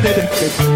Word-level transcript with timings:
Yeah. 0.00 0.67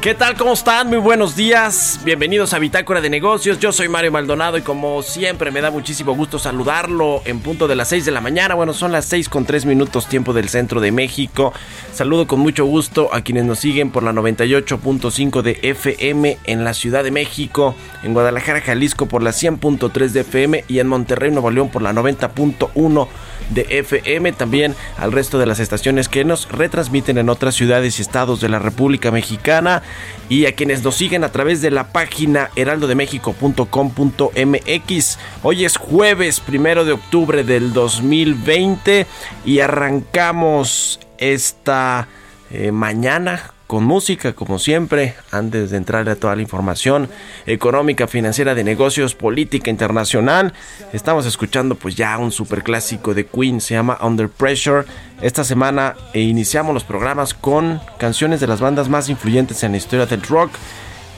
¿Qué 0.00 0.14
tal? 0.14 0.34
¿Cómo 0.34 0.54
están? 0.54 0.88
Muy 0.88 0.96
buenos 0.96 1.36
días. 1.36 2.00
Bienvenidos 2.04 2.54
a 2.54 2.58
Bitácora 2.58 3.02
de 3.02 3.10
Negocios. 3.10 3.60
Yo 3.60 3.70
soy 3.70 3.90
Mario 3.90 4.10
Maldonado 4.10 4.56
y 4.56 4.62
como 4.62 5.02
siempre 5.02 5.50
me 5.50 5.60
da 5.60 5.70
muchísimo 5.70 6.14
gusto 6.14 6.38
saludarlo 6.38 7.20
en 7.26 7.40
punto 7.40 7.68
de 7.68 7.76
las 7.76 7.88
6 7.88 8.06
de 8.06 8.10
la 8.10 8.22
mañana. 8.22 8.54
Bueno, 8.54 8.72
son 8.72 8.92
las 8.92 9.04
6 9.04 9.28
con 9.28 9.44
3 9.44 9.66
minutos 9.66 10.06
tiempo 10.06 10.32
del 10.32 10.48
centro 10.48 10.80
de 10.80 10.90
México. 10.90 11.52
Saludo 11.92 12.26
con 12.26 12.40
mucho 12.40 12.64
gusto 12.64 13.10
a 13.12 13.20
quienes 13.20 13.44
nos 13.44 13.58
siguen 13.58 13.90
por 13.90 14.02
la 14.02 14.12
98.5 14.12 15.42
de 15.42 15.58
FM 15.60 16.38
en 16.44 16.64
la 16.64 16.72
Ciudad 16.72 17.04
de 17.04 17.10
México, 17.10 17.74
en 18.02 18.14
Guadalajara, 18.14 18.62
Jalisco 18.62 19.04
por 19.04 19.22
la 19.22 19.32
100.3 19.32 20.08
de 20.08 20.20
FM 20.20 20.64
y 20.66 20.78
en 20.78 20.88
Monterrey, 20.88 21.30
Nuevo 21.30 21.50
León 21.50 21.68
por 21.68 21.82
la 21.82 21.92
90.1 21.92 23.06
de 23.50 23.66
FM. 23.68 24.32
También 24.32 24.74
al 24.96 25.12
resto 25.12 25.38
de 25.38 25.44
las 25.44 25.60
estaciones 25.60 26.08
que 26.08 26.24
nos 26.24 26.50
retransmiten 26.50 27.18
en 27.18 27.28
otras 27.28 27.54
ciudades 27.54 27.98
y 27.98 28.02
estados 28.02 28.40
de 28.40 28.48
la 28.48 28.58
República 28.58 29.10
Mexicana 29.10 29.82
y 30.28 30.46
a 30.46 30.54
quienes 30.54 30.82
nos 30.82 30.96
siguen 30.96 31.24
a 31.24 31.32
través 31.32 31.60
de 31.60 31.70
la 31.70 31.92
página 31.92 32.50
heraldodemexico.com.mx. 32.56 35.18
Hoy 35.42 35.64
es 35.64 35.76
jueves 35.76 36.40
primero 36.40 36.84
de 36.84 36.92
octubre 36.92 37.44
del 37.44 37.72
2020 37.72 39.06
y 39.44 39.60
arrancamos 39.60 40.98
esta 41.18 42.08
eh, 42.50 42.72
mañana 42.72 43.52
con 43.70 43.84
música, 43.84 44.32
como 44.32 44.58
siempre, 44.58 45.14
antes 45.30 45.70
de 45.70 45.76
entrarle 45.76 46.10
a 46.10 46.16
toda 46.16 46.34
la 46.34 46.42
información 46.42 47.08
económica, 47.46 48.08
financiera, 48.08 48.56
de 48.56 48.64
negocios, 48.64 49.14
política 49.14 49.70
internacional. 49.70 50.54
Estamos 50.92 51.24
escuchando 51.24 51.76
pues 51.76 51.94
ya 51.94 52.18
un 52.18 52.32
super 52.32 52.64
clásico 52.64 53.14
de 53.14 53.26
Queen, 53.26 53.60
se 53.60 53.74
llama 53.74 53.96
Under 54.02 54.28
Pressure. 54.28 54.86
Esta 55.22 55.44
semana 55.44 55.94
eh, 56.14 56.20
iniciamos 56.20 56.74
los 56.74 56.82
programas 56.82 57.32
con 57.32 57.80
canciones 57.96 58.40
de 58.40 58.48
las 58.48 58.60
bandas 58.60 58.88
más 58.88 59.08
influyentes 59.08 59.62
en 59.62 59.70
la 59.70 59.78
historia 59.78 60.06
del 60.06 60.22
rock. 60.22 60.50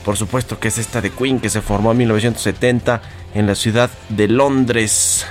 Por 0.05 0.19
supuesto 0.19 0.61
que 0.61 0.69
es 0.69 0.77
esta 0.77 1.01
de 1.01 1.09
Queen 1.09 1.41
que 1.41 1.49
se 1.49 1.63
formó 1.63 1.93
en 1.93 1.97
1970 1.97 3.01
en 3.33 3.47
la 3.47 3.55
ciudad 3.55 3.89
de 4.11 4.29
Londres. 4.29 5.25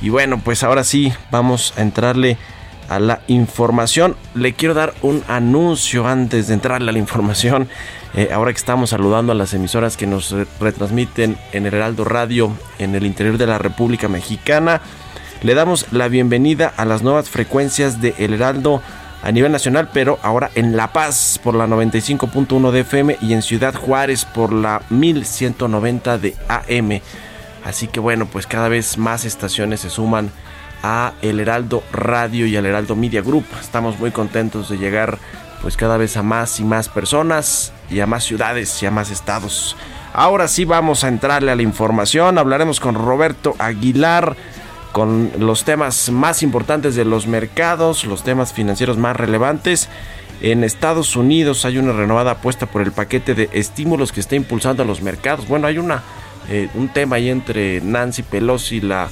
Y 0.00 0.10
bueno, 0.10 0.40
pues 0.44 0.62
ahora 0.62 0.84
sí, 0.84 1.12
vamos 1.32 1.74
a 1.76 1.82
entrarle 1.82 2.38
a 2.94 3.00
la 3.00 3.20
información. 3.26 4.16
Le 4.34 4.52
quiero 4.52 4.74
dar 4.74 4.94
un 5.02 5.22
anuncio 5.28 6.06
antes 6.06 6.48
de 6.48 6.54
entrarle 6.54 6.90
a 6.90 6.92
la 6.92 6.98
información. 6.98 7.68
Eh, 8.14 8.28
ahora 8.32 8.52
que 8.52 8.58
estamos 8.58 8.90
saludando 8.90 9.32
a 9.32 9.34
las 9.34 9.54
emisoras 9.54 9.96
que 9.96 10.06
nos 10.06 10.34
retransmiten 10.60 11.38
en 11.52 11.66
el 11.66 11.74
Heraldo 11.74 12.04
Radio 12.04 12.52
en 12.78 12.94
el 12.94 13.06
interior 13.06 13.38
de 13.38 13.46
la 13.46 13.58
República 13.58 14.08
Mexicana, 14.08 14.82
le 15.42 15.54
damos 15.54 15.86
la 15.92 16.08
bienvenida 16.08 16.72
a 16.76 16.84
las 16.84 17.02
nuevas 17.02 17.30
frecuencias 17.30 18.00
de 18.00 18.14
El 18.18 18.34
Heraldo 18.34 18.82
a 19.22 19.32
nivel 19.32 19.52
nacional, 19.52 19.88
pero 19.92 20.18
ahora 20.22 20.50
en 20.54 20.76
La 20.76 20.92
Paz 20.92 21.40
por 21.42 21.54
la 21.54 21.66
95.1 21.66 22.70
de 22.70 22.80
FM 22.80 23.16
y 23.22 23.32
en 23.32 23.42
Ciudad 23.42 23.74
Juárez 23.74 24.24
por 24.24 24.52
la 24.52 24.82
1190 24.90 26.18
de 26.18 26.36
AM. 26.48 27.00
Así 27.64 27.86
que 27.86 28.00
bueno, 28.00 28.26
pues 28.26 28.46
cada 28.46 28.68
vez 28.68 28.98
más 28.98 29.24
estaciones 29.24 29.80
se 29.80 29.90
suman 29.90 30.30
a 30.82 31.12
El 31.22 31.40
Heraldo 31.40 31.82
Radio 31.92 32.46
y 32.46 32.56
al 32.56 32.66
Heraldo 32.66 32.96
Media 32.96 33.22
Group. 33.22 33.46
Estamos 33.60 33.98
muy 33.98 34.10
contentos 34.10 34.68
de 34.68 34.78
llegar 34.78 35.18
pues 35.60 35.76
cada 35.76 35.96
vez 35.96 36.16
a 36.16 36.22
más 36.22 36.58
y 36.60 36.64
más 36.64 36.88
personas 36.88 37.72
y 37.88 38.00
a 38.00 38.06
más 38.06 38.24
ciudades 38.24 38.82
y 38.82 38.86
a 38.86 38.90
más 38.90 39.10
estados. 39.10 39.76
Ahora 40.12 40.48
sí 40.48 40.64
vamos 40.64 41.04
a 41.04 41.08
entrarle 41.08 41.52
a 41.52 41.56
la 41.56 41.62
información. 41.62 42.36
Hablaremos 42.36 42.80
con 42.80 42.94
Roberto 42.94 43.54
Aguilar 43.58 44.36
con 44.92 45.32
los 45.38 45.64
temas 45.64 46.10
más 46.10 46.42
importantes 46.42 46.94
de 46.94 47.04
los 47.04 47.26
mercados, 47.26 48.04
los 48.04 48.22
temas 48.22 48.52
financieros 48.52 48.98
más 48.98 49.16
relevantes. 49.16 49.88
En 50.42 50.64
Estados 50.64 51.16
Unidos 51.16 51.64
hay 51.64 51.78
una 51.78 51.92
renovada 51.92 52.32
apuesta 52.32 52.66
por 52.66 52.82
el 52.82 52.92
paquete 52.92 53.34
de 53.34 53.48
estímulos 53.52 54.12
que 54.12 54.20
está 54.20 54.36
impulsando 54.36 54.82
a 54.82 54.86
los 54.86 55.00
mercados. 55.00 55.48
Bueno, 55.48 55.66
hay 55.66 55.78
una, 55.78 56.02
eh, 56.48 56.68
un 56.74 56.88
tema 56.88 57.16
ahí 57.16 57.30
entre 57.30 57.80
Nancy 57.80 58.22
Pelosi, 58.22 58.80
la 58.80 59.08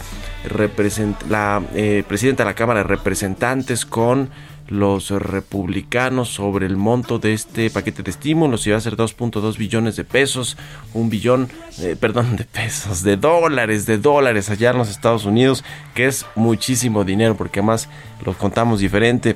la 1.29 1.63
eh, 1.75 2.05
presidenta 2.07 2.45
de 2.45 2.51
la 2.51 2.55
Cámara 2.55 2.81
de 2.81 2.85
Representantes 2.85 3.85
con 3.85 4.31
los 4.69 5.11
republicanos 5.11 6.29
sobre 6.29 6.67
el 6.67 6.77
monto 6.77 7.19
de 7.19 7.33
este 7.33 7.71
paquete 7.71 8.03
de 8.03 8.11
estímulos. 8.11 8.67
Iba 8.67 8.77
a 8.77 8.81
ser 8.81 8.97
2.2 8.97 9.59
billones 9.59 9.97
de 9.97 10.05
pesos, 10.05 10.57
un 10.95 11.11
billón, 11.11 11.49
eh, 11.81 11.97
perdón, 11.99 12.37
de 12.37 12.45
pesos, 12.45 13.03
de 13.03 13.17
dólares, 13.17 13.85
de 13.85 13.99
dólares 13.99 14.49
allá 14.49 14.71
en 14.71 14.79
los 14.79 14.89
Estados 14.89 15.25
Unidos, 15.25 15.65
que 15.95 16.07
es 16.07 16.25
muchísimo 16.37 17.05
dinero 17.05 17.37
porque 17.37 17.59
además 17.59 17.89
los 18.25 18.37
contamos 18.37 18.81
diferente 18.81 19.35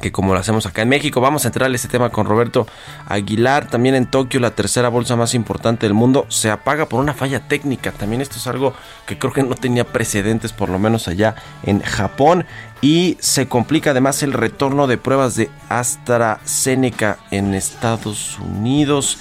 que 0.00 0.12
como 0.12 0.34
lo 0.34 0.40
hacemos 0.40 0.66
acá 0.66 0.82
en 0.82 0.88
México. 0.88 1.20
Vamos 1.20 1.44
a 1.44 1.48
entrar 1.48 1.70
a 1.70 1.74
este 1.74 1.88
tema 1.88 2.10
con 2.10 2.26
Roberto 2.26 2.66
Aguilar. 3.06 3.68
También 3.68 3.94
en 3.94 4.06
Tokio, 4.06 4.40
la 4.40 4.52
tercera 4.52 4.88
bolsa 4.88 5.16
más 5.16 5.34
importante 5.34 5.86
del 5.86 5.94
mundo, 5.94 6.26
se 6.28 6.50
apaga 6.50 6.86
por 6.86 7.00
una 7.00 7.14
falla 7.14 7.46
técnica. 7.48 7.92
También 7.92 8.20
esto 8.20 8.36
es 8.36 8.46
algo 8.46 8.74
que 9.06 9.18
creo 9.18 9.32
que 9.32 9.42
no 9.42 9.54
tenía 9.54 9.84
precedentes, 9.84 10.52
por 10.52 10.68
lo 10.68 10.78
menos 10.78 11.08
allá 11.08 11.34
en 11.62 11.80
Japón. 11.80 12.46
Y 12.80 13.16
se 13.20 13.48
complica 13.48 13.90
además 13.90 14.22
el 14.22 14.32
retorno 14.32 14.86
de 14.86 14.98
pruebas 14.98 15.34
de 15.36 15.50
AstraZeneca 15.68 17.18
en 17.30 17.54
Estados 17.54 18.38
Unidos. 18.38 19.18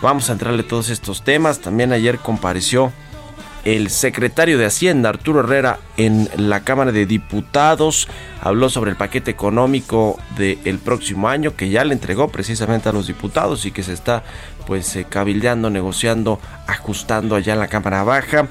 Vamos 0.00 0.28
a 0.28 0.34
entrarle 0.34 0.62
todos 0.62 0.90
estos 0.90 1.24
temas. 1.24 1.60
También 1.60 1.92
ayer 1.92 2.18
compareció 2.18 2.92
el 3.64 3.88
secretario 3.90 4.58
de 4.58 4.66
Hacienda, 4.66 5.08
Arturo 5.08 5.40
Herrera, 5.40 5.78
en 5.96 6.28
la 6.36 6.60
Cámara 6.60 6.92
de 6.92 7.06
Diputados, 7.06 8.08
habló 8.42 8.68
sobre 8.68 8.90
el 8.90 8.96
paquete 8.96 9.30
económico 9.30 10.18
del 10.36 10.78
próximo 10.78 11.28
año 11.28 11.56
que 11.56 11.70
ya 11.70 11.84
le 11.84 11.94
entregó 11.94 12.28
precisamente 12.28 12.88
a 12.88 12.92
los 12.92 13.06
diputados 13.06 13.64
y 13.64 13.70
que 13.70 13.82
se 13.82 13.94
está 13.94 14.22
pues 14.66 14.96
eh, 14.96 15.06
cabildeando, 15.08 15.70
negociando, 15.70 16.40
ajustando 16.66 17.36
allá 17.36 17.54
en 17.54 17.60
la 17.60 17.68
Cámara 17.68 18.04
Baja. 18.04 18.48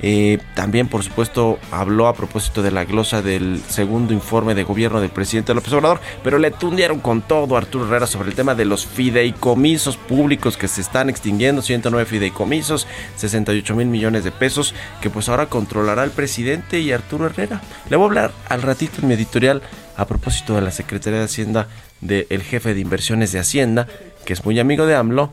Eh, 0.00 0.38
también, 0.54 0.88
por 0.88 1.02
supuesto, 1.02 1.58
habló 1.70 2.06
a 2.06 2.14
propósito 2.14 2.62
de 2.62 2.70
la 2.70 2.84
glosa 2.84 3.22
del 3.22 3.60
segundo 3.68 4.12
informe 4.12 4.54
de 4.54 4.64
gobierno 4.64 5.00
del 5.00 5.10
presidente 5.10 5.54
López 5.54 5.72
Obrador, 5.72 6.00
pero 6.22 6.38
le 6.38 6.50
tundieron 6.50 7.00
con 7.00 7.22
todo 7.22 7.56
a 7.56 7.58
Arturo 7.58 7.86
Herrera 7.86 8.06
sobre 8.06 8.28
el 8.28 8.34
tema 8.34 8.54
de 8.54 8.64
los 8.64 8.86
fideicomisos 8.86 9.96
públicos 9.96 10.56
que 10.56 10.68
se 10.68 10.80
están 10.80 11.08
extinguiendo, 11.08 11.62
109 11.62 12.04
fideicomisos, 12.08 12.86
68 13.16 13.74
mil 13.74 13.86
millones 13.86 14.24
de 14.24 14.32
pesos, 14.32 14.74
que 15.00 15.10
pues 15.10 15.28
ahora 15.28 15.46
controlará 15.46 16.04
el 16.04 16.10
presidente 16.10 16.80
y 16.80 16.92
Arturo 16.92 17.26
Herrera. 17.26 17.62
Le 17.88 17.96
voy 17.96 18.04
a 18.04 18.08
hablar 18.08 18.32
al 18.48 18.62
ratito 18.62 19.00
en 19.00 19.08
mi 19.08 19.14
editorial 19.14 19.62
a 19.96 20.06
propósito 20.06 20.54
de 20.54 20.60
la 20.60 20.70
Secretaría 20.70 21.20
de 21.20 21.24
Hacienda 21.24 21.68
del 22.00 22.42
jefe 22.42 22.74
de 22.74 22.80
inversiones 22.80 23.32
de 23.32 23.38
Hacienda, 23.38 23.86
que 24.26 24.34
es 24.34 24.44
muy 24.44 24.58
amigo 24.58 24.86
de 24.86 24.94
AMLO 24.94 25.32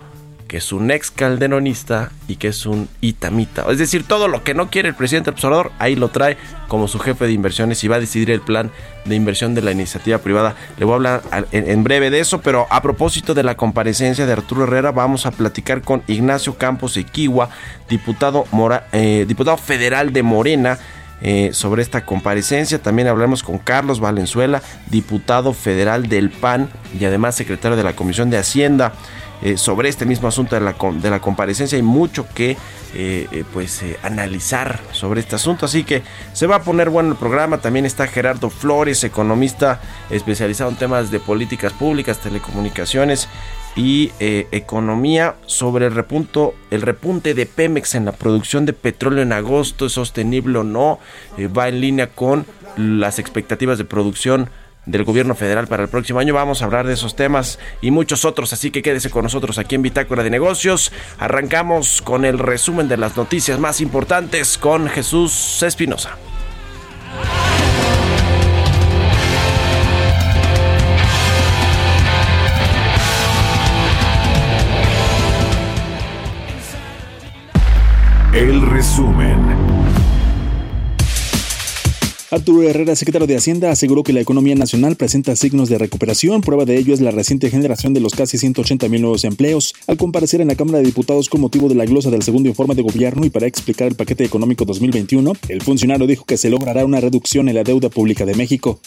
que 0.54 0.58
es 0.58 0.72
un 0.72 0.92
ex 0.92 1.10
calderonista 1.10 2.12
y 2.28 2.36
que 2.36 2.50
es 2.50 2.68
un 2.68 2.88
itamita. 3.02 3.66
Es 3.72 3.80
decir, 3.80 4.04
todo 4.08 4.28
lo 4.28 4.44
que 4.44 4.54
no 4.54 4.70
quiere 4.70 4.90
el 4.90 4.94
presidente 4.94 5.32
observador, 5.32 5.72
ahí 5.80 5.96
lo 5.96 6.10
trae 6.10 6.38
como 6.68 6.88
su 6.88 7.00
jefe 7.00 7.26
de 7.26 7.32
inversiones 7.32 7.84
y 7.84 7.88
va 7.88 7.96
a 7.96 8.00
decidir 8.00 8.30
el 8.30 8.40
plan 8.40 8.70
de 9.06 9.16
inversión 9.16 9.56
de 9.56 9.64
la 9.64 9.72
iniciativa 9.72 10.20
privada. 10.20 10.54
Le 10.78 10.86
voy 10.86 10.92
a 10.92 10.96
hablar 10.98 11.24
en 11.52 11.84
breve 11.84 12.12
de 12.12 12.20
eso, 12.20 12.42
pero 12.42 12.68
a 12.70 12.84
propósito 12.84 13.34
de 13.34 13.42
la 13.42 13.58
comparecencia 13.58 14.28
de 14.28 14.32
Arturo 14.32 14.66
Herrera, 14.66 14.92
vamos 14.92 15.26
a 15.26 15.32
platicar 15.32 15.82
con 15.82 16.04
Ignacio 16.06 16.56
Campos 16.56 16.98
Equiwa, 16.98 17.50
diputado, 17.90 18.46
eh, 18.92 19.26
diputado 19.28 19.58
federal 19.58 20.14
de 20.14 20.22
Morena. 20.22 20.78
Eh, 21.26 21.52
sobre 21.54 21.82
esta 21.82 22.06
comparecencia. 22.06 22.82
También 22.82 23.08
hablamos 23.08 23.44
con 23.44 23.58
Carlos 23.58 24.02
Valenzuela, 24.02 24.62
diputado 24.88 25.54
federal 25.54 26.10
del 26.10 26.30
PAN 26.30 26.70
y 27.00 27.06
además 27.06 27.36
secretario 27.36 27.78
de 27.78 27.84
la 27.84 27.96
Comisión 27.96 28.30
de 28.30 28.38
Hacienda. 28.38 28.92
Eh, 29.46 29.58
sobre 29.58 29.90
este 29.90 30.06
mismo 30.06 30.30
asunto 30.30 30.56
de 30.56 30.62
la, 30.62 30.74
de 30.74 31.10
la 31.10 31.20
comparecencia. 31.20 31.76
Hay 31.76 31.82
mucho 31.82 32.26
que 32.34 32.52
eh, 32.52 33.28
eh, 33.30 33.44
pues 33.52 33.82
analizar 34.02 34.80
sobre 34.94 35.20
este 35.20 35.36
asunto, 35.36 35.66
así 35.66 35.84
que 35.84 36.02
se 36.32 36.48
va 36.48 36.56
a 36.56 36.62
poner 36.62 36.90
bueno 36.90 37.12
el 37.12 37.18
programa. 37.18 37.58
También 37.58 37.86
está 37.86 38.08
Gerardo 38.08 38.50
Flores, 38.50 39.04
economista 39.04 39.82
especializado 40.10 40.70
en 40.70 40.78
temas 40.78 41.12
de 41.12 41.20
políticas 41.20 41.74
públicas, 41.74 42.20
telecomunicaciones 42.20 43.28
y 43.76 44.14
economía 44.20 45.36
sobre 45.46 45.88
el 45.88 45.96
repunto, 45.96 46.54
el 46.72 46.82
repunte 46.82 47.34
de 47.34 47.46
Pemex 47.46 47.96
en 47.96 48.06
la 48.06 48.14
producción 48.14 48.66
de 48.66 48.72
petróleo 48.72 49.24
en 49.24 49.34
agosto, 49.34 49.88
es 49.88 49.94
sostenible 49.94 50.60
o 50.60 50.64
no, 50.64 51.00
va 51.58 51.68
en 51.68 51.82
línea 51.82 52.08
con 52.08 52.46
las 52.78 53.20
expectativas 53.20 53.78
de 53.78 53.84
producción 53.84 54.50
del 54.86 55.04
gobierno 55.04 55.36
federal 55.36 55.68
para 55.68 55.84
el 55.84 55.90
próximo 55.90 56.20
año. 56.20 56.34
Vamos 56.34 56.62
a 56.62 56.66
hablar 56.66 56.88
de 56.88 56.94
esos 56.94 57.16
temas 57.16 57.60
y 57.82 57.92
muchos 57.92 58.26
otros, 58.26 58.54
así 58.54 58.72
que 58.72 58.82
quédese 58.82 59.10
con 59.10 59.24
nosotros 59.24 59.58
aquí 59.58 59.76
en 59.76 59.82
Bitácora 59.82 60.24
de 60.24 60.30
Negocios. 60.30 60.92
Arrancamos 61.20 62.02
con 62.02 62.26
el 62.26 62.40
resumen 62.40 62.88
de 62.88 62.98
las 62.98 63.16
noticias 63.18 63.60
más 63.60 63.82
importantes 63.82 64.58
con 64.58 64.88
Jesús 64.90 65.64
Espinosa. 65.64 66.18
El 78.34 78.62
resumen. 78.68 79.73
Arturo 82.34 82.64
Herrera, 82.64 82.96
secretario 82.96 83.28
de 83.28 83.38
Hacienda, 83.38 83.70
aseguró 83.70 84.02
que 84.02 84.12
la 84.12 84.20
economía 84.20 84.56
nacional 84.56 84.96
presenta 84.96 85.36
signos 85.36 85.70
de 85.70 85.78
recuperación. 85.78 86.42
Prueba 86.42 86.66
de 86.66 86.78
ello 86.78 86.96
es 86.96 87.00
la 87.00 87.12
reciente 87.12 87.52
generación 87.52 87.94
de 87.94 88.00
los 88.00 88.16
casi 88.16 88.40
180 88.40 88.90
mil 88.90 89.04
nuevos 89.04 89.24
empleos. 89.24 89.76
Al 89.86 89.98
comparecer 89.98 90.42
en 90.42 90.48
la 90.48 90.56
Cámara 90.56 90.80
de 90.80 90.86
Diputados 90.86 91.30
con 91.30 91.42
motivo 91.42 91.70
de 91.70 91.76
la 91.76 91.86
glosa 91.86 92.10
del 92.10 92.24
segundo 92.24 92.50
informe 92.50 92.74
de 92.74 92.82
gobierno 92.82 93.24
y 93.24 93.30
para 93.30 93.46
explicar 93.46 93.88
el 93.88 93.94
paquete 93.94 94.24
económico 94.24 94.66
2021, 94.66 95.32
el 95.48 95.62
funcionario 95.62 96.08
dijo 96.08 96.26
que 96.26 96.38
se 96.38 96.50
logrará 96.50 96.84
una 96.86 97.00
reducción 97.00 97.50
en 97.50 97.56
la 97.56 97.64
deuda 97.64 97.90
pública 97.90 98.26
de 98.26 98.34
México. 98.34 98.80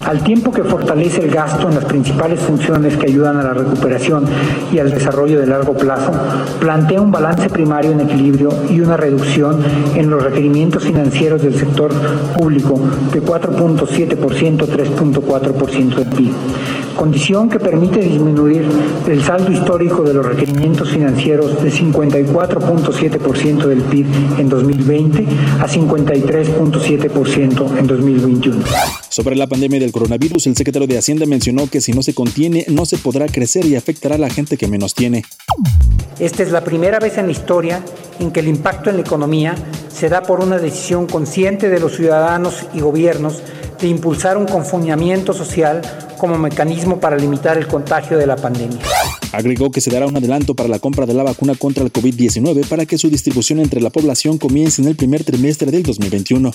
Al 0.00 0.22
tiempo 0.22 0.52
que 0.52 0.62
fortalece 0.62 1.22
el 1.22 1.30
gasto 1.30 1.70
en 1.70 1.76
las 1.76 1.86
principales 1.86 2.40
funciones 2.40 2.98
que 2.98 3.06
ayudan 3.06 3.38
a 3.38 3.42
la 3.42 3.54
recuperación 3.54 4.26
y 4.74 4.78
al 4.78 4.90
desarrollo 4.90 5.40
de 5.40 5.46
largo 5.46 5.74
plazo, 5.74 6.12
plantea 6.60 7.00
un 7.00 7.10
balance 7.10 7.48
primario 7.48 7.92
en 7.92 8.00
equilibrio 8.00 8.50
y 8.68 8.80
una 8.80 8.98
reducción 8.98 9.64
en 9.94 10.10
los 10.10 10.22
requerimientos 10.22 10.84
financieros 10.84 11.40
del 11.40 11.58
sector 11.58 11.92
público 12.36 12.89
de 13.12 13.22
4.7% 13.22 14.62
a 14.62 14.66
3.4% 14.66 15.94
del 15.94 16.06
PIB, 16.06 16.32
condición 17.00 17.48
que 17.48 17.58
permite 17.58 17.98
disminuir 17.98 18.68
el 19.08 19.24
saldo 19.24 19.50
histórico 19.50 20.02
de 20.02 20.12
los 20.12 20.26
requerimientos 20.26 20.90
financieros 20.90 21.62
de 21.62 21.72
54.7% 21.72 23.64
del 23.64 23.80
PIB 23.80 24.06
en 24.38 24.50
2020 24.50 25.26
a 25.60 25.66
53.7% 25.66 27.78
en 27.78 27.86
2021. 27.86 28.62
Sobre 29.08 29.34
la 29.34 29.46
pandemia 29.46 29.80
del 29.80 29.92
coronavirus, 29.92 30.46
el 30.48 30.56
secretario 30.56 30.86
de 30.86 30.98
Hacienda 30.98 31.24
mencionó 31.24 31.70
que 31.70 31.80
si 31.80 31.94
no 31.94 32.02
se 32.02 32.12
contiene, 32.12 32.66
no 32.68 32.84
se 32.84 32.98
podrá 32.98 33.28
crecer 33.28 33.64
y 33.64 33.76
afectará 33.76 34.16
a 34.16 34.18
la 34.18 34.28
gente 34.28 34.58
que 34.58 34.68
menos 34.68 34.94
tiene. 34.94 35.24
Esta 36.18 36.42
es 36.42 36.52
la 36.52 36.62
primera 36.62 36.98
vez 36.98 37.16
en 37.16 37.24
la 37.24 37.32
historia 37.32 37.82
en 38.18 38.30
que 38.30 38.40
el 38.40 38.48
impacto 38.48 38.90
en 38.90 38.96
la 38.96 39.02
economía 39.02 39.54
se 39.88 40.10
da 40.10 40.20
por 40.20 40.40
una 40.40 40.58
decisión 40.58 41.06
consciente 41.06 41.70
de 41.70 41.80
los 41.80 41.96
ciudadanos 41.96 42.66
y 42.74 42.80
gobiernos 42.80 43.42
de 43.80 43.88
impulsar 43.88 44.36
un 44.36 44.46
confinamiento 44.46 45.32
social 45.32 45.80
como 46.18 46.36
mecanismo 46.36 47.00
para 47.00 47.16
limitar 47.16 47.56
el 47.56 47.66
contagio 47.66 48.18
de 48.18 48.26
la 48.26 48.36
pandemia. 48.36 48.78
Agregó 49.32 49.70
que 49.70 49.80
se 49.80 49.90
dará 49.90 50.06
un 50.06 50.16
adelanto 50.16 50.54
para 50.54 50.68
la 50.68 50.78
compra 50.78 51.06
de 51.06 51.14
la 51.14 51.22
vacuna 51.22 51.54
contra 51.54 51.82
el 51.82 51.92
COVID-19 51.92 52.66
para 52.68 52.84
que 52.84 52.98
su 52.98 53.08
distribución 53.08 53.60
entre 53.60 53.80
la 53.80 53.90
población 53.90 54.38
comience 54.38 54.82
en 54.82 54.88
el 54.88 54.96
primer 54.96 55.24
trimestre 55.24 55.70
del 55.70 55.82
2021. 55.82 56.52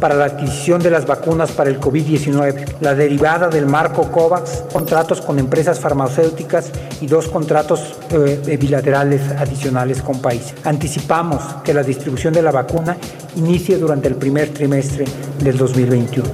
Para 0.00 0.14
la 0.14 0.26
adquisición 0.26 0.82
de 0.82 0.90
las 0.90 1.06
vacunas 1.06 1.50
para 1.50 1.70
el 1.70 1.80
COVID-19, 1.80 2.76
la 2.80 2.94
derivada 2.94 3.48
del 3.48 3.66
marco 3.66 4.12
COVAX, 4.12 4.64
contratos 4.72 5.20
con 5.20 5.38
empresas 5.38 5.80
farmacéuticas 5.80 6.70
y 7.00 7.06
dos 7.06 7.28
contratos 7.28 7.96
eh, 8.10 8.56
bilaterales 8.60 9.22
adicionales 9.38 10.02
con 10.02 10.20
países. 10.20 10.54
Anticipamos 10.64 11.42
que 11.64 11.72
la 11.72 11.82
distribución 11.82 12.34
de 12.34 12.42
la 12.42 12.52
vacuna 12.52 12.96
inicie 13.36 13.78
durante 13.78 14.08
el 14.08 14.16
primer 14.16 14.50
trimestre 14.50 15.04
del 15.42 15.56
2021. 15.56 16.28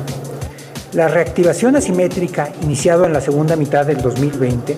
La 0.93 1.07
reactivación 1.07 1.77
asimétrica 1.77 2.53
iniciada 2.63 3.07
en 3.07 3.13
la 3.13 3.21
segunda 3.21 3.55
mitad 3.55 3.87
del 3.87 4.03
2020 4.03 4.77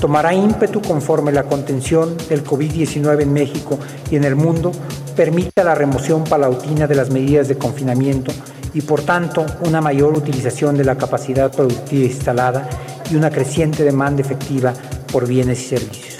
tomará 0.00 0.34
ímpetu 0.34 0.82
conforme 0.82 1.30
la 1.30 1.44
contención 1.44 2.16
del 2.28 2.42
COVID-19 2.42 3.22
en 3.22 3.32
México 3.32 3.78
y 4.10 4.16
en 4.16 4.24
el 4.24 4.34
mundo 4.34 4.72
permita 5.14 5.62
la 5.62 5.76
remoción 5.76 6.24
palautina 6.24 6.88
de 6.88 6.96
las 6.96 7.10
medidas 7.10 7.46
de 7.46 7.56
confinamiento 7.56 8.32
y 8.74 8.80
por 8.80 9.02
tanto 9.02 9.46
una 9.64 9.80
mayor 9.80 10.18
utilización 10.18 10.76
de 10.76 10.84
la 10.84 10.98
capacidad 10.98 11.52
productiva 11.52 12.04
instalada 12.04 12.68
y 13.08 13.14
una 13.14 13.30
creciente 13.30 13.84
demanda 13.84 14.22
efectiva 14.22 14.74
por 15.12 15.28
bienes 15.28 15.62
y 15.62 15.68
servicios. 15.68 16.13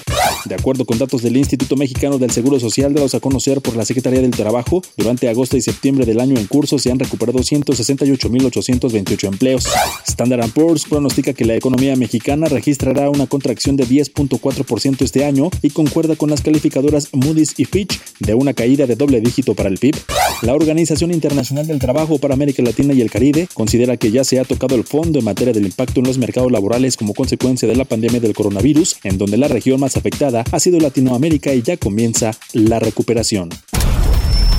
De 0.44 0.55
acuerdo 0.55 0.85
con 0.85 0.99
datos 0.99 1.23
del 1.23 1.38
Instituto 1.38 1.75
Mexicano 1.75 2.19
del 2.19 2.31
Seguro 2.31 2.61
Social 2.61 2.93
dados 2.93 3.14
a 3.14 3.20
conocer 3.20 3.62
por 3.62 3.76
la 3.76 3.85
Secretaría 3.87 4.20
del 4.20 4.32
Trabajo, 4.32 4.82
durante 4.99 5.29
agosto 5.31 5.56
y 5.56 5.62
septiembre 5.62 6.05
del 6.05 6.20
año 6.20 6.38
en 6.38 6.46
curso 6.46 6.79
se 6.79 6.91
han 6.91 6.99
recuperado 6.99 7.38
168.828 7.38 9.29
empleos. 9.29 9.67
Standard 10.06 10.50
Poor's 10.50 10.85
pronostica 10.85 11.32
que 11.32 11.46
la 11.46 11.55
economía 11.55 11.96
mexicana 11.96 12.46
registrará 12.49 13.08
una 13.08 13.26
contracción 13.26 13.76
de 13.76 13.87
10.4% 13.87 15.00
este 15.00 15.25
año 15.25 15.49
y 15.62 15.70
concuerda 15.70 16.14
con 16.14 16.29
las 16.29 16.43
calificadoras 16.43 17.08
Moody's 17.12 17.55
y 17.56 17.64
Fitch 17.64 17.99
de 18.19 18.35
una 18.35 18.52
caída 18.52 18.87
de 18.87 18.96
doble 18.96 19.23
dígito 19.23 19.55
para 19.55 19.70
el 19.70 19.79
PIB. 19.79 19.96
La 20.43 20.55
Organización 20.55 21.11
Internacional 21.11 21.67
del 21.67 21.79
Trabajo 21.79 22.19
para 22.19 22.35
América 22.35 22.62
Latina 22.62 22.93
y 22.93 23.00
el 23.00 23.11
Caribe 23.11 23.49
considera 23.55 23.96
que 23.96 24.11
ya 24.11 24.25
se 24.25 24.38
ha 24.38 24.44
tocado 24.44 24.75
el 24.75 24.85
fondo 24.85 25.20
en 25.20 25.24
materia 25.24 25.55
del 25.55 25.65
impacto 25.65 26.01
en 26.01 26.06
los 26.06 26.19
mercados 26.19 26.53
laborales 26.53 26.98
como 26.98 27.15
consecuencia 27.15 27.67
de 27.67 27.77
la 27.77 27.86
pandemia 27.86 28.20
del 28.20 28.34
coronavirus, 28.34 28.96
en 29.05 29.17
donde 29.17 29.39
la 29.39 29.48
región 29.48 29.81
más 29.81 29.96
afectada 29.96 30.33
ha 30.41 30.58
sido 30.58 30.81
Latinoamérica 30.81 31.53
y 31.53 31.62
ya 31.62 31.76
comienza 31.76 32.32
la 32.53 32.79
recuperación. 32.79 33.50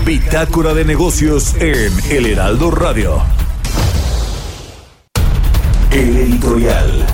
Bitácora 0.06 0.74
de 0.74 0.86
negocios 0.86 1.56
en 1.60 1.92
El 2.12 2.28
Heraldo 2.28 2.72
Radio. 2.72 3.22
El 5.92 6.16
editorial. 6.18 7.06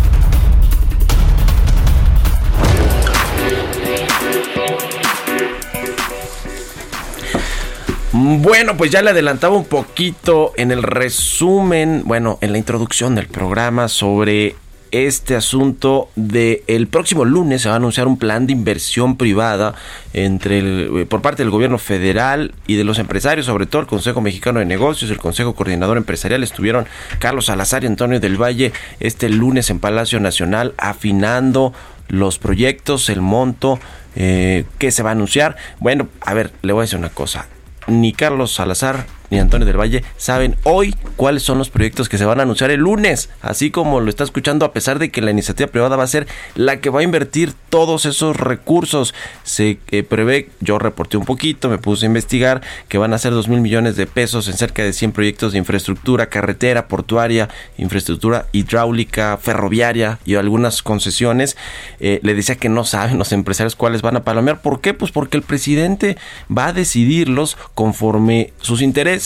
Bueno, 8.13 8.75
pues 8.75 8.91
ya 8.91 9.01
le 9.01 9.12
adelantaba 9.12 9.56
un 9.56 9.63
poquito 9.63 10.51
en 10.58 10.72
el 10.72 10.84
resumen, 10.84 12.03
bueno, 12.06 12.38
en 12.41 12.51
la 12.51 12.58
introducción 12.58 13.15
del 13.15 13.27
programa 13.27 13.88
sobre 13.88 14.56
este 14.92 15.36
asunto 15.36 16.10
de 16.16 16.64
el 16.68 16.88
próximo 16.88 17.26
lunes 17.26 17.62
se 17.62 17.70
va 17.70 17.76
a 17.76 17.78
anunciar 17.78 18.08
un 18.08 18.18
plan 18.18 18.46
de 18.46 18.54
inversión 18.54 19.18
privada 19.18 19.74
entre 20.14 20.60
eh, 20.60 21.06
por 21.06 21.22
parte 21.22 21.44
del 21.44 21.50
gobierno 21.50 21.78
federal 21.78 22.54
y 22.68 22.76
de 22.76 22.84
los 22.84 23.00
empresarios, 23.00 23.46
sobre 23.46 23.66
todo 23.66 23.82
el 23.82 23.88
Consejo 23.88 24.22
Mexicano 24.22 24.60
de 24.60 24.66
Negocios, 24.66 25.10
el 25.12 25.18
Consejo 25.18 25.56
Coordinador 25.56 25.98
Empresarial, 25.98 26.44
estuvieron 26.44 26.86
Carlos 27.20 27.46
Salazar 27.46 27.84
y 27.84 27.88
Antonio 27.88 28.20
del 28.20 28.42
Valle 28.42 28.74
este 29.00 29.30
lunes 29.30 29.70
en 29.70 29.80
Palacio 29.80 30.20
Nacional 30.20 30.74
afinando 30.78 31.74
los 32.08 32.40
proyectos, 32.40 33.10
el 33.10 33.22
monto 33.22 33.80
eh, 34.16 34.66
que 34.78 34.92
se 34.92 35.04
va 35.04 35.10
a 35.10 35.14
anunciar. 35.14 35.56
Bueno, 35.80 36.10
a 36.22 36.34
ver, 36.34 36.52
le 36.62 36.74
voy 36.74 36.82
a 36.82 36.84
decir 36.84 37.00
una 37.00 37.10
cosa. 37.10 37.48
Ni 37.88 38.12
Carlos 38.14 38.54
Salazar 38.54 39.06
ni 39.32 39.40
Antonio 39.40 39.66
del 39.66 39.80
Valle 39.80 40.04
saben 40.18 40.58
hoy 40.64 40.94
cuáles 41.16 41.42
son 41.42 41.58
los 41.58 41.70
proyectos 41.70 42.10
que 42.10 42.18
se 42.18 42.26
van 42.26 42.40
a 42.40 42.44
anunciar 42.44 42.70
el 42.70 42.82
lunes, 42.82 43.30
así 43.42 43.72
como 43.72 44.02
lo 44.02 44.10
está 44.10 44.24
escuchando 44.24 44.66
a 44.66 44.74
pesar 44.74 45.00
de 45.00 45.10
que 45.10 45.22
la 45.22 45.32
iniciativa 45.32 45.72
privada 45.72 45.96
va 45.96 46.04
a 46.04 46.08
ser 46.08 46.28
la 46.54 46.82
que 46.82 46.90
va 46.90 47.00
a 47.00 47.04
invertir 47.04 47.54
todos 47.70 48.06
esos 48.06 48.36
recursos. 48.36 49.16
Se 49.44 49.80
eh, 49.90 50.04
prevé, 50.04 50.50
yo 50.60 50.78
reporté 50.78 51.16
un 51.16 51.26
poquito, 51.26 51.70
me 51.70 51.78
puse 51.78 52.06
a 52.06 52.08
investigar 52.08 52.62
que 52.90 52.98
van 52.98 53.14
a 53.14 53.18
ser 53.18 53.32
2 53.32 53.48
mil 53.48 53.62
millones 53.62 53.96
de 53.96 54.06
pesos 54.06 54.50
en 54.50 54.58
cerca 54.58 54.84
de 54.84 54.92
100 54.92 55.14
proyectos 55.14 55.54
de 55.54 55.60
infraestructura, 55.60 56.28
carretera, 56.28 56.90
portuaria, 56.90 57.48
infraestructura 57.78 58.48
hidráulica, 58.52 59.38
ferroviaria 59.38 60.20
y 60.26 60.36
algunas 60.36 60.84
concesiones. 60.84 61.56
Eh, 62.02 62.20
le 62.22 62.34
decía 62.34 62.56
que 62.56 62.68
no 62.68 62.84
saben 62.84 63.18
los 63.18 63.32
empresarios 63.32 63.78
cuáles 63.78 64.02
van 64.02 64.18
a 64.18 64.24
palomear. 64.26 64.62
¿Por 64.62 64.82
qué? 64.82 64.94
Pues 64.94 65.14
porque 65.14 65.38
el 65.38 65.44
presidente 65.44 66.18
va 66.56 66.68
a 66.68 66.74
decidirlos 66.74 67.58
conforme 67.74 68.52
sus 68.60 68.82
intereses 68.82 69.21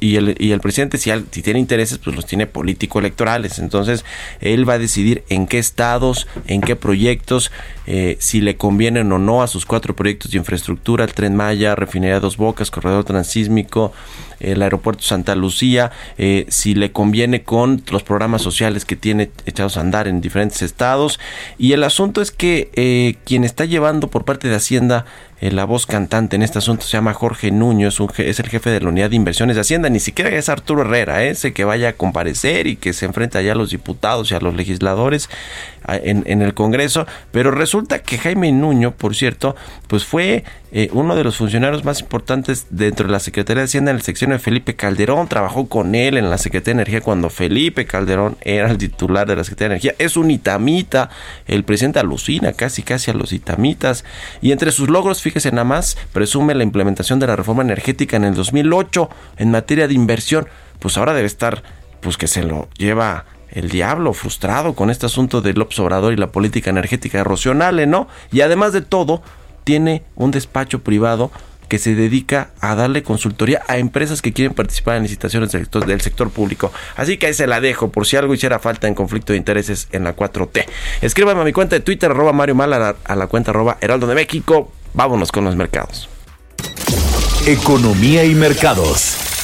y, 0.00 0.16
el, 0.16 0.36
y 0.38 0.52
el, 0.52 0.60
presidente 0.60 0.98
si, 0.98 1.10
si, 1.30 1.42
tiene 1.42 1.58
intereses 1.58 1.98
pues 1.98 2.14
los 2.14 2.26
tiene 2.26 2.46
político 2.46 2.98
electorales 2.98 3.58
entonces 3.58 4.04
él 4.40 4.68
va 4.68 4.74
a 4.74 4.78
decidir 4.78 5.24
en 5.28 5.46
qué 5.46 5.58
estados 5.58 6.26
en 6.46 6.60
qué 6.60 6.76
proyectos 6.76 7.50
eh, 7.86 8.16
si 8.20 8.40
le 8.40 8.56
convienen 8.56 9.10
o 9.12 9.18
no 9.18 9.42
a 9.42 9.46
sus 9.46 9.66
cuatro 9.66 9.94
proyectos 9.94 10.30
de 10.30 10.38
infraestructura 10.38 11.04
el 11.04 11.14
tren 11.14 11.34
Maya 11.36 11.74
refinería 11.74 12.20
Dos 12.20 12.36
Bocas 12.36 12.70
corredor 12.70 13.04
transísmico 13.04 13.92
el 14.40 14.62
aeropuerto 14.62 15.02
Santa 15.02 15.34
Lucía, 15.34 15.90
eh, 16.18 16.46
si 16.48 16.74
le 16.74 16.92
conviene 16.92 17.42
con 17.42 17.82
los 17.90 18.02
programas 18.02 18.42
sociales 18.42 18.84
que 18.84 18.96
tiene 18.96 19.30
echados 19.46 19.76
a 19.76 19.80
andar 19.80 20.08
en 20.08 20.20
diferentes 20.20 20.62
estados. 20.62 21.18
Y 21.58 21.72
el 21.72 21.84
asunto 21.84 22.20
es 22.20 22.30
que 22.30 22.70
eh, 22.74 23.16
quien 23.24 23.44
está 23.44 23.64
llevando 23.64 24.08
por 24.08 24.24
parte 24.24 24.48
de 24.48 24.56
Hacienda 24.56 25.04
eh, 25.40 25.50
la 25.50 25.66
voz 25.66 25.84
cantante 25.84 26.36
en 26.36 26.42
este 26.42 26.58
asunto 26.58 26.86
se 26.86 26.92
llama 26.92 27.12
Jorge 27.12 27.50
Nuño, 27.50 27.88
es, 27.88 28.00
es 28.18 28.40
el 28.40 28.48
jefe 28.48 28.70
de 28.70 28.80
la 28.80 28.88
unidad 28.88 29.10
de 29.10 29.16
inversiones 29.16 29.56
de 29.56 29.60
Hacienda, 29.60 29.90
ni 29.90 30.00
siquiera 30.00 30.30
es 30.30 30.48
Arturo 30.48 30.80
Herrera, 30.80 31.24
ese 31.24 31.52
que 31.52 31.64
vaya 31.64 31.90
a 31.90 31.92
comparecer 31.92 32.66
y 32.66 32.76
que 32.76 32.94
se 32.94 33.04
enfrenta 33.04 33.42
ya 33.42 33.52
a 33.52 33.54
los 33.54 33.70
diputados 33.70 34.30
y 34.30 34.34
a 34.34 34.40
los 34.40 34.54
legisladores 34.54 35.28
en, 35.88 36.42
el 36.42 36.54
Congreso, 36.54 37.06
pero 37.30 37.50
resulta 37.50 38.00
que 38.00 38.18
Jaime 38.18 38.50
Nuño, 38.52 38.92
por 38.92 39.14
cierto, 39.14 39.54
pues 39.86 40.04
fue 40.04 40.44
eh, 40.72 40.88
uno 40.92 41.14
de 41.14 41.24
los 41.24 41.36
funcionarios 41.36 41.84
más 41.84 42.00
importantes 42.00 42.66
dentro 42.70 43.06
de 43.06 43.12
la 43.12 43.20
Secretaría 43.20 43.62
de 43.62 43.66
Hacienda 43.66 43.90
en 43.92 43.98
el 43.98 44.02
sección 44.02 44.30
de 44.30 44.38
Felipe 44.38 44.74
Calderón, 44.74 45.28
trabajó 45.28 45.68
con 45.68 45.94
él 45.94 46.16
en 46.16 46.28
la 46.28 46.38
Secretaría 46.38 46.74
de 46.74 46.82
Energía 46.82 47.00
cuando 47.00 47.30
Felipe 47.30 47.86
Calderón 47.86 48.36
era 48.40 48.70
el 48.70 48.78
titular 48.78 49.26
de 49.28 49.36
la 49.36 49.44
Secretaría 49.44 49.68
de 49.68 49.74
Energía, 49.74 49.94
es 49.98 50.16
un 50.16 50.30
itamita, 50.30 51.10
el 51.46 51.64
presidente 51.64 52.00
alucina 52.00 52.52
casi 52.52 52.82
casi 52.82 53.10
a 53.10 53.14
los 53.14 53.32
itamitas, 53.32 54.04
y 54.42 54.52
entre 54.52 54.72
sus 54.72 54.88
logros, 54.90 55.22
fíjese 55.22 55.50
nada 55.52 55.64
más, 55.64 55.96
presume 56.12 56.54
la 56.54 56.64
implementación 56.64 57.20
de 57.20 57.28
la 57.28 57.36
reforma 57.36 57.62
energética 57.62 58.16
en 58.16 58.24
el 58.24 58.34
2008 58.34 59.08
en 59.38 59.50
materia 59.50 59.86
de 59.86 59.94
inversión, 59.94 60.48
pues 60.80 60.98
ahora 60.98 61.14
debe 61.14 61.26
estar, 61.26 61.62
pues 62.00 62.16
que 62.16 62.26
se 62.26 62.42
lo 62.42 62.68
lleva 62.76 63.24
el 63.50 63.68
diablo 63.68 64.12
frustrado 64.12 64.74
con 64.74 64.90
este 64.90 65.06
asunto 65.06 65.40
del 65.40 65.60
Obrador 65.60 66.12
y 66.12 66.16
la 66.16 66.32
política 66.32 66.70
energética 66.70 67.22
de 67.22 67.86
¿no? 67.86 68.08
Y 68.32 68.40
además 68.40 68.72
de 68.72 68.82
todo, 68.82 69.22
tiene 69.64 70.04
un 70.14 70.30
despacho 70.30 70.80
privado 70.80 71.30
que 71.68 71.78
se 71.78 71.94
dedica 71.94 72.50
a 72.60 72.74
darle 72.74 73.02
consultoría 73.02 73.62
a 73.66 73.78
empresas 73.78 74.22
que 74.22 74.32
quieren 74.32 74.54
participar 74.54 74.96
en 74.96 75.02
licitaciones 75.02 75.50
del 75.50 75.62
sector, 75.62 75.86
del 75.86 76.00
sector 76.00 76.30
público. 76.30 76.72
Así 76.94 77.16
que 77.18 77.26
ahí 77.26 77.34
se 77.34 77.46
la 77.46 77.60
dejo 77.60 77.90
por 77.90 78.06
si 78.06 78.16
algo 78.16 78.34
hiciera 78.34 78.58
falta 78.58 78.86
en 78.86 78.94
conflicto 78.94 79.32
de 79.32 79.38
intereses 79.38 79.88
en 79.92 80.04
la 80.04 80.14
4T. 80.14 80.64
Escríbame 81.00 81.40
a 81.40 81.44
mi 81.44 81.52
cuenta 81.52 81.76
de 81.76 81.80
Twitter, 81.80 82.10
arroba 82.10 82.32
Mario 82.32 82.54
Mal, 82.54 82.72
a 82.72 82.78
la, 82.78 82.96
a 83.04 83.16
la 83.16 83.26
cuenta 83.26 83.50
arroba 83.50 83.78
Heraldo 83.80 84.06
de 84.06 84.14
México. 84.14 84.70
Vámonos 84.94 85.32
con 85.32 85.44
los 85.44 85.56
mercados. 85.56 86.08
Economía 87.46 88.24
y 88.24 88.34
mercados. 88.34 89.35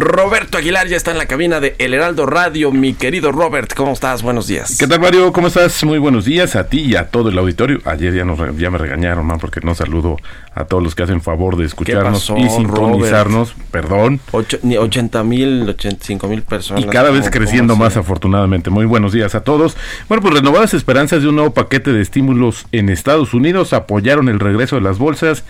Roberto 0.00 0.58
Aguilar 0.58 0.86
ya 0.86 0.96
está 0.96 1.10
en 1.10 1.18
la 1.18 1.26
cabina 1.26 1.60
de 1.60 1.74
El 1.78 1.94
Heraldo 1.94 2.26
Radio. 2.26 2.70
Mi 2.70 2.94
querido 2.94 3.32
Robert, 3.32 3.74
¿cómo 3.74 3.92
estás? 3.92 4.22
Buenos 4.22 4.46
días. 4.46 4.76
¿Qué 4.78 4.86
tal, 4.86 5.00
Mario? 5.00 5.32
¿Cómo 5.32 5.48
estás? 5.48 5.82
Muy 5.84 5.98
buenos 5.98 6.24
días 6.24 6.56
a 6.56 6.68
ti 6.68 6.80
y 6.80 6.96
a 6.96 7.08
todo 7.08 7.30
el 7.30 7.38
auditorio. 7.38 7.80
Ayer 7.84 8.14
ya, 8.14 8.24
nos, 8.24 8.38
ya 8.56 8.70
me 8.70 8.78
regañaron, 8.78 9.26
man, 9.26 9.38
porque 9.38 9.60
no 9.62 9.74
saludo 9.74 10.16
a 10.54 10.64
todos 10.64 10.82
los 10.82 10.94
que 10.94 11.02
hacen 11.02 11.20
favor 11.20 11.56
de 11.56 11.64
escucharnos 11.64 12.32
y 12.36 12.48
sintonizarnos. 12.48 13.54
Perdón. 13.70 14.20
80 14.32 15.24
mil, 15.24 15.68
85 15.68 16.28
mil 16.28 16.42
personas. 16.42 16.84
Y 16.84 16.86
cada 16.86 17.10
vez 17.10 17.28
creciendo 17.30 17.76
más, 17.76 17.96
afortunadamente. 17.96 18.70
Muy 18.70 18.86
buenos 18.86 19.12
días 19.12 19.34
a 19.34 19.42
todos. 19.42 19.76
Bueno, 20.08 20.22
pues 20.22 20.34
renovadas 20.34 20.74
esperanzas 20.74 21.22
de 21.22 21.28
un 21.28 21.36
nuevo 21.36 21.52
paquete 21.54 21.92
de 21.92 22.02
estímulos 22.02 22.66
en 22.72 22.88
Estados 22.88 23.34
Unidos 23.34 23.72
apoyaron 23.72 24.28
el 24.28 24.38
regreso 24.38 24.76
de 24.76 24.82
las 24.82 24.98
bolsas 24.98 25.44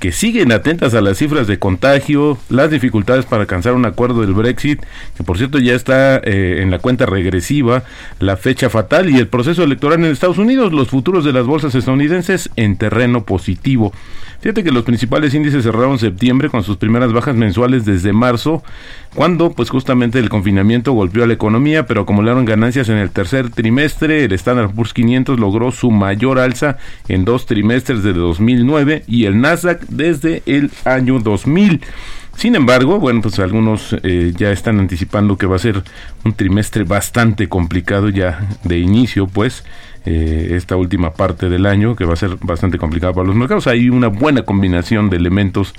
que 0.00 0.12
siguen 0.12 0.50
atentas 0.50 0.94
a 0.94 1.02
las 1.02 1.18
cifras 1.18 1.46
de 1.46 1.58
contagio, 1.58 2.38
las 2.48 2.70
dificultades 2.70 3.26
para 3.26 3.42
alcanzar 3.42 3.74
un 3.74 3.84
acuerdo 3.84 4.22
del 4.22 4.32
Brexit, 4.32 4.82
que 5.14 5.22
por 5.22 5.36
cierto 5.36 5.58
ya 5.58 5.74
está 5.74 6.16
eh, 6.16 6.60
en 6.62 6.70
la 6.70 6.78
cuenta 6.78 7.04
regresiva, 7.04 7.84
la 8.18 8.38
fecha 8.38 8.70
fatal 8.70 9.10
y 9.10 9.18
el 9.18 9.28
proceso 9.28 9.62
electoral 9.62 9.98
en 9.98 10.06
Estados 10.06 10.38
Unidos, 10.38 10.72
los 10.72 10.88
futuros 10.88 11.22
de 11.22 11.34
las 11.34 11.44
bolsas 11.46 11.74
estadounidenses 11.74 12.48
en 12.56 12.76
terreno 12.76 13.24
positivo. 13.24 13.92
Fíjate 14.40 14.64
que 14.64 14.72
los 14.72 14.84
principales 14.84 15.34
índices 15.34 15.64
cerraron 15.64 15.98
septiembre 15.98 16.48
con 16.48 16.62
sus 16.62 16.78
primeras 16.78 17.12
bajas 17.12 17.36
mensuales 17.36 17.84
desde 17.84 18.14
marzo, 18.14 18.62
cuando 19.14 19.52
pues 19.52 19.68
justamente 19.68 20.18
el 20.18 20.30
confinamiento 20.30 20.92
golpeó 20.92 21.24
a 21.24 21.26
la 21.26 21.34
economía, 21.34 21.86
pero 21.86 22.02
acumularon 22.02 22.46
ganancias 22.46 22.88
en 22.88 22.96
el 22.96 23.10
tercer 23.10 23.50
trimestre. 23.50 24.24
El 24.24 24.32
Standard 24.32 24.70
Poor's 24.70 24.94
500 24.94 25.38
logró 25.38 25.72
su 25.72 25.90
mayor 25.90 26.38
alza 26.38 26.78
en 27.06 27.26
dos 27.26 27.44
trimestres 27.44 28.02
de 28.02 28.14
2009 28.14 29.04
y 29.06 29.26
el 29.26 29.42
Nasdaq 29.42 29.82
desde 29.90 30.42
el 30.46 30.70
año 30.84 31.18
2000. 31.18 31.80
Sin 32.36 32.54
embargo, 32.54 32.98
bueno, 32.98 33.20
pues 33.20 33.38
algunos 33.38 33.94
eh, 34.02 34.32
ya 34.34 34.50
están 34.50 34.78
anticipando 34.78 35.36
que 35.36 35.46
va 35.46 35.56
a 35.56 35.58
ser 35.58 35.82
un 36.24 36.32
trimestre 36.32 36.84
bastante 36.84 37.48
complicado 37.48 38.08
ya 38.08 38.48
de 38.64 38.78
inicio, 38.78 39.26
pues. 39.26 39.64
Eh, 40.06 40.52
esta 40.52 40.76
última 40.76 41.12
parte 41.12 41.50
del 41.50 41.66
año, 41.66 41.94
que 41.94 42.06
va 42.06 42.14
a 42.14 42.16
ser 42.16 42.38
bastante 42.40 42.78
complicada 42.78 43.12
para 43.12 43.26
los 43.26 43.36
mercados. 43.36 43.66
Hay 43.66 43.90
una 43.90 44.08
buena 44.08 44.42
combinación 44.42 45.10
de 45.10 45.18
elementos. 45.18 45.74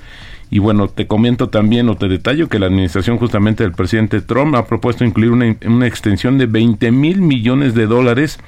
Y 0.48 0.60
bueno, 0.60 0.86
te 0.86 1.08
comento 1.08 1.48
también 1.48 1.88
o 1.88 1.96
te 1.96 2.06
detallo 2.06 2.48
que 2.48 2.60
la 2.60 2.66
administración 2.66 3.18
justamente 3.18 3.64
del 3.64 3.72
presidente 3.72 4.20
Trump 4.20 4.54
ha 4.54 4.66
propuesto 4.66 5.04
incluir 5.04 5.32
una, 5.32 5.56
una 5.66 5.86
extensión 5.88 6.38
de 6.38 6.46
20 6.46 6.92
mil 6.92 7.22
millones 7.22 7.74
de 7.74 7.86
dólares 7.86 8.38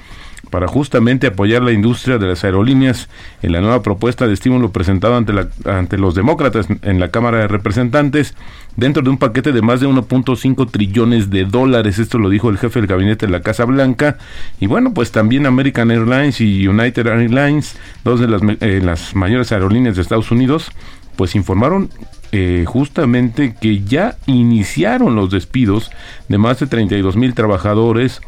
para 0.49 0.67
justamente 0.67 1.27
apoyar 1.27 1.61
la 1.61 1.71
industria 1.71 2.17
de 2.17 2.27
las 2.27 2.43
aerolíneas 2.43 3.09
en 3.41 3.51
la 3.51 3.61
nueva 3.61 3.81
propuesta 3.81 4.27
de 4.27 4.33
estímulo 4.33 4.71
presentado 4.71 5.15
ante, 5.15 5.33
la, 5.33 5.49
ante 5.65 5.97
los 5.97 6.15
demócratas 6.15 6.67
en 6.81 6.99
la 6.99 7.09
Cámara 7.09 7.39
de 7.39 7.47
Representantes 7.47 8.35
dentro 8.75 9.03
de 9.03 9.09
un 9.09 9.17
paquete 9.17 9.51
de 9.51 9.61
más 9.61 9.79
de 9.79 9.87
1.5 9.87 10.69
trillones 10.69 11.29
de 11.29 11.45
dólares. 11.45 11.99
Esto 11.99 12.17
lo 12.17 12.29
dijo 12.29 12.49
el 12.49 12.57
jefe 12.57 12.79
del 12.79 12.87
gabinete 12.87 13.25
de 13.25 13.31
la 13.31 13.41
Casa 13.41 13.65
Blanca. 13.65 14.17
Y 14.59 14.67
bueno, 14.67 14.93
pues 14.93 15.11
también 15.11 15.45
American 15.45 15.91
Airlines 15.91 16.41
y 16.41 16.67
United 16.67 17.07
Airlines, 17.07 17.77
dos 18.03 18.19
de 18.19 18.27
las, 18.27 18.41
eh, 18.61 18.81
las 18.83 19.15
mayores 19.15 19.51
aerolíneas 19.51 19.95
de 19.95 20.01
Estados 20.01 20.31
Unidos, 20.31 20.71
pues 21.15 21.35
informaron 21.35 21.89
eh, 22.31 22.65
justamente 22.67 23.55
que 23.59 23.83
ya 23.83 24.17
iniciaron 24.25 25.15
los 25.15 25.31
despidos 25.31 25.89
de 26.27 26.37
más 26.37 26.59
de 26.59 26.67
32 26.67 27.15
mil 27.15 27.33
trabajadores 27.33 28.21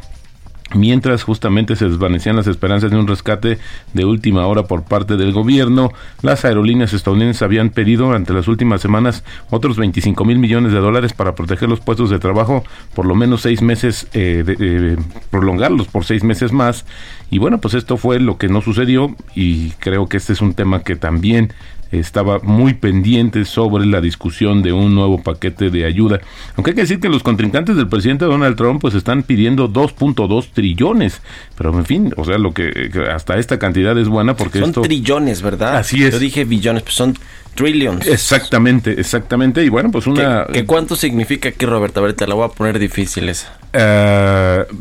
Mientras 0.74 1.22
justamente 1.22 1.76
se 1.76 1.88
desvanecían 1.88 2.36
las 2.36 2.46
esperanzas 2.46 2.90
de 2.90 2.98
un 2.98 3.06
rescate 3.06 3.58
de 3.94 4.04
última 4.04 4.46
hora 4.46 4.64
por 4.64 4.82
parte 4.82 5.16
del 5.16 5.32
gobierno, 5.32 5.92
las 6.20 6.44
aerolíneas 6.44 6.92
estadounidenses 6.92 7.40
habían 7.40 7.70
pedido 7.70 8.06
durante 8.06 8.34
las 8.34 8.48
últimas 8.48 8.82
semanas 8.82 9.24
otros 9.48 9.78
25 9.78 10.26
mil 10.26 10.38
millones 10.38 10.72
de 10.72 10.78
dólares 10.78 11.14
para 11.14 11.34
proteger 11.34 11.70
los 11.70 11.80
puestos 11.80 12.10
de 12.10 12.18
trabajo 12.18 12.64
por 12.94 13.06
lo 13.06 13.14
menos 13.14 13.40
seis 13.40 13.62
meses, 13.62 14.08
eh, 14.12 14.42
de, 14.44 14.98
prolongarlos 15.30 15.86
por 15.86 16.04
seis 16.04 16.22
meses 16.22 16.52
más. 16.52 16.84
Y 17.30 17.38
bueno, 17.38 17.58
pues 17.58 17.72
esto 17.72 17.96
fue 17.96 18.20
lo 18.20 18.36
que 18.36 18.48
no 18.48 18.60
sucedió 18.60 19.16
y 19.34 19.70
creo 19.78 20.06
que 20.06 20.18
este 20.18 20.34
es 20.34 20.42
un 20.42 20.52
tema 20.52 20.82
que 20.82 20.96
también 20.96 21.52
estaba 21.92 22.38
muy 22.40 22.74
pendiente 22.74 23.44
sobre 23.44 23.86
la 23.86 24.00
discusión 24.00 24.62
de 24.62 24.72
un 24.72 24.94
nuevo 24.94 25.22
paquete 25.22 25.70
de 25.70 25.84
ayuda. 25.84 26.20
Aunque 26.56 26.70
hay 26.70 26.74
que 26.74 26.82
decir 26.82 27.00
que 27.00 27.08
los 27.08 27.22
contrincantes 27.22 27.76
del 27.76 27.88
presidente 27.88 28.24
Donald 28.24 28.56
Trump 28.56 28.80
pues 28.80 28.94
están 28.94 29.22
pidiendo 29.22 29.68
2.2 29.68 30.48
trillones, 30.52 31.20
pero 31.56 31.76
en 31.76 31.86
fin, 31.86 32.12
o 32.16 32.24
sea, 32.24 32.38
lo 32.38 32.52
que 32.52 32.90
hasta 33.12 33.38
esta 33.38 33.58
cantidad 33.58 33.96
es 33.98 34.08
buena 34.08 34.36
porque 34.36 34.60
son 34.60 34.72
trillones, 34.72 35.42
¿verdad? 35.42 35.76
Así 35.76 36.04
es. 36.04 36.12
Yo 36.12 36.18
dije 36.18 36.44
billones, 36.44 36.82
pues 36.82 36.94
son 36.94 37.14
trillions. 37.54 38.06
Exactamente, 38.06 39.00
exactamente. 39.00 39.64
Y 39.64 39.68
bueno, 39.68 39.90
pues 39.90 40.06
una... 40.06 40.46
¿Qué, 40.52 40.64
cuánto 40.64 40.94
significa 40.94 41.48
aquí, 41.48 41.66
Roberta? 41.66 42.00
A 42.00 42.04
ver, 42.04 42.12
te 42.12 42.26
la 42.26 42.34
voy 42.34 42.44
a 42.44 42.48
poner 42.48 42.78
difícil 42.78 43.28
esa. 43.28 43.58
Uh, 43.74 44.72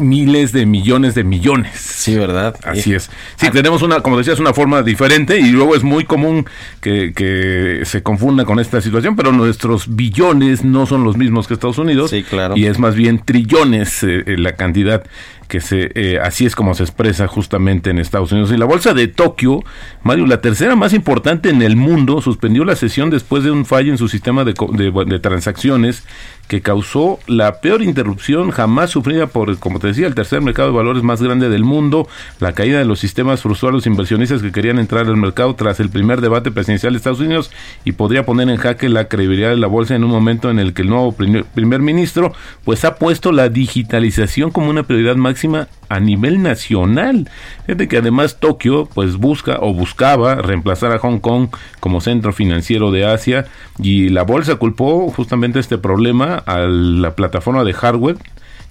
miles 0.00 0.52
de 0.52 0.66
millones 0.66 1.14
de 1.14 1.24
millones. 1.24 1.78
Sí, 1.78 2.16
¿verdad? 2.16 2.56
Así 2.64 2.94
es. 2.94 3.10
Sí, 3.36 3.50
tenemos 3.50 3.82
una, 3.82 4.00
como 4.00 4.18
decías, 4.18 4.40
una 4.40 4.52
forma 4.52 4.82
diferente 4.82 5.38
y 5.38 5.50
luego 5.50 5.76
es 5.76 5.82
muy 5.82 6.04
común 6.04 6.46
que, 6.80 7.12
que 7.14 7.82
se 7.84 8.02
confunda 8.02 8.44
con 8.44 8.58
esta 8.58 8.80
situación, 8.80 9.16
pero 9.16 9.32
nuestros 9.32 9.94
billones 9.94 10.64
no 10.64 10.86
son 10.86 11.04
los 11.04 11.16
mismos 11.16 11.46
que 11.46 11.54
Estados 11.54 11.78
Unidos. 11.78 12.10
Sí, 12.10 12.22
claro. 12.22 12.56
Y 12.56 12.66
es 12.66 12.78
más 12.78 12.94
bien 12.94 13.20
trillones 13.24 14.02
eh, 14.02 14.24
eh, 14.26 14.36
la 14.38 14.56
cantidad 14.56 15.04
que 15.48 15.60
se 15.60 15.90
eh, 15.94 16.18
así 16.22 16.46
es 16.46 16.54
como 16.54 16.74
se 16.74 16.84
expresa 16.84 17.26
justamente 17.26 17.90
en 17.90 17.98
Estados 17.98 18.32
Unidos. 18.32 18.52
Y 18.52 18.56
la 18.56 18.66
bolsa 18.66 18.94
de 18.94 19.08
Tokio, 19.08 19.62
Mario, 20.02 20.26
la 20.26 20.40
tercera 20.40 20.76
más 20.76 20.94
importante 20.94 21.50
en 21.50 21.60
el 21.60 21.76
mundo, 21.76 22.22
suspendió 22.22 22.64
la 22.64 22.76
sesión 22.76 23.10
después 23.10 23.42
de 23.42 23.50
un 23.50 23.66
fallo 23.66 23.90
en 23.90 23.98
su 23.98 24.08
sistema 24.08 24.44
de, 24.44 24.54
de, 24.72 25.04
de 25.06 25.18
transacciones 25.18 26.04
que 26.50 26.62
causó 26.62 27.20
la 27.28 27.60
peor 27.60 27.80
interrupción 27.80 28.50
jamás 28.50 28.90
sufrida 28.90 29.28
por, 29.28 29.56
como 29.60 29.78
te 29.78 29.86
decía, 29.86 30.08
el 30.08 30.16
tercer 30.16 30.40
mercado 30.40 30.70
de 30.70 30.76
valores 30.76 31.04
más 31.04 31.22
grande 31.22 31.48
del 31.48 31.62
mundo. 31.62 32.08
La 32.40 32.54
caída 32.54 32.80
de 32.80 32.84
los 32.84 32.98
sistemas 32.98 33.40
frustró 33.40 33.70
inversionistas 33.86 34.42
que 34.42 34.50
querían 34.50 34.80
entrar 34.80 35.06
al 35.06 35.16
mercado 35.16 35.54
tras 35.54 35.78
el 35.78 35.90
primer 35.90 36.20
debate 36.20 36.50
presidencial 36.50 36.92
de 36.92 36.96
Estados 36.96 37.20
Unidos 37.20 37.52
y 37.84 37.92
podría 37.92 38.26
poner 38.26 38.48
en 38.48 38.56
jaque 38.56 38.88
la 38.88 39.06
credibilidad 39.06 39.50
de 39.50 39.58
la 39.58 39.68
bolsa 39.68 39.94
en 39.94 40.02
un 40.02 40.10
momento 40.10 40.50
en 40.50 40.58
el 40.58 40.74
que 40.74 40.82
el 40.82 40.88
nuevo 40.88 41.12
primer, 41.12 41.44
primer 41.44 41.82
ministro 41.82 42.32
pues 42.64 42.84
ha 42.84 42.96
puesto 42.96 43.30
la 43.30 43.48
digitalización 43.48 44.50
como 44.50 44.70
una 44.70 44.82
prioridad 44.82 45.14
máxima 45.14 45.68
a 45.90 46.00
nivel 46.00 46.42
nacional. 46.42 47.28
Fíjate 47.66 47.88
que 47.88 47.98
además 47.98 48.38
Tokio 48.40 48.88
pues 48.94 49.16
busca 49.16 49.58
o 49.60 49.74
buscaba 49.74 50.36
reemplazar 50.36 50.92
a 50.92 50.98
Hong 50.98 51.18
Kong 51.18 51.48
como 51.80 52.00
centro 52.00 52.32
financiero 52.32 52.90
de 52.90 53.04
Asia 53.04 53.46
y 53.78 54.08
la 54.08 54.22
bolsa 54.22 54.56
culpó 54.56 55.10
justamente 55.10 55.58
este 55.58 55.76
problema 55.76 56.36
a 56.46 56.60
la 56.60 57.14
plataforma 57.14 57.64
de 57.64 57.74
hardware 57.74 58.16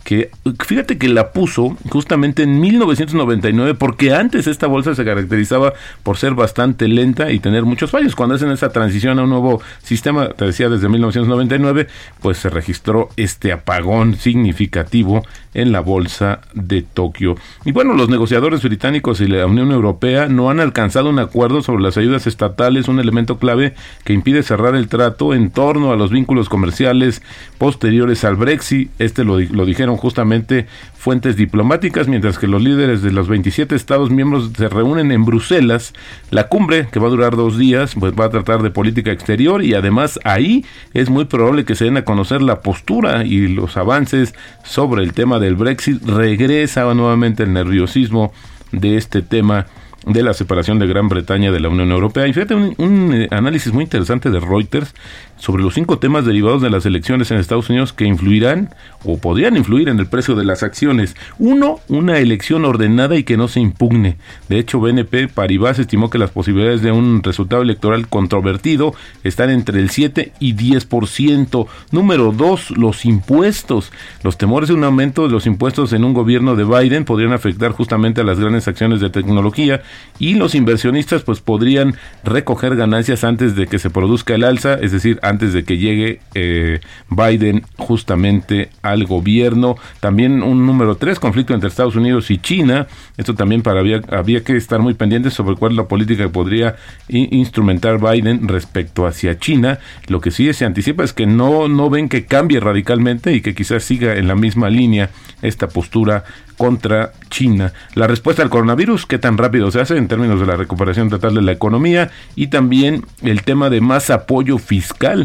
que 0.09 0.31
fíjate 0.65 0.97
que 0.97 1.07
la 1.07 1.33
puso 1.33 1.77
justamente 1.87 2.41
en 2.41 2.59
1999 2.59 3.75
porque 3.75 4.11
antes 4.11 4.47
esta 4.47 4.65
bolsa 4.65 4.95
se 4.95 5.05
caracterizaba 5.05 5.73
por 6.01 6.17
ser 6.17 6.33
bastante 6.33 6.87
lenta 6.87 7.31
y 7.31 7.37
tener 7.37 7.63
muchos 7.63 7.91
fallos. 7.91 8.15
Cuando 8.15 8.33
hacen 8.33 8.49
esa 8.49 8.71
transición 8.71 9.19
a 9.19 9.23
un 9.25 9.29
nuevo 9.29 9.61
sistema, 9.83 10.29
te 10.29 10.45
decía 10.45 10.67
desde 10.67 10.89
1999, 10.89 11.89
pues 12.21 12.39
se 12.39 12.49
registró 12.49 13.09
este 13.17 13.51
apagón 13.51 14.15
significativo 14.15 15.21
en 15.53 15.71
la 15.71 15.81
bolsa 15.81 16.41
de 16.55 16.81
Tokio. 16.81 17.35
Y 17.63 17.71
bueno, 17.71 17.93
los 17.93 18.09
negociadores 18.09 18.63
británicos 18.63 19.21
y 19.21 19.27
la 19.27 19.45
Unión 19.45 19.71
Europea 19.71 20.27
no 20.27 20.49
han 20.49 20.59
alcanzado 20.59 21.11
un 21.11 21.19
acuerdo 21.19 21.61
sobre 21.61 21.83
las 21.83 21.97
ayudas 21.97 22.25
estatales, 22.25 22.87
un 22.87 22.99
elemento 22.99 23.37
clave 23.37 23.75
que 24.05 24.13
impide 24.13 24.41
cerrar 24.41 24.73
el 24.73 24.87
trato 24.87 25.35
en 25.35 25.51
torno 25.51 25.91
a 25.91 25.95
los 25.95 26.09
vínculos 26.09 26.49
comerciales 26.49 27.21
posteriores 27.59 28.23
al 28.23 28.37
Brexit. 28.37 28.89
Este 28.97 29.23
lo, 29.23 29.39
lo 29.39 29.65
dijeron 29.65 29.98
justamente 29.99 30.65
fuentes 30.95 31.35
diplomáticas, 31.35 32.07
mientras 32.07 32.39
que 32.39 32.47
los 32.47 32.61
líderes 32.61 33.01
de 33.01 33.11
los 33.11 33.27
27 33.27 33.75
Estados 33.75 34.09
miembros 34.09 34.51
se 34.57 34.67
reúnen 34.69 35.11
en 35.11 35.25
Bruselas. 35.25 35.93
La 36.31 36.47
cumbre, 36.47 36.87
que 36.91 36.99
va 36.99 37.07
a 37.07 37.11
durar 37.11 37.35
dos 37.35 37.57
días, 37.57 37.93
pues 37.99 38.13
va 38.13 38.25
a 38.25 38.29
tratar 38.29 38.63
de 38.63 38.71
política 38.71 39.11
exterior 39.11 39.63
y 39.63 39.73
además 39.75 40.19
ahí 40.23 40.65
es 40.93 41.09
muy 41.09 41.25
probable 41.25 41.65
que 41.65 41.75
se 41.75 41.85
den 41.85 41.97
a 41.97 42.05
conocer 42.05 42.41
la 42.41 42.61
postura 42.61 43.25
y 43.25 43.47
los 43.47 43.77
avances 43.77 44.33
sobre 44.63 45.03
el 45.03 45.13
tema 45.13 45.39
del 45.39 45.55
Brexit. 45.55 46.03
Regresa 46.03 46.91
nuevamente 46.93 47.43
el 47.43 47.53
nerviosismo 47.53 48.33
de 48.71 48.97
este 48.97 49.21
tema 49.21 49.67
de 50.05 50.23
la 50.23 50.33
separación 50.33 50.79
de 50.79 50.87
Gran 50.87 51.09
Bretaña 51.09 51.51
de 51.51 51.59
la 51.59 51.69
Unión 51.69 51.91
Europea. 51.91 52.27
Y 52.27 52.33
fíjate, 52.33 52.55
un, 52.55 52.73
un 52.77 53.13
eh, 53.13 53.27
análisis 53.31 53.73
muy 53.73 53.83
interesante 53.83 54.29
de 54.29 54.39
Reuters 54.39 54.93
sobre 55.39 55.63
los 55.63 55.73
cinco 55.73 55.99
temas 55.99 56.25
derivados 56.25 56.61
de 56.61 56.69
las 56.69 56.85
elecciones 56.85 57.31
en 57.31 57.37
Estados 57.37 57.69
Unidos 57.69 57.93
que 57.93 58.05
influirán 58.05 58.69
o 59.03 59.17
podrían 59.17 59.57
influir 59.57 59.89
en 59.89 59.99
el 59.99 60.07
precio 60.07 60.35
de 60.35 60.45
las 60.45 60.63
acciones. 60.63 61.15
Uno, 61.37 61.79
una 61.87 62.19
elección 62.19 62.65
ordenada 62.65 63.15
y 63.15 63.23
que 63.23 63.37
no 63.37 63.47
se 63.47 63.61
impugne. 63.61 64.17
De 64.49 64.59
hecho, 64.59 64.79
BNP 64.79 65.29
Paribas 65.29 65.79
estimó 65.79 66.09
que 66.09 66.17
las 66.17 66.31
posibilidades 66.31 66.81
de 66.81 66.91
un 66.91 67.23
resultado 67.23 67.61
electoral 67.61 68.07
controvertido 68.07 68.93
están 69.23 69.49
entre 69.49 69.79
el 69.79 69.89
7 69.89 70.33
y 70.39 70.55
10%. 70.55 71.67
Número 71.91 72.31
dos, 72.31 72.71
los 72.71 73.05
impuestos. 73.05 73.91
Los 74.23 74.37
temores 74.37 74.69
de 74.69 74.75
un 74.75 74.83
aumento 74.83 75.23
de 75.23 75.29
los 75.29 75.45
impuestos 75.45 75.93
en 75.93 76.03
un 76.03 76.13
gobierno 76.13 76.55
de 76.55 76.65
Biden 76.65 77.05
podrían 77.05 77.33
afectar 77.33 77.71
justamente 77.71 78.21
a 78.21 78.25
las 78.25 78.39
grandes 78.39 78.67
acciones 78.67 78.99
de 78.99 79.09
tecnología 79.09 79.81
y 80.19 80.33
los 80.33 80.53
inversionistas 80.55 81.23
pues 81.23 81.39
podrían 81.39 81.95
recoger 82.23 82.75
ganancias 82.75 83.23
antes 83.23 83.55
de 83.55 83.67
que 83.67 83.79
se 83.79 83.89
produzca 83.89 84.35
el 84.35 84.43
alza, 84.43 84.75
es 84.75 84.91
decir, 84.91 85.19
antes 85.29 85.53
de 85.53 85.63
que 85.63 85.77
llegue 85.77 86.19
eh, 86.33 86.79
Biden 87.09 87.63
justamente 87.77 88.69
al 88.81 89.05
gobierno. 89.05 89.75
También 89.99 90.43
un 90.43 90.65
número 90.65 90.95
tres, 90.95 91.19
conflicto 91.19 91.53
entre 91.53 91.69
Estados 91.69 91.95
Unidos 91.95 92.31
y 92.31 92.37
China. 92.39 92.87
Esto 93.17 93.35
también 93.35 93.61
para 93.61 93.79
había, 93.79 94.43
que 94.43 94.57
estar 94.57 94.79
muy 94.79 94.93
pendientes 94.93 95.33
sobre 95.33 95.55
cuál 95.55 95.73
es 95.73 95.77
la 95.77 95.87
política 95.87 96.23
que 96.23 96.29
podría 96.29 96.75
instrumentar 97.07 97.99
Biden 97.99 98.47
respecto 98.47 99.05
hacia 99.05 99.37
China. 99.37 99.79
Lo 100.07 100.21
que 100.21 100.31
sí 100.31 100.51
se 100.53 100.65
anticipa 100.65 101.03
es 101.03 101.13
que 101.13 101.25
no, 101.25 101.67
no 101.67 101.89
ven 101.89 102.09
que 102.09 102.25
cambie 102.25 102.59
radicalmente 102.59 103.33
y 103.33 103.41
que 103.41 103.53
quizás 103.53 103.83
siga 103.83 104.15
en 104.15 104.27
la 104.27 104.35
misma 104.35 104.69
línea 104.69 105.09
esta 105.41 105.67
postura 105.67 106.23
contra 106.59 107.13
China. 107.29 107.71
La 107.95 108.05
respuesta 108.05 108.43
al 108.43 108.49
coronavirus, 108.49 109.05
qué 109.05 109.17
tan 109.17 109.37
rápido 109.37 109.71
se 109.71 109.79
hace 109.79 109.95
en 109.95 110.09
términos 110.09 110.41
de 110.41 110.45
la 110.45 110.57
recuperación 110.57 111.09
total 111.09 111.35
de 111.35 111.41
la 111.41 111.53
economía 111.53 112.11
y 112.35 112.47
también 112.47 113.05
el 113.21 113.43
tema 113.43 113.69
de 113.69 113.79
más 113.79 114.09
apoyo 114.09 114.57
fiscal 114.57 115.18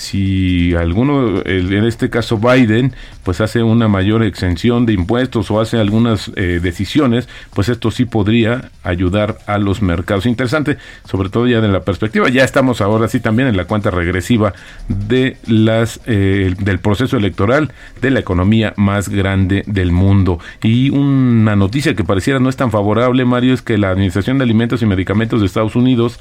si 0.00 0.74
alguno, 0.74 1.42
en 1.44 1.84
este 1.84 2.08
caso 2.08 2.38
Biden, 2.38 2.94
pues 3.22 3.42
hace 3.42 3.62
una 3.62 3.86
mayor 3.86 4.22
exención 4.22 4.86
de 4.86 4.94
impuestos 4.94 5.50
o 5.50 5.60
hace 5.60 5.78
algunas 5.78 6.30
eh, 6.36 6.58
decisiones, 6.62 7.28
pues 7.52 7.68
esto 7.68 7.90
sí 7.90 8.06
podría 8.06 8.70
ayudar 8.82 9.38
a 9.46 9.58
los 9.58 9.82
mercados. 9.82 10.24
Interesante, 10.24 10.78
sobre 11.04 11.28
todo 11.28 11.46
ya 11.46 11.60
de 11.60 11.68
la 11.68 11.80
perspectiva. 11.80 12.30
Ya 12.30 12.44
estamos 12.44 12.80
ahora 12.80 13.08
sí 13.08 13.20
también 13.20 13.48
en 13.48 13.58
la 13.58 13.66
cuenta 13.66 13.90
regresiva 13.90 14.54
de 14.88 15.36
las 15.46 16.00
eh, 16.06 16.54
del 16.58 16.78
proceso 16.78 17.18
electoral 17.18 17.70
de 18.00 18.10
la 18.10 18.20
economía 18.20 18.72
más 18.78 19.10
grande 19.10 19.64
del 19.66 19.92
mundo. 19.92 20.38
Y 20.62 20.88
una 20.88 21.56
noticia 21.56 21.94
que 21.94 22.04
pareciera 22.04 22.40
no 22.40 22.48
es 22.48 22.56
tan 22.56 22.70
favorable, 22.70 23.26
Mario, 23.26 23.52
es 23.52 23.60
que 23.60 23.76
la 23.76 23.90
Administración 23.90 24.38
de 24.38 24.44
Alimentos 24.44 24.80
y 24.80 24.86
Medicamentos 24.86 25.40
de 25.40 25.46
Estados 25.46 25.76
Unidos 25.76 26.18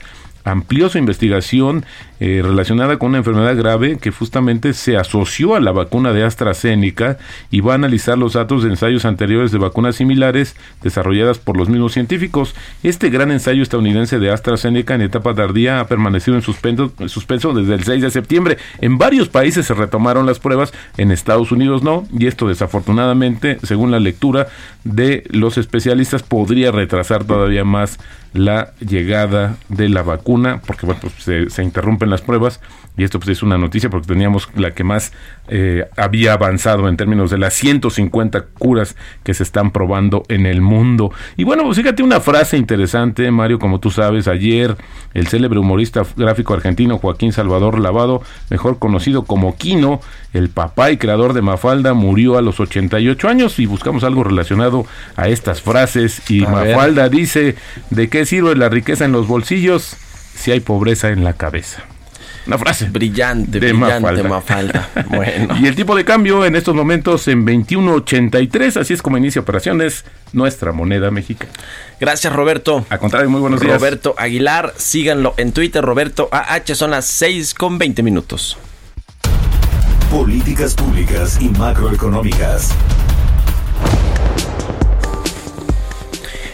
amplió 0.51 0.89
su 0.89 0.97
investigación 0.97 1.85
eh, 2.19 2.41
relacionada 2.43 2.97
con 2.97 3.09
una 3.09 3.19
enfermedad 3.19 3.55
grave 3.55 3.97
que 3.97 4.11
justamente 4.11 4.73
se 4.73 4.97
asoció 4.97 5.55
a 5.55 5.61
la 5.61 5.71
vacuna 5.71 6.11
de 6.11 6.23
AstraZeneca 6.23 7.17
y 7.49 7.61
va 7.61 7.73
a 7.73 7.75
analizar 7.75 8.17
los 8.17 8.33
datos 8.33 8.63
de 8.63 8.69
ensayos 8.69 9.05
anteriores 9.05 9.51
de 9.51 9.57
vacunas 9.57 9.95
similares 9.95 10.57
desarrolladas 10.81 11.39
por 11.39 11.55
los 11.55 11.69
mismos 11.69 11.93
científicos. 11.93 12.55
Este 12.83 13.09
gran 13.09 13.31
ensayo 13.31 13.63
estadounidense 13.63 14.19
de 14.19 14.31
AstraZeneca 14.31 14.95
en 14.95 15.01
etapa 15.01 15.33
tardía 15.33 15.79
ha 15.79 15.87
permanecido 15.87 16.35
en 16.35 16.41
suspenso, 16.41 16.91
en 16.99 17.07
suspenso 17.09 17.53
desde 17.53 17.75
el 17.75 17.83
6 17.83 18.01
de 18.01 18.11
septiembre. 18.11 18.57
En 18.81 18.97
varios 18.97 19.29
países 19.29 19.65
se 19.65 19.73
retomaron 19.73 20.25
las 20.25 20.39
pruebas, 20.39 20.73
en 20.97 21.11
Estados 21.11 21.51
Unidos 21.51 21.83
no, 21.83 22.05
y 22.17 22.27
esto 22.27 22.47
desafortunadamente, 22.47 23.59
según 23.63 23.91
la 23.91 23.99
lectura 23.99 24.47
de 24.83 25.23
los 25.29 25.57
especialistas, 25.57 26.23
podría 26.23 26.71
retrasar 26.71 27.23
todavía 27.23 27.63
más 27.63 27.99
la 28.33 28.73
llegada 28.79 29.57
de 29.69 29.89
la 29.89 30.03
vacuna, 30.03 30.61
porque 30.65 30.85
bueno, 30.85 31.01
pues 31.01 31.13
se, 31.17 31.49
se, 31.49 31.63
interrumpen 31.63 32.09
las 32.09 32.21
pruebas 32.21 32.59
y 32.99 33.03
esto 33.05 33.17
pues 33.17 33.29
es 33.29 33.43
una 33.43 33.57
noticia 33.57 33.89
porque 33.89 34.07
teníamos 34.07 34.49
la 34.55 34.71
que 34.71 34.83
más 34.83 35.13
eh, 35.47 35.87
había 35.95 36.33
avanzado 36.33 36.89
en 36.89 36.97
términos 36.97 37.31
de 37.31 37.37
las 37.37 37.53
150 37.53 38.41
curas 38.57 38.97
que 39.23 39.33
se 39.33 39.43
están 39.43 39.71
probando 39.71 40.23
en 40.27 40.45
el 40.45 40.61
mundo. 40.61 41.11
Y 41.37 41.45
bueno, 41.45 41.63
pues 41.63 41.77
fíjate 41.77 42.03
una 42.03 42.19
frase 42.19 42.57
interesante, 42.57 43.31
Mario, 43.31 43.57
como 43.57 43.79
tú 43.79 43.89
sabes, 43.89 44.27
ayer 44.27 44.75
el 45.13 45.27
célebre 45.27 45.59
humorista 45.59 46.03
gráfico 46.17 46.53
argentino 46.53 46.97
Joaquín 46.97 47.31
Salvador 47.31 47.79
Lavado, 47.79 48.21
mejor 48.49 48.79
conocido 48.79 49.23
como 49.23 49.55
Quino, 49.55 50.01
el 50.33 50.49
papá 50.49 50.91
y 50.91 50.97
creador 50.97 51.33
de 51.33 51.41
Mafalda, 51.41 51.93
murió 51.93 52.37
a 52.37 52.41
los 52.41 52.59
88 52.59 53.29
años 53.29 53.59
y 53.59 53.65
buscamos 53.65 54.03
algo 54.03 54.25
relacionado 54.25 54.85
a 55.15 55.29
estas 55.29 55.61
frases 55.61 56.29
y 56.29 56.43
a 56.43 56.49
Mafalda 56.49 57.03
ver. 57.03 57.11
dice 57.11 57.55
de 57.89 58.09
qué 58.09 58.18
sirve 58.25 58.55
la 58.55 58.69
riqueza 58.69 59.05
en 59.05 59.11
los 59.11 59.27
bolsillos 59.27 59.95
si 60.35 60.51
hay 60.51 60.59
pobreza 60.59 61.09
en 61.09 61.23
la 61.23 61.33
cabeza. 61.33 61.83
Una 62.47 62.57
frase. 62.57 62.85
Brillante, 62.89 63.59
de 63.59 63.73
brillante 63.73 64.23
Mafalda. 64.23 64.89
bueno. 65.09 65.55
Y 65.59 65.67
el 65.67 65.75
tipo 65.75 65.95
de 65.95 66.03
cambio 66.03 66.45
en 66.45 66.55
estos 66.55 66.73
momentos 66.73 67.27
en 67.27 67.45
21.83, 67.45 68.79
así 68.79 68.93
es 68.93 69.01
como 69.01 69.17
inicia 69.17 69.41
operaciones 69.41 70.05
nuestra 70.33 70.71
moneda 70.71 71.11
mexicana. 71.11 71.51
Gracias, 71.99 72.33
Roberto. 72.33 72.85
A 72.89 72.97
contrario, 72.97 73.29
muy 73.29 73.41
buenos 73.41 73.59
días. 73.59 73.73
Roberto 73.73 74.15
Aguilar, 74.17 74.73
síganlo 74.77 75.35
en 75.37 75.51
Twitter, 75.51 75.83
Roberto 75.83 76.29
AH, 76.31 76.73
son 76.73 76.91
las 76.91 77.05
6 77.05 77.53
con 77.53 77.77
20 77.77 78.01
minutos. 78.01 78.57
Políticas 80.09 80.73
públicas 80.73 81.37
y 81.39 81.49
macroeconómicas. 81.49 82.73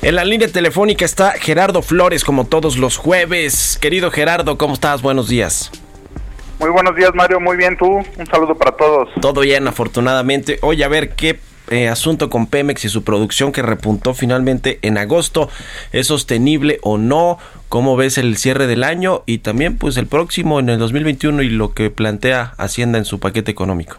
En 0.06 0.14
la 0.14 0.24
línea 0.24 0.48
telefónica 0.48 1.04
está 1.04 1.32
Gerardo 1.32 1.82
Flores, 1.82 2.24
como 2.24 2.46
todos 2.46 2.78
los 2.78 2.96
jueves. 2.96 3.80
Querido 3.82 4.12
Gerardo, 4.12 4.56
¿cómo 4.56 4.76
estás? 4.76 5.02
Buenos 5.02 5.30
días. 5.30 5.72
Muy 6.60 6.70
buenos 6.70 6.96
días, 6.96 7.10
Mario. 7.16 7.40
Muy 7.40 7.58
bien, 7.58 7.76
tú. 7.76 7.88
Un 7.88 8.28
saludo 8.28 8.54
para 8.54 8.78
todos. 8.78 9.10
Todo 9.20 9.42
bien, 9.42 9.68
afortunadamente. 9.68 10.60
Oye, 10.62 10.84
a 10.84 10.90
ver, 10.90 11.16
¿qué 11.16 11.40
eh, 11.72 11.88
asunto 11.88 12.30
con 12.30 12.46
Pemex 12.46 12.86
y 12.86 12.90
su 12.90 13.04
producción 13.04 13.52
que 13.52 13.64
repuntó 13.64 14.14
finalmente 14.14 14.78
en 14.84 15.00
agosto. 15.00 15.50
¿Es 15.92 16.06
sostenible 16.06 16.78
o 16.84 17.00
no? 17.00 17.40
¿Cómo 17.68 17.96
ves 17.96 18.20
el 18.20 18.38
cierre 18.38 18.68
del 18.68 18.84
año 18.84 19.24
y 19.26 19.40
también 19.40 19.76
pues 19.76 19.98
el 19.98 20.06
próximo 20.06 20.60
en 20.60 20.70
el 20.70 20.78
2021 20.78 21.42
y 21.42 21.50
lo 21.50 21.74
que 21.74 21.90
plantea 21.90 22.54
Hacienda 22.60 23.00
en 23.00 23.06
su 23.06 23.20
paquete 23.20 23.50
económico? 23.50 23.98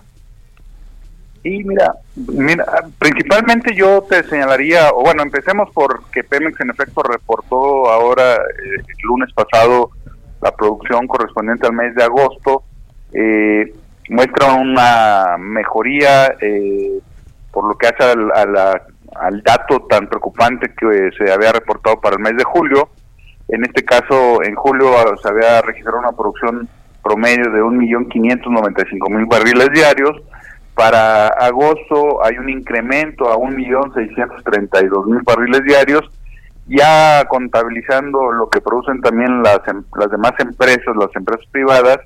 Sí, 1.46 1.62
mira, 1.62 1.94
mira, 2.16 2.64
principalmente 2.98 3.72
yo 3.72 4.02
te 4.02 4.24
señalaría, 4.24 4.90
o 4.90 5.02
bueno, 5.02 5.22
empecemos 5.22 5.70
por 5.70 6.02
que 6.10 6.24
Pemex 6.24 6.60
en 6.60 6.70
efecto 6.70 7.04
reportó 7.04 7.88
ahora 7.88 8.34
eh, 8.34 8.80
el 8.80 8.96
lunes 9.04 9.32
pasado 9.32 9.90
la 10.42 10.50
producción 10.50 11.06
correspondiente 11.06 11.68
al 11.68 11.72
mes 11.74 11.94
de 11.94 12.02
agosto. 12.02 12.64
Eh, 13.12 13.72
muestra 14.08 14.54
una 14.54 15.36
mejoría 15.38 16.34
eh, 16.40 16.98
por 17.52 17.68
lo 17.68 17.78
que 17.78 17.86
hace 17.86 18.02
al, 18.02 18.32
al 18.34 19.42
dato 19.44 19.86
tan 19.88 20.08
preocupante 20.08 20.74
que 20.76 21.10
se 21.16 21.30
había 21.30 21.52
reportado 21.52 22.00
para 22.00 22.16
el 22.16 22.22
mes 22.22 22.36
de 22.36 22.42
julio. 22.42 22.88
En 23.46 23.64
este 23.64 23.84
caso, 23.84 24.42
en 24.42 24.56
julio 24.56 24.90
se 25.22 25.28
había 25.28 25.62
registrado 25.62 26.00
una 26.00 26.10
producción 26.10 26.68
promedio 27.04 27.52
de 27.52 27.62
1.595.000 27.62 29.28
barriles 29.28 29.70
diarios. 29.70 30.20
Para 30.76 31.28
agosto 31.28 32.22
hay 32.22 32.36
un 32.36 32.50
incremento 32.50 33.32
a 33.32 33.36
1.632.000 33.36 35.24
barriles 35.24 35.64
diarios, 35.64 36.02
ya 36.66 37.24
contabilizando 37.28 38.30
lo 38.30 38.50
que 38.50 38.60
producen 38.60 39.00
también 39.00 39.42
las, 39.42 39.60
em, 39.68 39.82
las 39.98 40.10
demás 40.10 40.32
empresas, 40.38 40.94
las 40.94 41.16
empresas 41.16 41.46
privadas, 41.50 42.00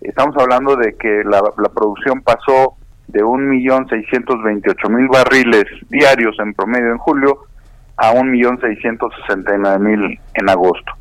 estamos 0.00 0.34
hablando 0.38 0.74
de 0.74 0.94
que 0.94 1.22
la, 1.24 1.42
la 1.58 1.68
producción 1.68 2.22
pasó 2.22 2.78
de 3.08 3.22
1.628.000 3.22 5.08
barriles 5.08 5.66
diarios 5.90 6.34
en 6.38 6.54
promedio 6.54 6.92
en 6.92 6.98
julio 6.98 7.40
a 7.98 8.14
1.669.000 8.14 10.18
en 10.32 10.48
agosto. 10.48 10.92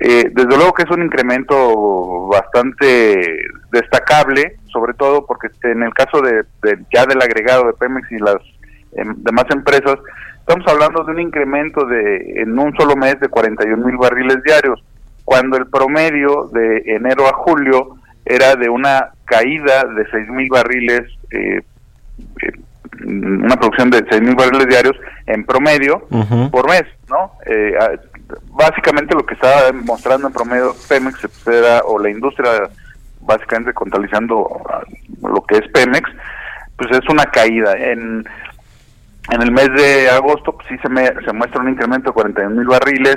Eh, 0.00 0.30
desde 0.32 0.56
luego 0.56 0.72
que 0.74 0.84
es 0.84 0.90
un 0.90 1.02
incremento 1.02 2.28
bastante 2.28 3.40
destacable, 3.72 4.56
sobre 4.72 4.94
todo 4.94 5.26
porque 5.26 5.48
en 5.64 5.82
el 5.82 5.92
caso 5.92 6.20
de, 6.22 6.44
ya 6.94 7.04
del 7.04 7.20
agregado 7.20 7.66
de 7.66 7.72
Pemex 7.72 8.10
y 8.12 8.18
las 8.18 8.36
em, 8.92 9.14
demás 9.18 9.46
empresas, 9.50 9.98
estamos 10.38 10.66
hablando 10.68 11.02
de 11.02 11.12
un 11.12 11.20
incremento 11.20 11.84
de 11.84 12.42
en 12.42 12.56
un 12.56 12.72
solo 12.76 12.94
mes 12.94 13.18
de 13.18 13.28
41 13.28 13.84
mil 13.84 13.96
barriles 13.96 14.40
diarios, 14.44 14.82
cuando 15.24 15.56
el 15.56 15.66
promedio 15.66 16.48
de 16.52 16.82
enero 16.86 17.26
a 17.26 17.32
julio 17.32 17.96
era 18.24 18.54
de 18.54 18.68
una 18.68 19.10
caída 19.24 19.82
de 19.84 20.06
6 20.12 20.28
mil 20.28 20.48
barriles, 20.48 21.02
eh, 21.32 21.60
eh, 22.42 22.52
una 23.04 23.56
producción 23.56 23.90
de 23.90 24.04
6 24.08 24.22
mil 24.22 24.36
barriles 24.36 24.68
diarios 24.68 24.96
en 25.26 25.44
promedio 25.44 26.06
por 26.50 26.68
mes, 26.68 26.84
¿no? 27.08 27.32
Eh, 28.28 28.34
básicamente 28.50 29.14
lo 29.14 29.24
que 29.24 29.34
estaba 29.34 29.72
mostrando 29.72 30.28
en 30.28 30.32
promedio 30.32 30.74
Pemex 30.88 31.18
era, 31.46 31.80
o 31.84 31.98
la 31.98 32.10
industria 32.10 32.68
básicamente 33.20 33.74
contabilizando 33.74 34.62
lo 35.22 35.42
que 35.42 35.58
es 35.58 35.68
Pemex, 35.68 36.10
pues 36.76 36.90
es 36.92 37.08
una 37.08 37.24
caída. 37.26 37.72
En, 37.72 38.26
en 39.30 39.42
el 39.42 39.52
mes 39.52 39.68
de 39.74 40.08
agosto 40.10 40.52
pues 40.52 40.66
sí 40.68 40.78
se, 40.78 40.88
me, 40.88 41.06
se 41.24 41.32
muestra 41.32 41.60
un 41.60 41.68
incremento 41.68 42.10
de 42.10 42.14
41 42.14 42.54
mil 42.54 42.66
barriles, 42.66 43.16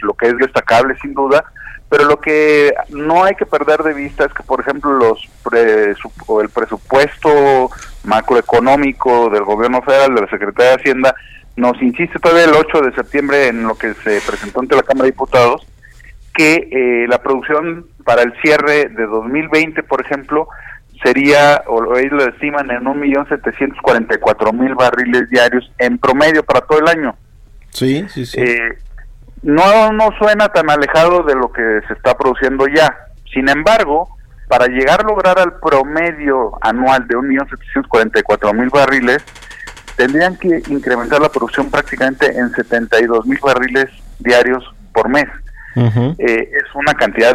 lo 0.00 0.14
que 0.14 0.28
es 0.28 0.36
destacable 0.38 0.96
sin 1.02 1.12
duda, 1.12 1.44
pero 1.90 2.04
lo 2.04 2.20
que 2.20 2.72
no 2.90 3.24
hay 3.24 3.34
que 3.34 3.44
perder 3.44 3.82
de 3.82 3.92
vista 3.92 4.24
es 4.24 4.32
que, 4.32 4.44
por 4.44 4.60
ejemplo, 4.60 4.92
los 4.92 5.28
el 5.52 6.48
presupuesto 6.48 7.68
macroeconómico 8.04 9.28
del 9.28 9.42
gobierno 9.42 9.82
federal, 9.82 10.14
de 10.14 10.20
la 10.20 10.30
Secretaría 10.30 10.70
de 10.70 10.76
Hacienda, 10.76 11.14
nos 11.56 11.80
insiste 11.82 12.18
todavía 12.18 12.44
el 12.44 12.54
8 12.54 12.80
de 12.82 12.94
septiembre 12.94 13.48
en 13.48 13.64
lo 13.64 13.76
que 13.76 13.94
se 13.94 14.20
presentó 14.26 14.60
ante 14.60 14.76
la 14.76 14.82
Cámara 14.82 15.04
de 15.04 15.12
Diputados, 15.12 15.66
que 16.34 16.68
eh, 16.70 17.06
la 17.08 17.22
producción 17.22 17.86
para 18.04 18.22
el 18.22 18.32
cierre 18.40 18.88
de 18.88 19.06
2020, 19.06 19.82
por 19.82 20.00
ejemplo, 20.00 20.48
sería, 21.02 21.62
o 21.66 21.96
ellos 21.96 22.12
lo 22.12 22.24
estiman 22.28 22.70
en 22.70 22.84
1.744.000 22.84 24.76
barriles 24.76 25.28
diarios 25.30 25.70
en 25.78 25.98
promedio 25.98 26.42
para 26.44 26.60
todo 26.62 26.78
el 26.78 26.88
año. 26.88 27.16
Sí, 27.70 28.06
sí, 28.08 28.26
sí. 28.26 28.40
Eh, 28.40 28.78
no, 29.42 29.92
no 29.92 30.10
suena 30.18 30.48
tan 30.48 30.68
alejado 30.70 31.22
de 31.22 31.34
lo 31.34 31.50
que 31.52 31.80
se 31.88 31.94
está 31.94 32.16
produciendo 32.16 32.66
ya. 32.68 32.94
Sin 33.32 33.48
embargo, 33.48 34.08
para 34.48 34.66
llegar 34.66 35.00
a 35.00 35.08
lograr 35.08 35.38
al 35.38 35.58
promedio 35.60 36.52
anual 36.60 37.06
de 37.06 37.16
1.744.000 37.16 38.70
barriles, 38.70 39.24
tendrían 40.00 40.34
que 40.36 40.62
incrementar 40.68 41.20
la 41.20 41.28
producción 41.28 41.70
prácticamente 41.70 42.26
en 42.26 42.50
72.000 42.52 43.40
barriles 43.42 43.90
diarios 44.18 44.64
por 44.94 45.10
mes. 45.10 45.26
Eh, 45.76 46.50
es 46.52 46.74
una 46.74 46.94
cantidad 46.94 47.34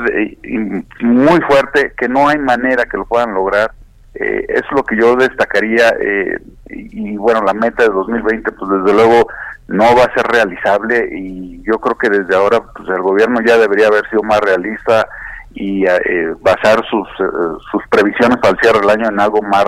muy 1.02 1.40
fuerte 1.42 1.94
que 1.96 2.10
no 2.10 2.28
hay 2.28 2.40
manera 2.40 2.86
que 2.86 2.98
lo 2.98 3.06
puedan 3.06 3.36
lograr. 3.36 3.72
Eh, 4.16 4.46
es 4.50 4.64
lo 4.72 4.84
que 4.84 4.98
yo 4.98 5.16
destacaría 5.16 5.90
eh, 6.00 6.40
y, 6.70 7.14
y, 7.14 7.18
bueno, 7.18 7.44
la 7.44 7.54
meta 7.54 7.84
de 7.84 7.90
2020, 7.90 8.52
pues 8.54 8.72
desde 8.72 8.94
luego 8.98 9.28
no 9.68 9.96
va 9.96 10.06
a 10.06 10.14
ser 10.14 10.26
realizable 10.28 11.08
y 11.12 11.62
yo 11.64 11.80
creo 11.80 11.98
que 11.98 12.10
desde 12.10 12.36
ahora 12.36 12.62
pues 12.76 12.88
el 12.90 13.02
gobierno 13.02 13.42
ya 13.46 13.58
debería 13.58 13.88
haber 13.88 14.08
sido 14.10 14.24
más 14.24 14.40
realista 14.40 15.08
y 15.54 15.86
eh, 15.86 16.34
basar 16.42 16.84
sus 16.90 17.08
eh, 17.20 17.58
sus 17.72 17.82
previsiones 17.90 18.38
para 18.38 18.52
el 18.52 18.60
cierre 18.60 18.82
del 18.82 18.90
año 18.90 19.10
en 19.10 19.20
algo 19.20 19.42
más 19.42 19.66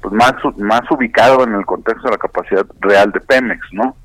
pues 0.00 0.14
más 0.14 0.34
más 0.56 0.82
ubicado 0.90 1.44
en 1.44 1.54
el 1.54 1.64
contexto 1.66 2.04
de 2.04 2.12
la 2.12 2.18
capacidad 2.18 2.66
real 2.80 3.12
de 3.12 3.20
Pemex, 3.20 3.60
¿no? 3.72 3.96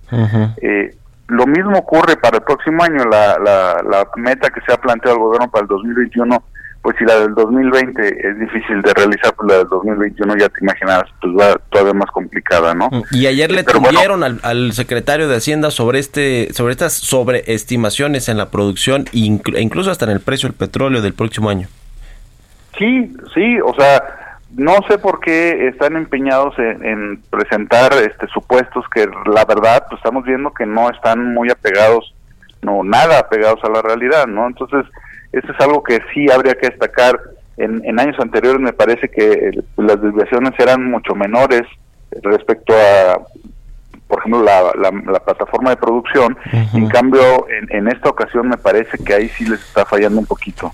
eh, 0.62 0.96
lo 1.28 1.48
mismo 1.48 1.78
ocurre 1.78 2.18
para 2.18 2.38
el 2.38 2.44
próximo 2.44 2.84
año, 2.84 3.04
la, 3.06 3.40
la, 3.40 3.82
la 3.82 4.08
meta 4.16 4.50
que 4.50 4.62
se 4.62 4.72
ha 4.72 4.78
planteado 4.78 5.18
el 5.18 5.24
gobierno 5.24 5.50
para 5.50 5.64
el 5.64 5.68
2021 5.68 6.44
pues 6.86 6.98
si 7.00 7.04
la 7.04 7.20
del 7.20 7.34
2020 7.34 8.30
es 8.30 8.40
difícil 8.40 8.80
de 8.84 8.94
realizar, 8.94 9.34
pues 9.34 9.50
la 9.50 9.58
del 9.58 9.68
2021 9.70 10.38
ya 10.38 10.50
te 10.50 10.64
imaginas, 10.64 11.06
pues 11.20 11.34
va 11.34 11.60
todavía 11.72 11.96
más 11.96 12.12
complicada, 12.12 12.76
¿no? 12.76 12.92
Y 13.10 13.26
ayer 13.26 13.52
le 13.52 13.64
tuvieron 13.64 14.24
al, 14.24 14.72
secretario 14.74 15.28
de 15.28 15.36
Hacienda 15.36 15.72
sobre 15.72 15.98
este 15.98 16.54
sobre 16.54 16.74
estas 16.74 16.94
sobreestimaciones 16.94 18.30
en 18.30 18.38
la 18.38 18.52
producción 18.52 19.06
e 19.14 19.62
incluso 19.62 19.90
hasta 19.90 20.06
en 20.06 20.12
el 20.12 20.20
precio 20.20 20.48
del 20.48 20.56
petróleo 20.56 21.02
del 21.02 21.16
próximo 21.16 21.50
año. 21.50 21.70
Sí, 22.78 23.12
sí, 23.34 23.58
o 23.66 23.74
sea, 23.74 24.04
no 24.52 24.78
sé 24.88 24.98
por 24.98 25.20
qué 25.20 25.68
están 25.68 25.96
empeñados 25.96 26.58
en, 26.60 27.22
presentar 27.30 27.92
este 27.94 28.28
supuestos 28.28 28.86
que 28.94 29.08
la 29.26 29.44
verdad 29.46 29.86
pues 29.90 30.00
estamos 30.00 30.24
viendo 30.24 30.54
que 30.54 30.66
no 30.66 30.90
están 30.90 31.34
muy 31.34 31.50
apegados, 31.50 32.14
no 32.62 32.84
nada 32.84 33.20
apegados 33.20 33.64
a 33.64 33.70
la 33.70 33.82
realidad, 33.82 34.28
¿no? 34.28 34.48
Entonces, 34.48 34.86
eso 35.32 35.52
es 35.52 35.60
algo 35.60 35.84
que 35.84 36.00
sí 36.14 36.32
habría 36.32 36.56
que 36.56 36.70
destacar. 36.70 37.20
En, 37.58 38.00
años 38.00 38.20
anteriores 38.20 38.60
me 38.60 38.74
parece 38.74 39.10
que 39.10 39.52
las 39.78 40.02
desviaciones 40.02 40.54
eran 40.60 40.90
mucho 40.90 41.16
menores 41.16 41.64
respecto 42.22 42.74
a, 42.74 43.22
por 44.08 44.20
ejemplo, 44.20 44.44
la, 44.44 44.74
la, 44.76 45.20
plataforma 45.20 45.72
de 45.72 45.78
producción. 45.78 46.38
En 46.74 46.88
cambio, 46.88 47.48
en, 47.50 47.88
esta 47.88 48.10
ocasión 48.10 48.50
me 48.50 48.58
parece 48.58 48.98
que 49.04 49.14
ahí 49.14 49.30
sí 49.30 49.46
les 49.46 49.62
está 49.62 49.86
fallando 49.86 50.20
un 50.20 50.26
poquito. 50.26 50.72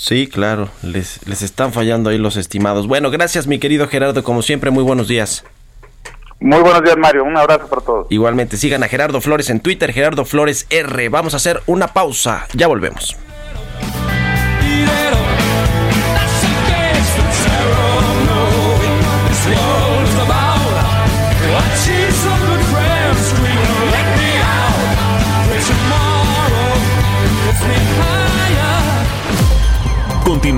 Sí, 0.00 0.26
claro, 0.28 0.70
les, 0.82 1.20
les 1.26 1.42
están 1.42 1.74
fallando 1.74 2.08
ahí 2.08 2.16
los 2.16 2.38
estimados. 2.38 2.86
Bueno, 2.86 3.10
gracias 3.10 3.46
mi 3.46 3.58
querido 3.58 3.86
Gerardo, 3.86 4.24
como 4.24 4.40
siempre, 4.40 4.70
muy 4.70 4.82
buenos 4.82 5.08
días. 5.08 5.44
Muy 6.40 6.58
buenos 6.60 6.82
días, 6.82 6.96
Mario. 6.96 7.22
Un 7.24 7.36
abrazo 7.36 7.68
para 7.68 7.82
todos. 7.82 8.06
Igualmente, 8.08 8.56
sigan 8.56 8.82
a 8.82 8.88
Gerardo 8.88 9.20
Flores 9.20 9.50
en 9.50 9.60
Twitter, 9.60 9.92
Gerardo 9.92 10.24
Flores 10.24 10.66
R. 10.70 11.10
Vamos 11.10 11.34
a 11.34 11.36
hacer 11.36 11.60
una 11.66 11.88
pausa. 11.88 12.46
Ya 12.54 12.66
volvemos. 12.66 13.14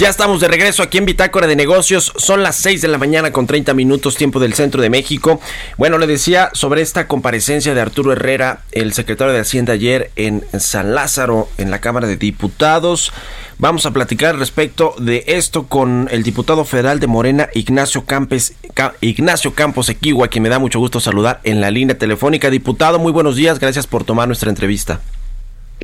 Ya 0.00 0.08
estamos 0.08 0.40
de 0.40 0.48
regreso 0.48 0.82
aquí 0.82 0.96
en 0.96 1.04
Bitácora 1.04 1.46
de 1.46 1.54
Negocios. 1.54 2.14
Son 2.16 2.42
las 2.42 2.56
6 2.56 2.80
de 2.80 2.88
la 2.88 2.96
mañana 2.96 3.32
con 3.32 3.46
30 3.46 3.74
minutos 3.74 4.16
tiempo 4.16 4.40
del 4.40 4.54
centro 4.54 4.80
de 4.80 4.88
México. 4.88 5.42
Bueno, 5.76 5.98
le 5.98 6.06
decía 6.06 6.48
sobre 6.54 6.80
esta 6.80 7.06
comparecencia 7.06 7.74
de 7.74 7.82
Arturo 7.82 8.10
Herrera, 8.10 8.62
el 8.72 8.94
secretario 8.94 9.34
de 9.34 9.40
Hacienda 9.40 9.74
ayer 9.74 10.10
en 10.16 10.42
San 10.58 10.94
Lázaro, 10.94 11.50
en 11.58 11.70
la 11.70 11.82
Cámara 11.82 12.06
de 12.06 12.16
Diputados. 12.16 13.12
Vamos 13.58 13.84
a 13.84 13.90
platicar 13.90 14.38
respecto 14.38 14.94
de 14.98 15.22
esto 15.26 15.64
con 15.66 16.08
el 16.10 16.22
diputado 16.22 16.64
federal 16.64 16.98
de 16.98 17.06
Morena, 17.06 17.50
Ignacio, 17.52 18.06
Campes, 18.06 18.54
Ignacio 19.02 19.52
Campos 19.52 19.90
Equigua, 19.90 20.28
quien 20.28 20.44
me 20.44 20.48
da 20.48 20.58
mucho 20.58 20.78
gusto 20.78 21.00
saludar 21.00 21.42
en 21.44 21.60
la 21.60 21.70
línea 21.70 21.98
telefónica. 21.98 22.48
Diputado, 22.48 22.98
muy 22.98 23.12
buenos 23.12 23.36
días, 23.36 23.58
gracias 23.58 23.86
por 23.86 24.04
tomar 24.04 24.28
nuestra 24.28 24.48
entrevista. 24.48 25.02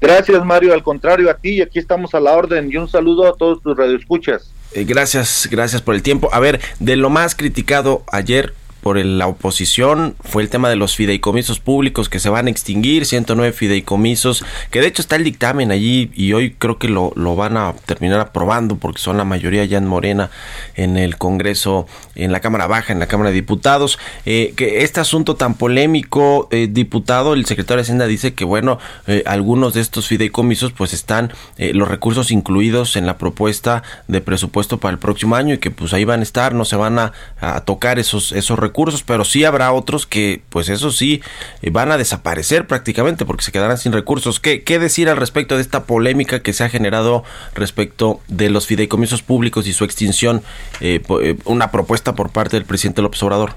Gracias, 0.00 0.44
Mario. 0.44 0.74
Al 0.74 0.82
contrario, 0.82 1.30
a 1.30 1.34
ti, 1.34 1.60
aquí 1.62 1.78
estamos 1.78 2.14
a 2.14 2.20
la 2.20 2.32
orden. 2.32 2.70
Y 2.70 2.76
un 2.76 2.88
saludo 2.88 3.26
a 3.26 3.36
todos 3.36 3.62
tus 3.62 3.76
radioescuchas. 3.76 4.52
Eh, 4.72 4.84
gracias, 4.84 5.48
gracias 5.50 5.82
por 5.82 5.94
el 5.94 6.02
tiempo. 6.02 6.28
A 6.32 6.40
ver, 6.40 6.60
de 6.80 6.96
lo 6.96 7.10
más 7.10 7.34
criticado 7.34 8.04
ayer 8.12 8.52
por 8.86 9.04
la 9.04 9.26
oposición 9.26 10.14
fue 10.20 10.44
el 10.44 10.48
tema 10.48 10.68
de 10.68 10.76
los 10.76 10.94
fideicomisos 10.94 11.58
públicos 11.58 12.08
que 12.08 12.20
se 12.20 12.28
van 12.28 12.46
a 12.46 12.50
extinguir, 12.50 13.04
109 13.04 13.52
fideicomisos, 13.52 14.44
que 14.70 14.80
de 14.80 14.86
hecho 14.86 15.02
está 15.02 15.16
el 15.16 15.24
dictamen 15.24 15.72
allí 15.72 16.12
y 16.14 16.34
hoy 16.34 16.54
creo 16.56 16.78
que 16.78 16.88
lo, 16.88 17.12
lo 17.16 17.34
van 17.34 17.56
a 17.56 17.74
terminar 17.84 18.20
aprobando 18.20 18.76
porque 18.76 19.00
son 19.00 19.16
la 19.16 19.24
mayoría 19.24 19.64
ya 19.64 19.78
en 19.78 19.86
Morena 19.86 20.30
en 20.76 20.96
el 20.98 21.18
Congreso, 21.18 21.88
en 22.16 22.32
la 22.32 22.40
Cámara 22.40 22.66
Baja, 22.66 22.92
en 22.92 22.98
la 22.98 23.06
Cámara 23.06 23.30
de 23.30 23.36
Diputados. 23.36 23.98
Eh, 24.24 24.54
que 24.56 24.82
este 24.82 25.00
asunto 25.00 25.36
tan 25.36 25.54
polémico, 25.54 26.48
eh, 26.50 26.68
diputado, 26.70 27.34
el 27.34 27.46
secretario 27.46 27.78
de 27.78 27.82
Hacienda 27.82 28.06
dice 28.06 28.34
que 28.34 28.44
bueno, 28.44 28.78
eh, 29.06 29.22
algunos 29.26 29.74
de 29.74 29.80
estos 29.80 30.08
fideicomisos 30.08 30.72
pues 30.72 30.92
están 30.92 31.32
los 31.58 31.88
recursos 31.88 32.30
incluidos 32.30 32.96
en 32.96 33.06
la 33.06 33.18
propuesta 33.18 33.82
de 34.08 34.20
presupuesto 34.20 34.78
para 34.78 34.92
el 34.92 34.98
próximo 34.98 35.36
año 35.36 35.54
y 35.54 35.58
que 35.58 35.70
pues 35.70 35.92
ahí 35.92 36.04
van 36.04 36.20
a 36.20 36.22
estar, 36.22 36.54
no 36.54 36.64
se 36.64 36.76
van 36.76 36.98
a, 36.98 37.12
a 37.40 37.60
tocar 37.62 37.98
esos, 37.98 38.32
esos 38.32 38.58
recursos 38.58 38.86
pero 39.04 39.24
sí 39.24 39.44
habrá 39.44 39.72
otros 39.72 40.06
que, 40.06 40.42
pues 40.50 40.68
eso 40.68 40.90
sí, 40.90 41.22
eh, 41.62 41.70
van 41.70 41.90
a 41.92 41.98
desaparecer 41.98 42.66
prácticamente 42.66 43.24
porque 43.24 43.44
se 43.44 43.52
quedarán 43.52 43.78
sin 43.78 43.92
recursos. 43.92 44.40
¿Qué, 44.40 44.62
qué 44.62 44.78
decir 44.78 45.08
al 45.08 45.16
respecto 45.16 45.56
de 45.56 45.62
esta 45.62 45.84
polémica 45.84 46.40
que 46.40 46.52
se 46.52 46.64
ha 46.64 46.68
generado 46.68 47.24
respecto 47.54 48.20
de 48.28 48.50
los 48.50 48.66
fideicomisos 48.66 49.22
públicos 49.22 49.66
y 49.66 49.72
su 49.72 49.84
extinción? 49.84 50.42
Eh, 50.80 51.02
eh, 51.22 51.36
una 51.44 51.70
propuesta 51.70 52.05
por 52.14 52.30
parte 52.30 52.56
del 52.56 52.64
presidente 52.64 53.02
López 53.02 53.22
Obrador. 53.22 53.54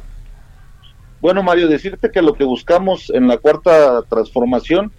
Bueno, 1.22 1.44
Mario, 1.44 1.68
decirte 1.68 2.10
que 2.12 2.22
lo 2.22 2.34
que 2.34 2.46
buscamos 2.46 3.12
en 3.14 3.28
la 3.28 3.38
cuarta 3.38 4.02
transformación 4.10 4.92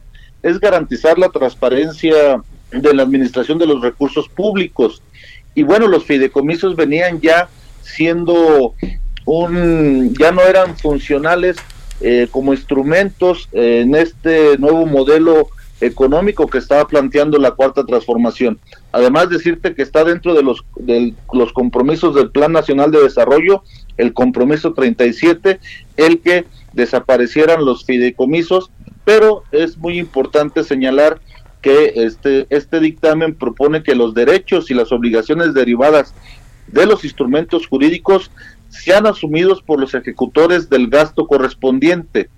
es 0.43 0.61
garantizar 0.61 1.19
la 1.19 1.31
transparencia 1.31 2.43
de 2.71 2.95
la 2.95 3.03
administración 3.03 3.59
de 3.59 3.67
los 3.67 3.83
recursos 3.83 4.29
públicos. 4.29 5.03
Y 5.55 5.63
bueno, 5.63 5.89
los 5.89 6.05
fideicomisos 6.05 6.77
venían 6.77 7.21
ya 7.21 7.49
siendo 7.83 8.75
un, 9.25 10.15
ya 10.19 10.31
no 10.31 10.43
eran 10.43 10.77
funcionales 10.77 11.57
eh, 12.01 12.29
como 12.31 12.53
instrumentos 12.53 13.49
en 13.53 13.95
este 13.95 14.57
nuevo 14.59 14.87
modelo 14.87 15.49
económico 15.81 16.47
que 16.47 16.59
estaba 16.59 16.87
planteando 16.87 17.39
la 17.39 17.53
cuarta 17.53 17.85
transformación. 17.85 18.59
Además 18.93 19.31
decirte 19.31 19.75
que 19.75 19.83
está 19.83 20.05
dentro 20.05 20.35
de 20.35 20.43
los, 20.43 20.65
de 20.77 21.15
los 21.33 21.53
compromisos 21.53 22.15
del 22.15 22.31
Plan 22.31 22.53
Nacional 22.53 22.91
de 22.91 23.03
Desarrollo, 23.03 23.63
el 23.97 24.13
compromiso 24.13 24.73
37, 24.73 25.61
el 25.97 26.21
que 26.21 26.47
desaparecieran 26.73 27.65
los 27.65 27.85
fideicomisos, 27.85 28.71
pero 29.05 29.43
es 29.53 29.77
muy 29.79 29.99
importante 29.99 30.65
señalar 30.65 31.21
que 31.63 31.93
este, 31.97 32.47
este 32.51 32.81
dictamen 32.81 33.35
propone 33.35 33.83
que 33.83 33.95
los 33.95 34.15
derechos 34.15 34.71
y 34.71 34.75
las 34.75 34.93
obligaciones 34.93 35.53
derivadas 35.53 36.15
de 36.69 36.87
los 36.87 37.05
instrumentos 37.05 37.67
jurídicos 37.67 38.31
sean 38.69 39.07
asumidos 39.07 39.63
por 39.63 39.81
los 39.81 39.95
ejecutores 39.95 40.71
del 40.71 40.89
gasto 40.89 41.27
correspondiente, 41.27 42.31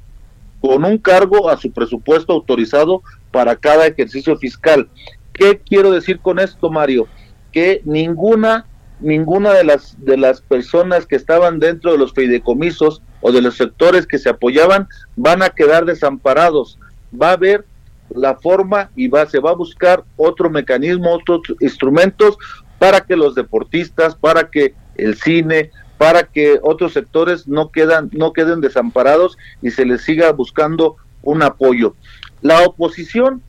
con 0.63 0.85
un 0.85 0.97
cargo 0.97 1.51
a 1.51 1.57
su 1.57 1.73
presupuesto 1.73 2.33
autorizado 2.33 3.03
para 3.33 3.57
cada 3.57 3.89
ejercicio 3.89 4.37
fiscal. 4.37 4.89
¿Qué 5.33 5.59
quiero 5.59 5.91
decir 5.91 6.21
con 6.21 6.39
esto, 6.39 6.71
Mario? 6.71 7.09
Que 7.51 7.83
ninguna 7.85 8.67
ninguna 9.01 9.53
de 9.53 9.65
las 9.65 9.97
de 9.99 10.17
las 10.17 10.41
personas 10.41 11.07
que 11.07 11.17
estaban 11.17 11.59
dentro 11.59 11.91
de 11.91 11.99
los 11.99 12.13
fideicomisos 12.13 13.03
o 13.21 13.33
de 13.33 13.43
los 13.43 13.57
sectores 13.57 14.07
que 14.07 14.19
se 14.19 14.29
apoyaban 14.29 14.87
van 15.17 15.43
a 15.43 15.51
quedar 15.51 15.85
desamparados. 15.85 16.79
Va 17.21 17.31
a 17.31 17.33
haber 17.33 17.67
la 18.15 18.37
forma 18.37 18.91
y 18.95 19.09
va 19.09 19.27
se 19.27 19.41
va 19.41 19.51
a 19.51 19.57
buscar 19.57 20.05
otro 20.17 20.49
mecanismo, 20.49 21.13
otros 21.13 21.41
instrumentos 21.59 22.39
para 22.79 23.01
que 23.01 23.17
los 23.17 23.35
deportistas, 23.35 24.15
para 24.15 24.49
que 24.49 24.75
el 24.95 25.17
cine, 25.17 25.73
para 26.03 26.25
que 26.25 26.59
otros 26.61 26.95
sectores 26.95 27.47
no 27.47 27.71
quedan 27.71 28.11
no 28.13 28.33
queden 28.33 28.61
desamparados 28.61 29.39
y 29.63 29.71
se 29.71 29.87
les 29.87 30.03
siga 30.03 30.33
buscando 30.33 30.97
un 31.23 31.45
apoyo. 31.45 31.95
La 32.41 32.63
oposición 32.63 33.41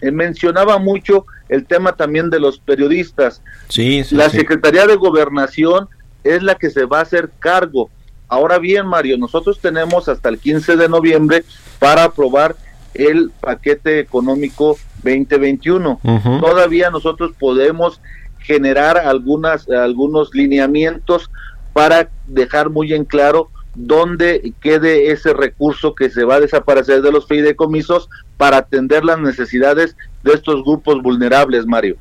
eh, 0.00 0.10
mencionaba 0.10 0.78
mucho 0.78 1.24
el 1.48 1.66
tema 1.66 1.92
también 1.92 2.30
de 2.30 2.40
los 2.40 2.58
periodistas. 2.58 3.42
Sí, 3.68 4.02
la 4.10 4.28
Secretaría 4.28 4.88
de 4.88 4.96
Gobernación 4.96 5.88
es 6.24 6.42
la 6.42 6.56
que 6.56 6.68
se 6.68 6.84
va 6.84 6.98
a 6.98 7.02
hacer 7.02 7.30
cargo. 7.38 7.90
Ahora 8.26 8.58
bien, 8.58 8.86
Mario, 8.86 9.16
nosotros 9.16 9.60
tenemos 9.60 10.08
hasta 10.08 10.30
el 10.30 10.40
15 10.40 10.76
de 10.76 10.88
noviembre 10.88 11.44
para 11.78 12.02
aprobar 12.02 12.56
el 12.94 13.30
paquete 13.40 14.00
económico 14.00 14.76
2021. 15.04 16.00
Todavía 16.40 16.90
nosotros 16.90 17.34
podemos 17.38 18.00
generar 18.40 18.98
algunas 18.98 19.68
algunos 19.70 20.34
lineamientos 20.34 21.30
para 21.74 22.08
dejar 22.26 22.70
muy 22.70 22.94
en 22.94 23.04
claro 23.04 23.50
dónde 23.74 24.54
quede 24.62 25.10
ese 25.10 25.34
recurso 25.34 25.94
que 25.94 26.08
se 26.08 26.24
va 26.24 26.36
a 26.36 26.40
desaparecer 26.40 27.02
de 27.02 27.12
los 27.12 27.26
fideicomisos 27.26 28.08
para 28.38 28.58
atender 28.58 29.04
las 29.04 29.18
necesidades 29.18 29.96
de 30.22 30.32
estos 30.32 30.62
grupos 30.64 31.02
vulnerables, 31.02 31.66
Mario. 31.66 31.96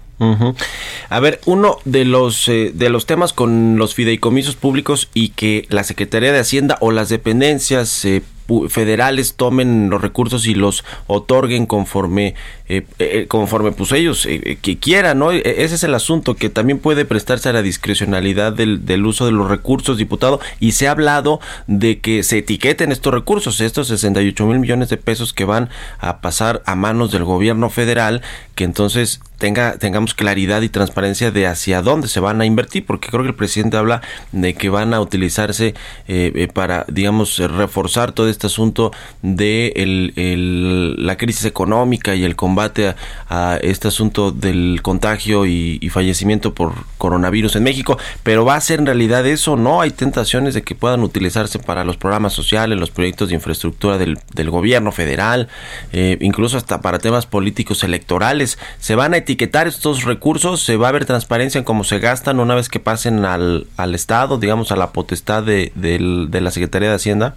A 1.10 1.20
ver, 1.20 1.42
uno 1.46 1.80
de 1.84 2.06
los 2.06 2.48
eh, 2.48 2.72
de 2.74 2.90
los 2.90 3.06
temas 3.06 3.34
con 3.34 3.78
los 3.78 3.94
fideicomisos 3.94 4.56
públicos 4.56 5.10
y 5.14 5.30
que 5.30 5.66
la 5.70 5.84
Secretaría 5.84 6.32
de 6.32 6.40
Hacienda 6.40 6.78
o 6.80 6.92
las 6.92 7.10
dependencias 7.10 8.06
eh, 8.06 8.22
federales 8.70 9.36
tomen 9.36 9.90
los 9.90 10.02
recursos 10.02 10.46
y 10.48 10.56
los 10.56 10.84
otorguen 11.08 11.66
conforme 11.66 12.36
eh, 12.68 12.86
eh, 13.00 13.26
conforme 13.28 13.72
pues 13.72 13.92
ellos 13.92 14.26
eh, 14.26 14.58
que 14.62 14.78
quieran 14.78 15.20
no 15.20 15.32
e, 15.32 15.42
ese 15.64 15.76
es 15.76 15.84
el 15.84 15.94
asunto 15.94 16.36
que 16.36 16.50
también 16.50 16.80
puede 16.80 17.06
prestarse 17.06 17.50
a 17.50 17.54
la 17.54 17.62
discrecionalidad 17.62 18.54
del, 18.54 18.86
del, 18.86 19.06
uso 19.06 19.26
de 19.26 19.32
los 19.32 19.50
recursos 19.50 19.98
diputado 19.98 20.40
y 20.60 20.74
se 20.74 20.88
ha 20.88 20.92
hablado 20.92 21.40
de 21.68 22.00
que 22.00 22.24
se 22.24 22.40
etiqueten 22.40 22.92
estos 22.92 23.14
recursos 23.14 23.62
estos 23.62 23.88
68 23.88 24.46
mil 24.46 24.60
millones 24.60 24.90
de 24.90 24.98
pesos 24.98 25.34
que 25.34 25.46
van 25.46 25.70
a 26.00 26.20
pasar 26.20 26.62
a 26.66 26.76
manos 26.76 27.12
del 27.12 27.24
gobierno 27.24 27.70
federal 27.70 28.22
que 28.56 28.64
entonces 28.64 29.20
tenga, 29.44 29.78
tengamos 29.78 30.14
claridad 30.14 30.62
y 30.62 30.70
transparencia 30.70 31.32
de 31.32 31.48
hacia 31.48 31.82
dónde 31.82 32.08
se 32.08 32.22
van 32.22 32.40
a 32.40 32.46
invertir, 32.46 32.86
porque 32.86 33.10
creo 33.10 33.24
que 33.24 33.30
el 33.30 33.36
presidente 33.36 33.76
habla 33.76 34.02
de 34.32 34.54
que 34.54 34.70
van 34.70 34.94
a 34.94 35.02
utilizarse 35.02 35.74
eh, 36.08 36.32
eh 36.36 36.48
para, 36.48 36.86
digamos, 36.88 37.40
reforzar 37.40 38.14
todo 38.14 38.30
este 38.34 38.48
asunto 38.48 38.92
de 39.22 39.74
el, 39.76 41.06
la 41.06 41.18
crisis 41.18 41.46
económica 41.46 42.16
y 42.16 42.24
el 42.24 42.36
combate 42.36 42.96
a, 43.30 43.58
este 43.62 43.88
asunto 43.88 44.32
del 44.32 44.82
contagio 44.82 45.46
y, 45.46 45.80
fallecimiento 45.94 46.56
por 46.56 46.74
coronavirus 46.98 47.56
en 47.56 47.64
México, 47.64 48.00
pero 48.24 48.46
va 48.46 48.56
a 48.56 48.62
ser 48.62 48.80
en 48.80 48.88
realidad 48.88 49.28
eso, 49.28 49.56
¿no? 49.56 49.82
Hay 49.82 49.92
tentaciones 49.92 50.56
de 50.56 50.64
que 50.64 50.74
puedan 50.74 51.04
utilizarse 51.04 51.60
para 51.60 51.84
los 51.84 51.98
programas 51.98 52.34
sociales, 52.34 52.80
los 52.80 52.90
proyectos 52.90 53.30
de 53.30 53.36
infraestructura 53.36 54.00
del, 54.00 54.18
del 54.34 54.50
gobierno 54.50 54.92
federal, 54.92 55.50
eh, 55.92 56.18
incluso 56.20 56.58
hasta 56.58 56.82
para 56.82 56.98
temas 56.98 57.28
políticos 57.28 57.84
electorales. 57.84 58.58
Se 58.80 58.96
van 58.96 59.14
a 59.14 59.18
etiquetar 59.18 59.68
estos 59.68 60.04
recursos, 60.04 60.64
se 60.64 60.78
va 60.78 60.88
a 60.88 60.92
ver 60.92 61.06
transparencia 61.06 61.60
en 61.60 61.66
cómo 61.66 61.84
se 61.84 62.00
gastan 62.00 62.40
una 62.40 62.56
vez 62.56 62.70
que 62.70 62.80
pasen 62.80 63.24
al, 63.26 63.68
al 63.78 63.96
Estado, 63.96 64.38
digamos, 64.38 64.72
a 64.72 64.76
la 64.76 64.92
potestad 64.92 65.44
de, 65.44 65.72
de, 65.76 66.42
la 66.42 66.52
Secretaría 66.52 66.90
de 66.90 66.96
Hacienda? 66.96 67.36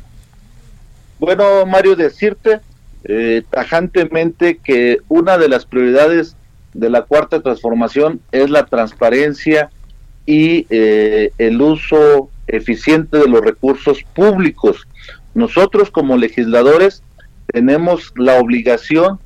Bueno, 1.19 1.65
Mario, 1.67 1.97
decirte 1.97 2.61
eh, 3.05 3.43
tajantemente 3.51 4.59
que 4.59 4.99
una 5.09 5.39
de 5.39 5.49
las 5.49 5.65
prioridades 5.65 6.37
de 6.75 6.91
la 6.91 7.03
cuarta 7.03 7.41
transformación 7.41 8.21
es 8.33 8.51
la 8.51 8.67
transparencia 8.67 9.71
y 10.27 10.67
eh, 10.71 11.31
el 11.39 11.61
uso 11.63 12.31
eficiente 12.47 13.19
de 13.19 13.29
los 13.29 13.41
recursos 13.41 14.03
públicos. 14.15 14.87
Nosotros 15.35 15.91
como 15.91 16.17
legisladores 16.17 17.03
tenemos 17.47 18.13
la 18.17 18.39
obligación 18.41 19.21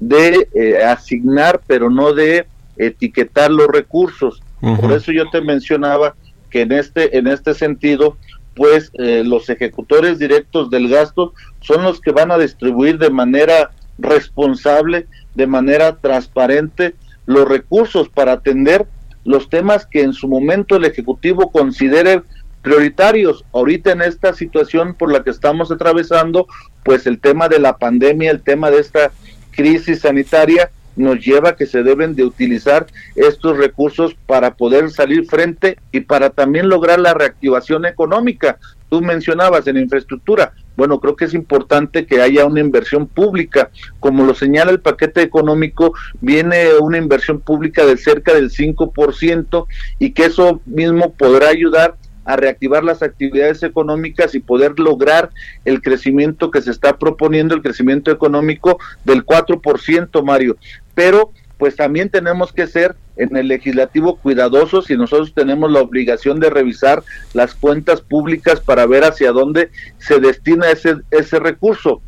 de 0.00 0.48
eh, 0.54 0.82
asignar, 0.84 1.60
pero 1.66 1.90
no 1.90 2.14
de 2.14 2.46
etiquetar 2.76 3.50
los 3.50 3.68
recursos. 3.68 4.42
Por 4.60 4.90
eso 4.92 5.12
yo 5.12 5.30
te 5.30 5.40
mencionaba 5.40 6.16
que 6.50 6.62
en 6.62 6.72
este, 6.72 7.16
en 7.16 7.28
este 7.28 7.54
sentido, 7.54 8.16
pues 8.58 8.90
eh, 8.94 9.22
los 9.24 9.48
ejecutores 9.48 10.18
directos 10.18 10.68
del 10.68 10.88
gasto 10.88 11.32
son 11.60 11.84
los 11.84 12.00
que 12.00 12.10
van 12.10 12.32
a 12.32 12.38
distribuir 12.38 12.98
de 12.98 13.08
manera 13.08 13.70
responsable, 13.98 15.06
de 15.36 15.46
manera 15.46 15.96
transparente, 15.96 16.96
los 17.24 17.48
recursos 17.48 18.08
para 18.08 18.32
atender 18.32 18.88
los 19.24 19.48
temas 19.48 19.86
que 19.86 20.02
en 20.02 20.12
su 20.12 20.26
momento 20.26 20.74
el 20.74 20.86
Ejecutivo 20.86 21.52
considere 21.52 22.22
prioritarios. 22.62 23.44
Ahorita 23.52 23.92
en 23.92 24.02
esta 24.02 24.34
situación 24.34 24.94
por 24.94 25.12
la 25.12 25.22
que 25.22 25.30
estamos 25.30 25.70
atravesando, 25.70 26.48
pues 26.82 27.06
el 27.06 27.20
tema 27.20 27.48
de 27.48 27.60
la 27.60 27.78
pandemia, 27.78 28.32
el 28.32 28.42
tema 28.42 28.72
de 28.72 28.80
esta 28.80 29.12
crisis 29.52 30.00
sanitaria, 30.00 30.72
nos 30.98 31.24
lleva 31.24 31.50
a 31.50 31.56
que 31.56 31.66
se 31.66 31.82
deben 31.82 32.14
de 32.14 32.24
utilizar 32.24 32.86
estos 33.14 33.56
recursos 33.56 34.14
para 34.26 34.54
poder 34.54 34.90
salir 34.90 35.24
frente 35.26 35.78
y 35.92 36.00
para 36.00 36.30
también 36.30 36.68
lograr 36.68 36.98
la 36.98 37.14
reactivación 37.14 37.86
económica. 37.86 38.58
Tú 38.90 39.00
mencionabas 39.00 39.66
en 39.66 39.76
infraestructura. 39.76 40.52
Bueno, 40.76 41.00
creo 41.00 41.16
que 41.16 41.26
es 41.26 41.34
importante 41.34 42.06
que 42.06 42.20
haya 42.20 42.46
una 42.46 42.60
inversión 42.60 43.06
pública. 43.06 43.70
Como 44.00 44.24
lo 44.24 44.34
señala 44.34 44.70
el 44.70 44.80
paquete 44.80 45.22
económico, 45.22 45.92
viene 46.20 46.74
una 46.80 46.98
inversión 46.98 47.40
pública 47.40 47.84
de 47.84 47.96
cerca 47.96 48.34
del 48.34 48.50
5% 48.50 49.66
y 49.98 50.12
que 50.12 50.26
eso 50.26 50.60
mismo 50.66 51.12
podrá 51.12 51.48
ayudar 51.48 51.96
a 52.28 52.36
reactivar 52.36 52.84
las 52.84 53.02
actividades 53.02 53.62
económicas 53.62 54.34
y 54.34 54.40
poder 54.40 54.78
lograr 54.78 55.30
el 55.64 55.80
crecimiento 55.80 56.50
que 56.50 56.60
se 56.60 56.70
está 56.70 56.98
proponiendo, 56.98 57.54
el 57.54 57.62
crecimiento 57.62 58.10
económico 58.10 58.78
del 59.06 59.24
4%, 59.24 60.22
Mario. 60.22 60.58
Pero 60.98 61.32
pues 61.58 61.76
también 61.76 62.10
tenemos 62.10 62.52
que 62.52 62.66
ser 62.66 62.96
en 63.14 63.36
el 63.36 63.46
legislativo 63.46 64.16
cuidadosos 64.16 64.90
y 64.90 64.96
nosotros 64.96 65.32
tenemos 65.32 65.70
la 65.70 65.80
obligación 65.80 66.40
de 66.40 66.50
revisar 66.50 67.04
las 67.34 67.54
cuentas 67.54 68.00
públicas 68.00 68.58
para 68.58 68.84
ver 68.84 69.04
hacia 69.04 69.30
dónde 69.30 69.70
se 69.98 70.18
destina 70.18 70.68
ese, 70.72 70.96
ese 71.12 71.38
recurso. 71.38 72.02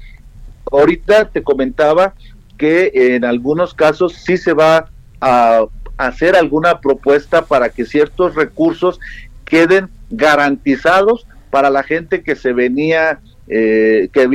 Ahorita 0.72 1.26
te 1.26 1.44
comentaba 1.44 2.14
que 2.59 2.90
en 3.14 3.24
algunos 3.24 3.74
casos 3.74 4.14
sí 4.14 4.37
se 4.37 4.55
va 4.55 4.90
a 5.20 5.66
hacer 5.96 6.35
alguna 6.35 6.81
propuesta 6.81 7.44
para 7.44 7.68
que 7.68 7.85
ciertos 7.85 8.35
recursos 8.35 8.98
queden 9.44 9.88
garantizados 10.11 11.29
para 11.53 11.70
la 11.70 11.85
gente 11.85 12.24
que 12.24 12.35
se 12.35 12.53
venía 12.53 13.20
eh, 13.46 14.09
que, 14.12 14.29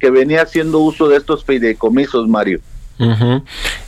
que 0.00 0.10
venía 0.10 0.42
haciendo 0.42 0.80
uso 0.80 1.08
de 1.08 1.18
estos 1.18 1.44
fideicomisos, 1.44 2.26
Mario. 2.26 2.60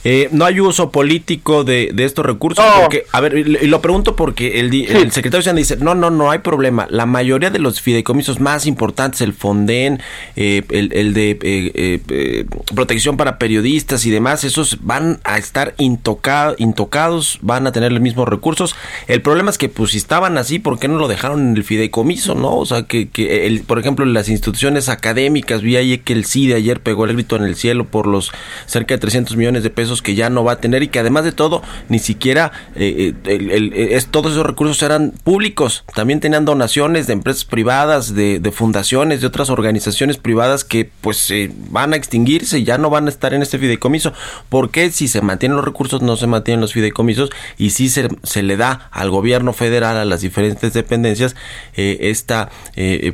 Eh, 0.03 0.29
no 0.31 0.45
hay 0.45 0.59
uso 0.59 0.91
político 0.91 1.63
de, 1.63 1.93
estos 1.97 2.25
recursos. 2.25 2.63
Porque, 2.81 3.05
a 3.11 3.21
ver, 3.21 3.37
y 3.37 3.67
lo 3.67 3.81
pregunto 3.81 4.15
porque 4.15 4.59
el, 4.59 4.73
el 4.73 5.11
secretario 5.11 5.41
se 5.43 5.53
dice, 5.53 5.77
no, 5.77 5.95
no, 5.95 6.09
no 6.09 6.31
hay 6.31 6.39
problema. 6.39 6.87
La 6.89 7.05
mayoría 7.05 7.49
de 7.49 7.59
los 7.59 7.81
fideicomisos 7.81 8.39
más 8.39 8.65
importantes, 8.65 9.21
el 9.21 9.33
Fonden, 9.33 10.01
eh, 10.35 10.63
el, 10.69 11.13
de 11.13 11.37
eh, 11.41 12.45
protección 12.73 13.17
para 13.17 13.37
periodistas 13.39 14.05
y 14.05 14.11
demás, 14.11 14.43
esos 14.43 14.79
van 14.81 15.19
a 15.23 15.37
estar 15.37 15.73
intocados, 15.77 17.39
van 17.41 17.67
a 17.67 17.71
tener 17.71 17.91
los 17.91 18.01
mismos 18.01 18.27
recursos. 18.27 18.75
El 19.07 19.21
problema 19.21 19.49
es 19.49 19.57
que, 19.57 19.69
pues, 19.69 19.91
si 19.91 19.97
estaban 19.97 20.37
así, 20.37 20.59
¿por 20.59 20.79
qué 20.79 20.87
no 20.87 20.97
lo 20.97 21.07
dejaron 21.07 21.49
en 21.49 21.57
el 21.57 21.63
fideicomiso, 21.63 22.35
no? 22.35 22.57
O 22.57 22.65
sea, 22.65 22.83
que, 22.83 23.09
que 23.09 23.47
el, 23.47 23.61
por 23.61 23.79
ejemplo, 23.79 24.05
las 24.05 24.29
instituciones 24.29 24.89
académicas, 24.89 25.61
vi 25.61 25.77
ahí 25.77 25.97
que 25.97 26.13
el 26.13 26.25
CIDE 26.25 26.55
ayer 26.55 26.79
pegó 26.79 27.05
el 27.05 27.13
grito 27.13 27.35
en 27.35 27.43
el 27.43 27.55
cielo 27.55 27.85
por 27.85 28.07
los 28.07 28.31
cerca 28.65 28.95
de 28.95 28.99
300 29.05 29.37
millones 29.37 29.61
de 29.61 29.69
pesos 29.69 30.01
que 30.01 30.15
ya 30.15 30.31
no 30.31 30.43
va 30.43 30.53
a 30.53 30.57
tener 30.57 30.81
y 30.81 30.87
que 30.87 30.97
además 30.97 31.23
de 31.23 31.31
todo 31.31 31.61
ni 31.89 31.99
siquiera 31.99 32.51
eh, 32.75 33.13
eh, 33.25 33.87
es, 33.91 34.07
todos 34.07 34.31
esos 34.31 34.45
recursos 34.45 34.81
eran 34.81 35.13
públicos, 35.23 35.83
también 35.93 36.19
tenían 36.19 36.43
donaciones 36.43 37.05
de 37.05 37.13
empresas 37.13 37.45
privadas, 37.45 38.15
de, 38.15 38.41
fundaciones, 38.51 39.21
de 39.21 39.27
otras 39.27 39.51
organizaciones 39.51 40.17
privadas 40.17 40.63
que 40.63 40.89
pues 41.01 41.31
van 41.69 41.93
a 41.93 41.95
extinguirse 41.95 42.59
y 42.59 42.63
ya 42.63 42.79
no 42.79 42.89
van 42.89 43.05
a 43.05 43.09
estar 43.09 43.33
en 43.35 43.41
este 43.41 43.59
fideicomiso. 43.59 44.13
porque 44.49 44.89
si 44.89 45.07
se 45.07 45.21
mantienen 45.21 45.55
los 45.55 45.65
recursos 45.65 46.01
no 46.01 46.15
se 46.15 46.25
mantienen 46.25 46.61
los 46.61 46.73
fideicomisos 46.73 47.29
y 47.57 47.71
si 47.71 47.89
se, 47.89 48.07
se 48.23 48.41
le 48.41 48.57
da 48.57 48.89
al 48.91 49.11
gobierno 49.11 49.53
federal, 49.53 49.97
a 49.97 50.05
las 50.05 50.21
diferentes 50.21 50.73
dependencias, 50.73 51.35
eh, 51.75 51.97
esta 52.01 52.49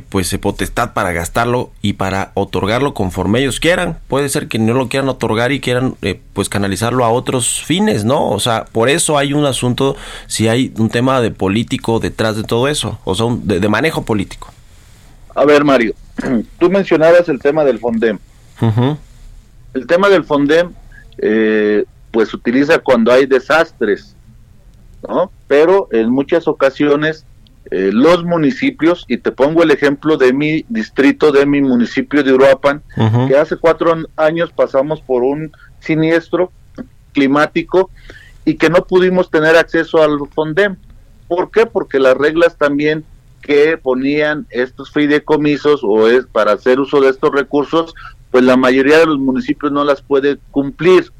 pues 0.08 0.32
potestad 0.40 0.94
para 0.94 1.12
gastarlo 1.12 1.72
y 1.82 1.94
para 1.94 2.32
otorgarlo 2.34 2.94
conforme 2.94 3.40
ellos 3.40 3.60
quieran? 3.60 3.98
Puede 4.08 4.28
ser 4.28 4.48
que 4.48 4.58
no 4.58 4.74
lo 4.74 4.88
quieran 4.88 5.08
otorgar 5.08 5.52
y 5.52 5.60
quieran 5.72 5.96
eh, 6.02 6.20
pues 6.34 6.48
canalizarlo 6.48 7.04
a 7.04 7.08
otros 7.08 7.62
fines, 7.64 8.04
¿no? 8.04 8.28
O 8.28 8.40
sea, 8.40 8.66
por 8.70 8.90
eso 8.90 9.16
hay 9.16 9.32
un 9.32 9.46
asunto, 9.46 9.96
si 10.26 10.48
hay 10.48 10.72
un 10.78 10.90
tema 10.90 11.20
de 11.22 11.30
político 11.30 11.98
detrás 11.98 12.36
de 12.36 12.42
todo 12.42 12.68
eso, 12.68 12.98
o 13.04 13.14
sea, 13.14 13.26
de, 13.42 13.68
manejo 13.68 14.04
político. 14.04 14.52
A 15.34 15.46
ver, 15.46 15.64
Mario, 15.64 15.94
tú 16.58 16.70
mencionabas 16.70 17.28
el 17.28 17.38
tema 17.38 17.64
del 17.64 17.78
Fondem. 17.78 18.18
El 19.74 19.86
tema 19.86 20.08
del 20.10 20.24
Fondem, 20.24 20.72
eh, 21.18 21.84
pues 22.10 22.28
se 22.28 22.36
utiliza 22.36 22.78
cuando 22.78 23.10
hay 23.10 23.24
desastres, 23.24 24.14
¿no? 25.08 25.32
Pero 25.48 25.88
en 25.90 26.10
muchas 26.10 26.46
ocasiones 26.46 27.24
eh, 27.70 27.90
los 27.92 28.24
municipios, 28.24 29.04
y 29.08 29.18
te 29.18 29.32
pongo 29.32 29.62
el 29.62 29.70
ejemplo 29.70 30.16
de 30.16 30.32
mi 30.32 30.64
distrito, 30.68 31.32
de 31.32 31.46
mi 31.46 31.62
municipio 31.62 32.22
de 32.22 32.32
Uruapan, 32.32 32.82
que 33.28 33.36
hace 33.36 33.56
cuatro 33.56 33.94
años 34.16 34.52
pasamos 34.52 35.00
por 35.00 35.22
un 35.22 35.52
siniestro 35.80 36.52
climático 37.12 37.90
y 38.44 38.54
que 38.54 38.70
no 38.70 38.84
pudimos 38.84 39.30
tener 39.30 39.56
acceso 39.56 40.02
al 40.02 40.18
FONDEM. 40.34 40.76
¿Por 41.28 41.50
qué? 41.50 41.66
Porque 41.66 41.98
las 41.98 42.16
reglas 42.16 42.56
también 42.56 43.04
que 43.40 43.76
ponían 43.76 44.46
estos 44.50 44.90
fideicomisos 44.92 45.80
o 45.82 46.08
es 46.08 46.26
para 46.26 46.52
hacer 46.52 46.80
uso 46.80 47.00
de 47.00 47.10
estos 47.10 47.32
recursos, 47.32 47.94
pues 48.30 48.44
la 48.44 48.56
mayoría 48.56 48.98
de 48.98 49.06
los 49.06 49.18
municipios 49.18 49.72
no 49.72 49.84
las 49.84 50.02
puede 50.02 50.38
cumplir 50.50 51.12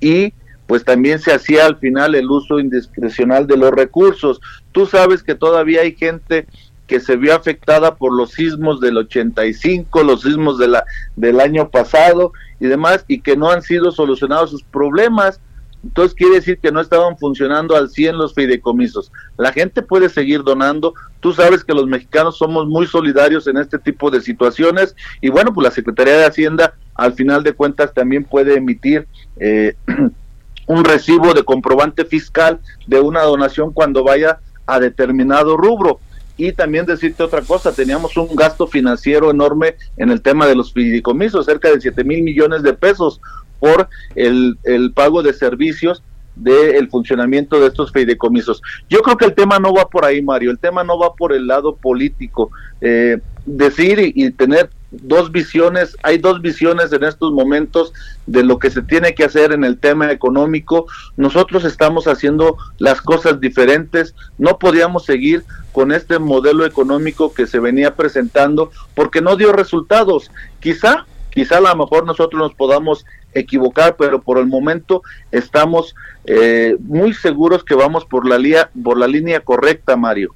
y 0.00 0.32
pues 0.66 0.84
también 0.84 1.18
se 1.18 1.32
hacía 1.32 1.66
al 1.66 1.76
final 1.76 2.14
el 2.14 2.30
uso 2.30 2.58
indiscrecional 2.58 3.46
de 3.46 3.56
los 3.56 3.70
recursos. 3.70 4.40
Tú 4.72 4.86
sabes 4.86 5.22
que 5.22 5.34
todavía 5.34 5.82
hay 5.82 5.94
gente 5.94 6.46
que 6.86 7.00
se 7.00 7.16
vio 7.16 7.34
afectada 7.34 7.96
por 7.96 8.14
los 8.14 8.32
sismos 8.32 8.80
del 8.80 8.98
85, 8.98 10.02
los 10.02 10.22
sismos 10.22 10.58
de 10.58 10.68
la, 10.68 10.84
del 11.16 11.40
año 11.40 11.70
pasado 11.70 12.32
y 12.60 12.66
demás, 12.66 13.04
y 13.08 13.20
que 13.20 13.36
no 13.36 13.50
han 13.50 13.62
sido 13.62 13.90
solucionados 13.90 14.50
sus 14.50 14.62
problemas. 14.62 15.40
Entonces 15.82 16.14
quiere 16.14 16.36
decir 16.36 16.58
que 16.58 16.72
no 16.72 16.80
estaban 16.80 17.18
funcionando 17.18 17.76
al 17.76 17.90
100 17.90 18.16
los 18.16 18.34
fideicomisos. 18.34 19.12
La 19.36 19.52
gente 19.52 19.82
puede 19.82 20.08
seguir 20.08 20.42
donando. 20.42 20.94
Tú 21.20 21.32
sabes 21.34 21.62
que 21.62 21.74
los 21.74 21.86
mexicanos 21.86 22.38
somos 22.38 22.66
muy 22.66 22.86
solidarios 22.86 23.46
en 23.46 23.58
este 23.58 23.78
tipo 23.78 24.10
de 24.10 24.22
situaciones 24.22 24.96
y 25.20 25.28
bueno, 25.28 25.52
pues 25.52 25.64
la 25.66 25.70
Secretaría 25.70 26.16
de 26.16 26.26
Hacienda 26.26 26.74
al 26.94 27.12
final 27.12 27.42
de 27.42 27.52
cuentas 27.52 27.92
también 27.92 28.24
puede 28.24 28.56
emitir 28.56 29.06
eh, 29.38 29.74
un 30.66 30.84
recibo 30.84 31.34
de 31.34 31.44
comprobante 31.44 32.04
fiscal 32.04 32.60
de 32.86 33.00
una 33.00 33.22
donación 33.22 33.72
cuando 33.72 34.04
vaya 34.04 34.38
a 34.66 34.80
determinado 34.80 35.56
rubro. 35.56 36.00
Y 36.36 36.52
también 36.52 36.84
decirte 36.84 37.22
otra 37.22 37.42
cosa, 37.42 37.72
teníamos 37.72 38.16
un 38.16 38.34
gasto 38.34 38.66
financiero 38.66 39.30
enorme 39.30 39.76
en 39.96 40.10
el 40.10 40.20
tema 40.20 40.46
de 40.46 40.56
los 40.56 40.72
fideicomisos, 40.72 41.46
cerca 41.46 41.70
de 41.70 41.80
7 41.80 42.02
mil 42.02 42.22
millones 42.22 42.62
de 42.62 42.72
pesos 42.72 43.20
por 43.60 43.88
el, 44.16 44.58
el 44.64 44.92
pago 44.92 45.22
de 45.22 45.32
servicios 45.32 46.02
del 46.34 46.88
funcionamiento 46.88 47.60
de 47.60 47.68
estos 47.68 47.92
fideicomisos. 47.92 48.62
Yo 48.88 49.00
creo 49.00 49.16
que 49.16 49.26
el 49.26 49.34
tema 49.34 49.58
no 49.58 49.72
va 49.72 49.88
por 49.88 50.04
ahí, 50.04 50.22
Mario, 50.22 50.50
el 50.50 50.58
tema 50.58 50.82
no 50.82 50.98
va 50.98 51.14
por 51.14 51.32
el 51.32 51.46
lado 51.46 51.76
político. 51.76 52.50
Eh, 52.80 53.18
decir 53.46 53.98
y, 54.00 54.30
tener 54.32 54.70
dos 55.02 55.32
visiones, 55.32 55.96
hay 56.02 56.18
dos 56.18 56.40
visiones 56.40 56.92
en 56.92 57.04
estos 57.04 57.32
momentos 57.32 57.92
de 58.26 58.42
lo 58.42 58.58
que 58.58 58.70
se 58.70 58.82
tiene 58.82 59.14
que 59.14 59.24
hacer 59.24 59.52
en 59.52 59.64
el 59.64 59.78
tema 59.78 60.10
económico. 60.10 60.86
Nosotros 61.16 61.64
estamos 61.64 62.06
haciendo 62.06 62.56
las 62.78 63.00
cosas 63.00 63.40
diferentes, 63.40 64.14
no 64.38 64.58
podíamos 64.58 65.04
seguir 65.04 65.44
con 65.72 65.92
este 65.92 66.18
modelo 66.18 66.64
económico 66.64 67.34
que 67.34 67.46
se 67.46 67.58
venía 67.58 67.94
presentando 67.96 68.70
porque 68.94 69.20
no 69.20 69.36
dio 69.36 69.52
resultados. 69.52 70.30
Quizá, 70.60 71.06
quizá 71.30 71.58
a 71.58 71.60
lo 71.60 71.76
mejor 71.76 72.06
nosotros 72.06 72.40
nos 72.40 72.54
podamos 72.54 73.04
equivocar, 73.34 73.96
pero 73.96 74.22
por 74.22 74.38
el 74.38 74.46
momento 74.46 75.02
estamos 75.32 75.94
eh, 76.24 76.76
muy 76.80 77.12
seguros 77.12 77.64
que 77.64 77.74
vamos 77.74 78.04
por 78.04 78.26
la, 78.26 78.38
línea, 78.38 78.70
por 78.82 78.98
la 78.98 79.08
línea 79.08 79.40
correcta, 79.40 79.96
Mario. 79.96 80.34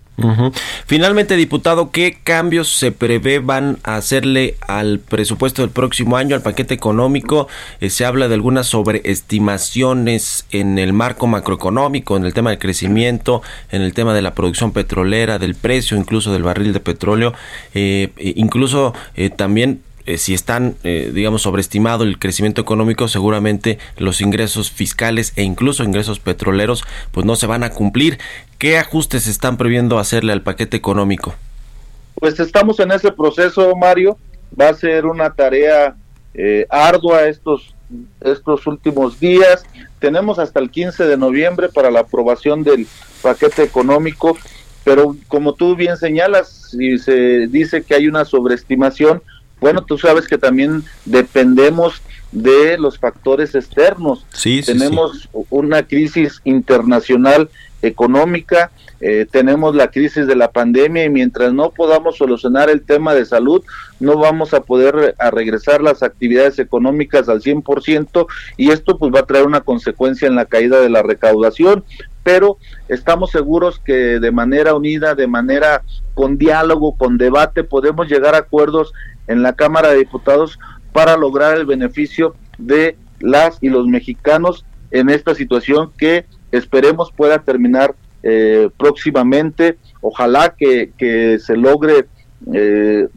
Finalmente, 0.87 1.37
diputado, 1.37 1.90
¿qué 1.92 2.18
cambios 2.24 2.68
se 2.68 2.90
prevé 2.90 3.38
van 3.38 3.78
a 3.85 3.96
hacerle 3.96 4.57
al 4.66 4.98
presupuesto 4.98 5.62
del 5.62 5.70
próximo 5.70 6.16
año, 6.16 6.35
al 6.35 6.42
paquete 6.42 6.74
económico? 6.74 7.46
Eh, 7.81 7.88
se 7.88 8.04
habla 8.04 8.26
de 8.26 8.35
algunas 8.35 8.66
sobreestimaciones 8.66 10.44
en 10.50 10.78
el 10.78 10.92
marco 10.92 11.28
macroeconómico, 11.28 12.16
en 12.16 12.24
el 12.24 12.35
tema 12.35 12.50
del 12.50 12.59
crecimiento, 12.59 13.42
en 13.70 13.83
el 13.83 13.94
tema 13.94 14.12
de 14.12 14.22
la 14.22 14.35
producción 14.35 14.72
petrolera, 14.72 15.38
del 15.38 15.54
precio 15.54 15.96
incluso 15.96 16.33
del 16.33 16.42
barril 16.42 16.72
de 16.72 16.81
petróleo, 16.81 17.33
eh, 17.74 18.11
e 18.16 18.35
incluso 18.37 18.94
eh, 19.14 19.31
también 19.31 19.83
eh, 20.09 20.16
si 20.16 20.33
están, 20.33 20.77
eh, 20.85 21.11
digamos, 21.12 21.42
sobreestimado 21.42 22.03
el 22.03 22.18
crecimiento 22.18 22.62
económico, 22.62 23.09
seguramente 23.09 23.79
los 23.99 24.23
ingresos 24.23 24.71
fiscales 24.71 25.35
e 25.37 25.42
incluso 25.42 25.85
ingresos 25.85 26.18
petroleros, 26.18 26.83
pues 27.12 27.27
no 27.27 27.37
se 27.37 27.47
van 27.47 27.62
a 27.62 27.68
cumplir. 27.68 28.16
¿Qué 28.57 28.79
ajustes 28.79 29.27
están 29.27 29.59
previendo 29.59 29.99
hacerle 29.99 30.33
al 30.33 30.40
paquete 30.40 30.79
económico? 30.79 31.35
Pues 32.14 32.40
estamos 32.40 32.81
en 32.81 32.92
ese 32.92 33.12
proceso, 33.12 33.77
Mario. 33.77 34.16
Va 34.59 34.71
a 34.71 34.75
ser 34.75 35.05
una 35.05 35.29
tarea 35.29 35.94
eh, 36.33 36.66
ardua 36.71 37.29
estos 37.29 37.75
estos 38.23 38.66
últimos 38.66 39.21
días. 39.21 39.66
Tenemos 39.99 40.38
hasta 40.38 40.59
el 40.59 40.71
15 40.71 41.05
de 41.05 41.18
noviembre 41.18 41.68
para 41.68 41.90
la 41.90 42.01
aprobación 42.01 42.64
del 42.64 42.87
paquete 43.21 43.62
económico, 43.62 44.38
pero 44.85 45.14
como 45.27 45.53
tú 45.53 45.77
bien 45.77 45.99
señalas, 45.99 46.71
si 46.71 46.99
se 46.99 47.47
dice 47.49 47.83
que 47.83 47.94
hay 47.94 48.09
una 48.09 48.25
sobreestimación, 48.25 49.23
bueno, 49.61 49.83
tú 49.83 49.99
sabes 49.99 50.27
que 50.27 50.38
también 50.38 50.85
dependemos 51.05 52.03
de 52.33 52.77
los 52.79 52.99
factores 52.99 53.55
externos. 53.55 54.26
Sí, 54.32 54.62
Tenemos 54.64 55.28
una 55.51 55.82
crisis 55.82 56.41
internacional 56.45 57.49
económica, 57.80 58.70
eh, 59.01 59.26
tenemos 59.30 59.74
la 59.74 59.89
crisis 59.89 60.26
de 60.26 60.35
la 60.35 60.51
pandemia 60.51 61.05
y 61.05 61.11
mientras 61.11 61.53
no 61.53 61.70
podamos 61.70 62.16
solucionar 62.16 62.68
el 62.68 62.82
tema 62.82 63.14
de 63.14 63.24
salud, 63.24 63.62
no 64.01 64.18
vamos 64.18 64.53
a 64.53 64.62
poder 64.62 65.14
a 65.18 65.30
regresar 65.30 65.80
las 65.80 66.03
actividades 66.03 66.59
económicas 66.59 67.28
al 67.28 67.41
100% 67.41 68.26
y 68.57 68.70
esto 68.70 68.99
pues 68.99 69.14
va 69.14 69.20
a 69.20 69.26
traer 69.26 69.47
una 69.47 69.61
consecuencia 69.61 70.26
en 70.26 70.35
la 70.35 70.47
caída 70.47 70.80
de 70.80 70.91
la 70.91 71.03
recaudación, 71.03 71.85
pero 72.24 72.59
estamos 72.89 73.30
seguros 73.30 73.78
que 73.78 74.18
de 74.18 74.32
manera 74.32 74.74
unida, 74.74 75.14
de 75.14 75.28
manera 75.28 75.82
con 76.14 76.37
diálogo, 76.37 76.97
con 76.97 77.16
debate, 77.16 77.62
podemos 77.62 78.09
llegar 78.09 78.35
a 78.35 78.39
acuerdos 78.39 78.93
en 79.29 79.43
la 79.43 79.53
Cámara 79.55 79.91
de 79.91 79.99
Diputados 79.99 80.59
para 80.93 81.16
lograr 81.16 81.57
el 81.57 81.66
beneficio 81.66 82.35
de 82.59 82.97
las 83.20 83.59
y 83.61 83.68
los 83.68 83.87
mexicanos 83.87 84.64
en 84.91 85.11
esta 85.11 85.35
situación 85.35 85.93
que 85.97 86.26
esperemos 86.51 87.12
pueda 87.12 87.39
terminar 87.39 87.95
eh, 88.22 88.68
próximamente. 88.76 89.79
Ojalá 90.01 90.55
que, 90.57 90.93
que 90.97 91.39
se 91.39 91.57
logre 91.57 92.07
eh, 92.53 93.09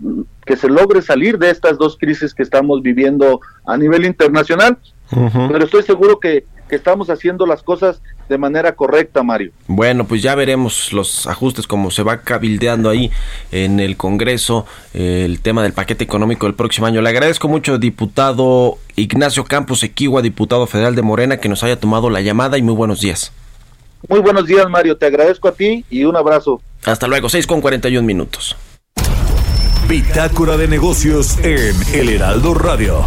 que 0.46 0.58
se 0.58 0.68
logre 0.68 1.02
salir 1.02 1.38
de 1.38 1.52
estas 1.52 1.78
dos 1.78 1.98
crisis 1.98 2.34
que 2.34 2.44
estamos 2.44 2.82
viviendo 2.82 3.40
a 3.66 3.78
nivel 3.78 4.06
internacional. 4.06 4.78
Pero 5.10 5.66
estoy 5.66 5.84
seguro 5.84 6.20
que, 6.20 6.46
que 6.68 6.76
estamos 6.76 7.10
haciendo 7.10 7.46
las 7.46 7.64
cosas 7.64 8.02
de 8.32 8.38
manera 8.38 8.72
correcta, 8.76 9.22
Mario. 9.24 9.52
Bueno, 9.68 10.08
pues 10.08 10.22
ya 10.22 10.34
veremos 10.36 10.94
los 10.94 11.28
ajustes 11.28 11.68
como 11.68 11.92
se 11.92 12.02
va 12.02 12.22
cabildeando 12.22 12.90
ahí 12.90 13.12
en 13.52 13.82
el 13.82 13.98
Congreso 13.98 14.66
eh, 14.94 15.24
el 15.26 15.42
tema 15.42 15.62
del 15.62 15.74
paquete 15.74 16.06
económico 16.06 16.46
del 16.46 16.56
próximo 16.56 16.88
año. 16.88 17.02
Le 17.02 17.10
agradezco 17.10 17.50
mucho, 17.50 17.78
diputado 17.78 18.78
Ignacio 18.96 19.44
Campos 19.44 19.84
Equigua, 19.84 20.22
diputado 20.22 20.66
federal 20.66 20.96
de 20.96 21.02
Morena, 21.02 21.38
que 21.38 21.50
nos 21.50 21.62
haya 21.64 21.78
tomado 21.78 22.10
la 22.10 22.22
llamada 22.22 22.58
y 22.58 22.62
muy 22.62 22.74
buenos 22.74 23.02
días. 23.02 23.34
Muy 24.08 24.22
buenos 24.22 24.48
días, 24.48 24.68
Mario. 24.70 24.98
Te 24.98 25.08
agradezco 25.08 25.50
a 25.50 25.52
ti 25.52 25.84
y 25.90 26.06
un 26.06 26.16
abrazo. 26.16 26.62
Hasta 26.86 27.08
luego, 27.08 27.28
6 27.28 27.46
con 27.46 27.60
41 27.60 28.02
minutos. 28.08 28.56
Bitácora 29.90 30.56
de 30.56 30.70
negocios 30.70 31.38
en 31.40 31.76
El 31.94 32.08
Heraldo 32.08 32.54
Radio. 32.54 33.06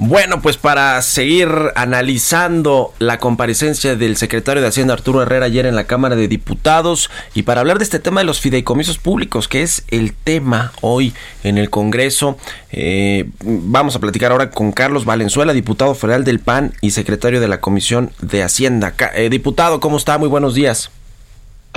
Bueno, 0.00 0.40
pues 0.40 0.56
para 0.56 1.02
seguir 1.02 1.48
analizando 1.74 2.94
la 3.00 3.18
comparecencia 3.18 3.96
del 3.96 4.16
secretario 4.16 4.62
de 4.62 4.68
Hacienda 4.68 4.94
Arturo 4.94 5.22
Herrera 5.22 5.46
ayer 5.46 5.66
en 5.66 5.74
la 5.74 5.88
Cámara 5.88 6.14
de 6.14 6.28
Diputados 6.28 7.10
y 7.34 7.42
para 7.42 7.62
hablar 7.62 7.78
de 7.78 7.84
este 7.84 7.98
tema 7.98 8.20
de 8.20 8.24
los 8.24 8.38
fideicomisos 8.40 8.98
públicos, 8.98 9.48
que 9.48 9.62
es 9.62 9.82
el 9.88 10.14
tema 10.14 10.70
hoy 10.82 11.14
en 11.42 11.58
el 11.58 11.68
Congreso, 11.68 12.38
eh, 12.70 13.28
vamos 13.42 13.96
a 13.96 13.98
platicar 13.98 14.30
ahora 14.30 14.52
con 14.52 14.70
Carlos 14.70 15.04
Valenzuela, 15.04 15.52
diputado 15.52 15.96
federal 15.96 16.22
del 16.22 16.38
PAN 16.38 16.74
y 16.80 16.92
secretario 16.92 17.40
de 17.40 17.48
la 17.48 17.60
Comisión 17.60 18.12
de 18.22 18.44
Hacienda. 18.44 18.94
Eh, 19.16 19.30
diputado, 19.30 19.80
¿cómo 19.80 19.96
está? 19.96 20.16
Muy 20.16 20.28
buenos 20.28 20.54
días. 20.54 20.92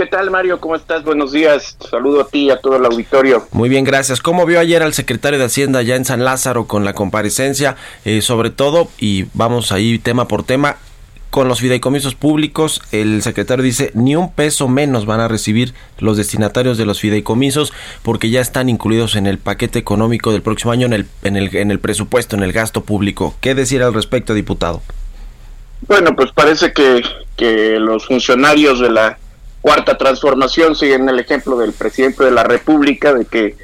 ¿Qué 0.02 0.08
tal, 0.08 0.32
Mario? 0.32 0.60
¿Cómo 0.60 0.76
estás? 0.76 1.04
Buenos 1.04 1.32
días. 1.32 1.78
Saludo 1.88 2.22
a 2.22 2.28
ti 2.28 2.46
y 2.46 2.50
a 2.50 2.60
todo 2.60 2.76
el 2.76 2.84
auditorio. 2.84 3.48
Muy 3.52 3.70
bien, 3.70 3.84
gracias. 3.84 4.20
¿Cómo 4.20 4.48
vio 4.48 4.60
ayer 4.60 4.82
al 4.82 4.96
secretario 4.96 5.38
de 5.38 5.46
Hacienda 5.46 5.84
ya 5.84 5.96
en 5.96 6.06
San 6.06 6.26
Lázaro 6.26 6.66
con 6.66 6.84
la 6.84 6.94
comparecencia? 6.94 7.76
Eh, 8.04 8.24
sobre 8.24 8.50
todo, 8.50 8.88
y 8.98 9.28
vamos 9.36 9.72
ahí 9.72 10.00
tema 10.00 10.28
por 10.28 10.42
tema, 10.42 10.78
con 11.30 11.48
los 11.48 11.60
fideicomisos 11.60 12.16
públicos, 12.16 12.82
el 12.92 13.22
secretario 13.22 13.64
dice 13.64 13.92
ni 13.94 14.16
un 14.16 14.34
peso 14.34 14.68
menos 14.68 15.06
van 15.06 15.20
a 15.20 15.28
recibir 15.28 15.76
los 16.00 16.18
destinatarios 16.18 16.80
de 16.80 16.88
los 16.88 17.00
fideicomisos 17.00 17.72
porque 18.02 18.32
ya 18.32 18.42
están 18.42 18.70
incluidos 18.70 19.16
en 19.16 19.28
el 19.28 19.38
paquete 19.38 19.78
económico 19.78 20.32
del 20.32 20.42
próximo 20.42 20.72
año 20.72 20.88
en 20.88 20.94
el, 20.94 21.06
en 21.22 21.38
el, 21.38 21.56
en 21.56 21.70
el 21.70 21.78
presupuesto, 21.78 22.36
en 22.36 22.42
el 22.42 22.54
gasto 22.54 22.82
público. 22.82 23.36
¿Qué 23.40 23.54
decir 23.54 23.84
al 23.84 23.94
respecto, 23.94 24.34
diputado? 24.34 24.82
Bueno, 25.88 26.16
pues 26.16 26.32
parece 26.32 26.74
que, 26.74 27.04
que 27.38 27.78
los 27.80 28.08
funcionarios 28.08 28.80
de 28.80 28.90
la 28.90 29.20
cuarta 29.62 29.98
transformación 29.98 30.76
siguen 30.76 31.08
el 31.08 31.20
ejemplo 31.20 31.58
del 31.58 31.74
presidente 31.74 32.24
de 32.24 32.32
la 32.32 32.44
República, 32.44 33.14
de 33.14 33.26
que 33.26 33.56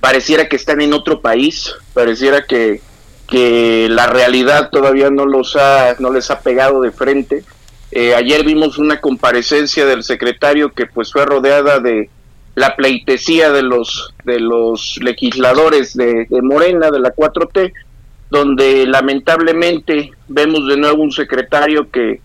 pareciera 0.00 0.48
que 0.48 0.56
están 0.56 0.80
en 0.80 0.92
otro 0.92 1.20
país, 1.20 1.74
pareciera 1.94 2.42
que, 2.42 2.80
que 3.26 3.88
la 3.90 4.06
realidad 4.06 4.70
todavía 4.70 5.10
no, 5.10 5.26
los 5.26 5.56
ha, 5.56 5.96
no 5.98 6.12
les 6.12 6.30
ha 6.30 6.40
pegado 6.40 6.80
de 6.82 6.92
frente. 6.92 7.44
Eh, 7.90 8.14
ayer 8.14 8.44
vimos 8.44 8.78
una 8.78 9.00
comparecencia 9.00 9.86
del 9.86 10.02
secretario 10.02 10.72
que 10.72 10.86
pues 10.86 11.12
fue 11.12 11.24
rodeada 11.24 11.80
de 11.80 12.10
la 12.54 12.74
pleitesía 12.76 13.50
de 13.50 13.62
los, 13.62 14.14
de 14.24 14.40
los 14.40 14.98
legisladores 15.02 15.94
de, 15.94 16.26
de 16.28 16.42
Morena, 16.42 16.90
de 16.90 17.00
la 17.00 17.14
4T, 17.14 17.72
donde 18.30 18.86
lamentablemente 18.86 20.10
vemos 20.28 20.66
de 20.66 20.76
nuevo 20.76 21.02
un 21.02 21.12
secretario 21.12 21.90
que 21.90 22.20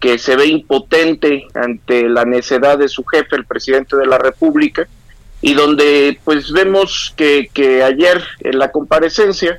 que 0.00 0.18
se 0.18 0.36
ve 0.36 0.46
impotente 0.46 1.46
ante 1.54 2.08
la 2.08 2.24
necedad 2.24 2.78
de 2.78 2.88
su 2.88 3.04
jefe, 3.04 3.36
el 3.36 3.46
presidente 3.46 3.96
de 3.96 4.06
la 4.06 4.18
República, 4.18 4.86
y 5.40 5.54
donde 5.54 6.18
pues 6.24 6.52
vemos 6.52 7.14
que, 7.16 7.50
ayer 7.84 8.22
en 8.40 8.58
la 8.58 8.70
comparecencia, 8.70 9.58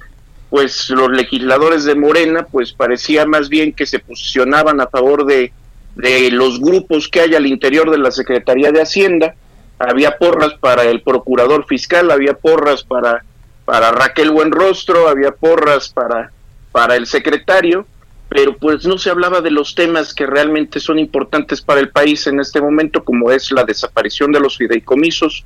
pues 0.49 0.89
los 0.89 1.09
legisladores 1.09 1.83
de 1.83 1.95
Morena, 1.95 2.45
pues 2.51 2.71
parecía 2.73 3.25
más 3.25 3.49
bien 3.49 3.73
que 3.73 3.85
se 3.85 3.99
posicionaban 3.99 4.79
a 4.79 4.88
favor 4.88 5.25
de, 5.25 5.51
de 5.95 6.31
los 6.31 6.59
grupos 6.59 7.07
que 7.07 7.21
hay 7.21 7.35
al 7.35 7.45
interior 7.45 7.91
de 7.91 7.97
la 7.97 8.11
Secretaría 8.11 8.71
de 8.71 8.81
Hacienda, 8.81 9.35
había 9.79 10.17
porras 10.17 10.53
para 10.59 10.83
el 10.83 11.01
procurador 11.01 11.65
fiscal, 11.65 12.09
había 12.09 12.33
porras 12.33 12.83
para, 12.83 13.23
para 13.65 13.91
Raquel 13.91 14.31
Buenrostro, 14.31 15.07
había 15.07 15.31
porras 15.31 15.89
para, 15.89 16.31
para 16.71 16.95
el 16.95 17.05
secretario, 17.05 17.85
pero 18.30 18.57
pues 18.57 18.86
no 18.86 18.97
se 18.97 19.09
hablaba 19.09 19.41
de 19.41 19.51
los 19.51 19.73
temas 19.73 20.13
que 20.13 20.25
realmente 20.25 20.80
son 20.80 20.99
importantes 20.99 21.61
para 21.61 21.80
el 21.80 21.89
país 21.89 22.28
en 22.28 22.39
este 22.39 22.61
momento, 22.61 23.03
como 23.03 23.32
es 23.32 23.51
la 23.51 23.63
desaparición 23.63 24.32
de 24.32 24.39
los 24.39 24.57
fideicomisos, 24.57 25.45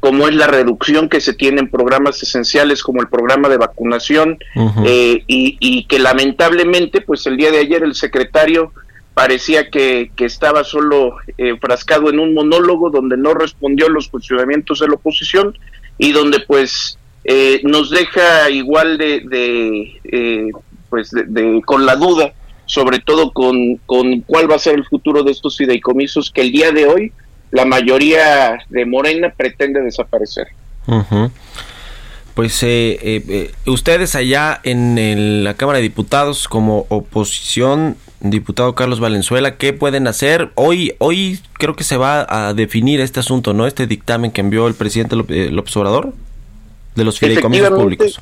como 0.00 0.26
es 0.26 0.34
la 0.34 0.46
reducción 0.46 1.08
que 1.08 1.20
se 1.20 1.34
tiene 1.34 1.60
en 1.60 1.70
programas 1.70 2.22
esenciales 2.22 2.82
como 2.82 3.02
el 3.02 3.08
programa 3.08 3.48
de 3.48 3.58
vacunación, 3.58 4.38
eh, 4.84 5.22
y, 5.26 5.84
que 5.84 5.98
lamentablemente, 5.98 7.02
pues 7.02 7.26
el 7.26 7.36
día 7.36 7.50
de 7.50 7.58
ayer 7.58 7.84
el 7.84 7.94
secretario 7.94 8.72
parecía 9.14 9.70
que, 9.70 10.10
que 10.16 10.24
estaba 10.24 10.64
solo 10.64 11.16
eh, 11.36 11.56
frascado 11.60 12.08
en 12.08 12.18
un 12.18 12.32
monólogo 12.32 12.90
donde 12.90 13.16
no 13.18 13.34
respondió 13.34 13.86
a 13.86 13.90
los 13.90 14.08
cuestionamientos 14.08 14.80
de 14.80 14.88
la 14.88 14.94
oposición 14.94 15.56
y 15.98 16.12
donde 16.12 16.40
pues 16.40 16.98
eh, 17.24 17.60
nos 17.62 17.90
deja 17.90 18.48
igual 18.48 18.96
de, 18.96 19.20
de 19.20 20.50
pues 20.92 21.10
de, 21.10 21.62
con 21.64 21.86
la 21.86 21.96
duda, 21.96 22.34
sobre 22.66 22.98
todo 22.98 23.32
con, 23.32 23.76
con 23.86 24.20
cuál 24.20 24.50
va 24.50 24.56
a 24.56 24.58
ser 24.58 24.74
el 24.74 24.84
futuro 24.84 25.22
de 25.22 25.32
estos 25.32 25.56
fideicomisos 25.56 26.30
que 26.30 26.42
el 26.42 26.52
día 26.52 26.70
de 26.70 26.84
hoy 26.84 27.12
la 27.50 27.64
mayoría 27.64 28.58
de 28.68 28.84
Morena 28.84 29.32
pretende 29.34 29.80
desaparecer. 29.80 30.48
Pues 32.34 32.62
eh, 32.62 32.98
eh, 33.00 33.24
eh, 33.26 33.52
ustedes 33.64 34.14
allá 34.16 34.60
en 34.64 35.44
la 35.44 35.54
Cámara 35.54 35.78
de 35.78 35.82
Diputados 35.82 36.46
como 36.46 36.84
oposición, 36.90 37.96
diputado 38.20 38.74
Carlos 38.74 39.00
Valenzuela, 39.00 39.56
¿qué 39.56 39.72
pueden 39.72 40.06
hacer? 40.08 40.50
Hoy, 40.56 40.94
hoy 40.98 41.40
creo 41.54 41.74
que 41.74 41.84
se 41.84 41.96
va 41.96 42.26
a 42.28 42.52
definir 42.52 43.00
este 43.00 43.20
asunto, 43.20 43.54
¿no? 43.54 43.66
Este 43.66 43.86
dictamen 43.86 44.30
que 44.30 44.42
envió 44.42 44.66
el 44.66 44.74
presidente 44.74 45.16
López 45.16 45.74
Obrador 45.78 46.12
de 46.96 47.04
los 47.04 47.18
fideicomisos 47.18 47.70
públicos. 47.70 48.20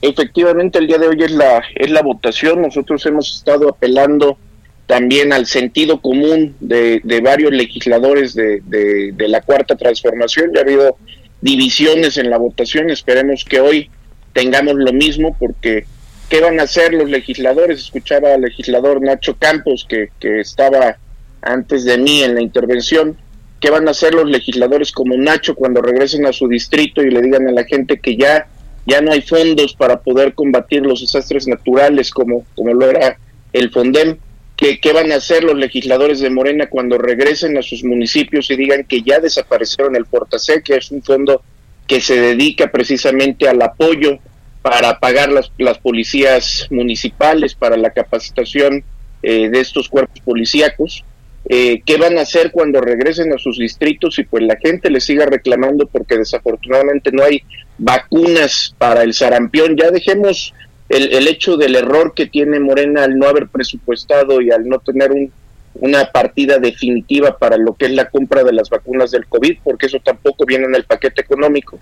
Efectivamente, 0.00 0.78
el 0.78 0.86
día 0.86 0.98
de 0.98 1.08
hoy 1.08 1.22
es 1.22 1.32
la, 1.32 1.62
es 1.74 1.90
la 1.90 2.02
votación. 2.02 2.62
Nosotros 2.62 3.04
hemos 3.06 3.36
estado 3.36 3.68
apelando 3.68 4.38
también 4.86 5.32
al 5.32 5.46
sentido 5.46 6.00
común 6.00 6.56
de, 6.60 7.00
de 7.02 7.20
varios 7.20 7.52
legisladores 7.52 8.34
de, 8.34 8.60
de, 8.62 9.28
la 9.28 9.42
cuarta 9.42 9.76
transformación. 9.76 10.52
Ya 10.54 10.60
ha 10.60 10.64
habido 10.64 10.96
divisiones 11.40 12.16
en 12.16 12.30
la 12.30 12.38
votación. 12.38 12.90
Esperemos 12.90 13.44
que 13.44 13.60
hoy 13.60 13.90
tengamos 14.32 14.76
lo 14.76 14.92
mismo 14.92 15.36
porque 15.38 15.84
¿qué 16.28 16.40
van 16.40 16.60
a 16.60 16.62
hacer 16.62 16.94
los 16.94 17.10
legisladores? 17.10 17.80
Escuchaba 17.80 18.34
al 18.34 18.42
legislador 18.42 19.02
Nacho 19.02 19.36
Campos 19.36 19.84
que, 19.88 20.10
que 20.20 20.40
estaba 20.40 20.96
antes 21.42 21.84
de 21.84 21.98
mí 21.98 22.22
en 22.22 22.36
la 22.36 22.40
intervención. 22.40 23.16
¿Qué 23.60 23.70
van 23.70 23.88
a 23.88 23.90
hacer 23.90 24.14
los 24.14 24.30
legisladores 24.30 24.92
como 24.92 25.16
Nacho 25.16 25.56
cuando 25.56 25.82
regresen 25.82 26.24
a 26.24 26.32
su 26.32 26.46
distrito 26.46 27.02
y 27.02 27.10
le 27.10 27.20
digan 27.20 27.48
a 27.48 27.52
la 27.52 27.64
gente 27.64 27.98
que 27.98 28.16
ya 28.16 28.46
ya 28.88 29.02
no 29.02 29.12
hay 29.12 29.20
fondos 29.20 29.74
para 29.74 30.00
poder 30.00 30.32
combatir 30.32 30.80
los 30.80 31.02
desastres 31.02 31.46
naturales 31.46 32.10
como, 32.10 32.46
como 32.54 32.72
lo 32.72 32.88
era 32.88 33.18
el 33.52 33.70
FONDEM. 33.70 34.16
¿Qué, 34.56 34.80
¿Qué 34.80 34.92
van 34.92 35.12
a 35.12 35.16
hacer 35.16 35.44
los 35.44 35.56
legisladores 35.56 36.20
de 36.20 36.30
Morena 36.30 36.68
cuando 36.68 36.96
regresen 36.96 37.58
a 37.58 37.62
sus 37.62 37.84
municipios 37.84 38.50
y 38.50 38.56
digan 38.56 38.84
que 38.84 39.02
ya 39.02 39.20
desaparecieron 39.20 39.94
el 39.94 40.06
Portasec, 40.06 40.64
que 40.64 40.76
es 40.76 40.90
un 40.90 41.02
fondo 41.02 41.42
que 41.86 42.00
se 42.00 42.18
dedica 42.18 42.72
precisamente 42.72 43.46
al 43.46 43.60
apoyo 43.60 44.18
para 44.62 44.98
pagar 44.98 45.30
las, 45.30 45.52
las 45.58 45.78
policías 45.78 46.66
municipales, 46.70 47.54
para 47.54 47.76
la 47.76 47.90
capacitación 47.90 48.82
eh, 49.22 49.50
de 49.50 49.60
estos 49.60 49.88
cuerpos 49.88 50.20
policíacos. 50.20 51.04
Eh, 51.48 51.82
¿Qué 51.84 51.96
van 51.96 52.18
a 52.18 52.22
hacer 52.22 52.50
cuando 52.50 52.80
regresen 52.80 53.32
a 53.32 53.38
sus 53.38 53.58
distritos 53.58 54.18
y 54.18 54.24
pues 54.24 54.44
la 54.44 54.56
gente 54.56 54.90
les 54.90 55.04
siga 55.04 55.24
reclamando 55.26 55.86
porque 55.86 56.18
desafortunadamente 56.18 57.10
no 57.10 57.22
hay 57.22 57.42
vacunas 57.78 58.74
para 58.76 59.02
el 59.02 59.14
sarampión? 59.14 59.76
Ya 59.76 59.90
dejemos 59.90 60.54
el, 60.88 61.12
el 61.14 61.26
hecho 61.26 61.56
del 61.56 61.76
error 61.76 62.12
que 62.14 62.26
tiene 62.26 62.60
Morena 62.60 63.04
al 63.04 63.18
no 63.18 63.26
haber 63.26 63.48
presupuestado 63.48 64.40
y 64.42 64.50
al 64.50 64.68
no 64.68 64.78
tener 64.80 65.10
un, 65.10 65.32
una 65.80 66.10
partida 66.10 66.58
definitiva 66.58 67.38
para 67.38 67.56
lo 67.56 67.74
que 67.74 67.86
es 67.86 67.92
la 67.92 68.10
compra 68.10 68.44
de 68.44 68.52
las 68.52 68.68
vacunas 68.68 69.10
del 69.10 69.26
COVID, 69.26 69.58
porque 69.62 69.86
eso 69.86 69.98
tampoco 70.04 70.44
viene 70.44 70.66
en 70.66 70.74
el 70.74 70.84
paquete 70.84 71.22
económico. 71.22 71.78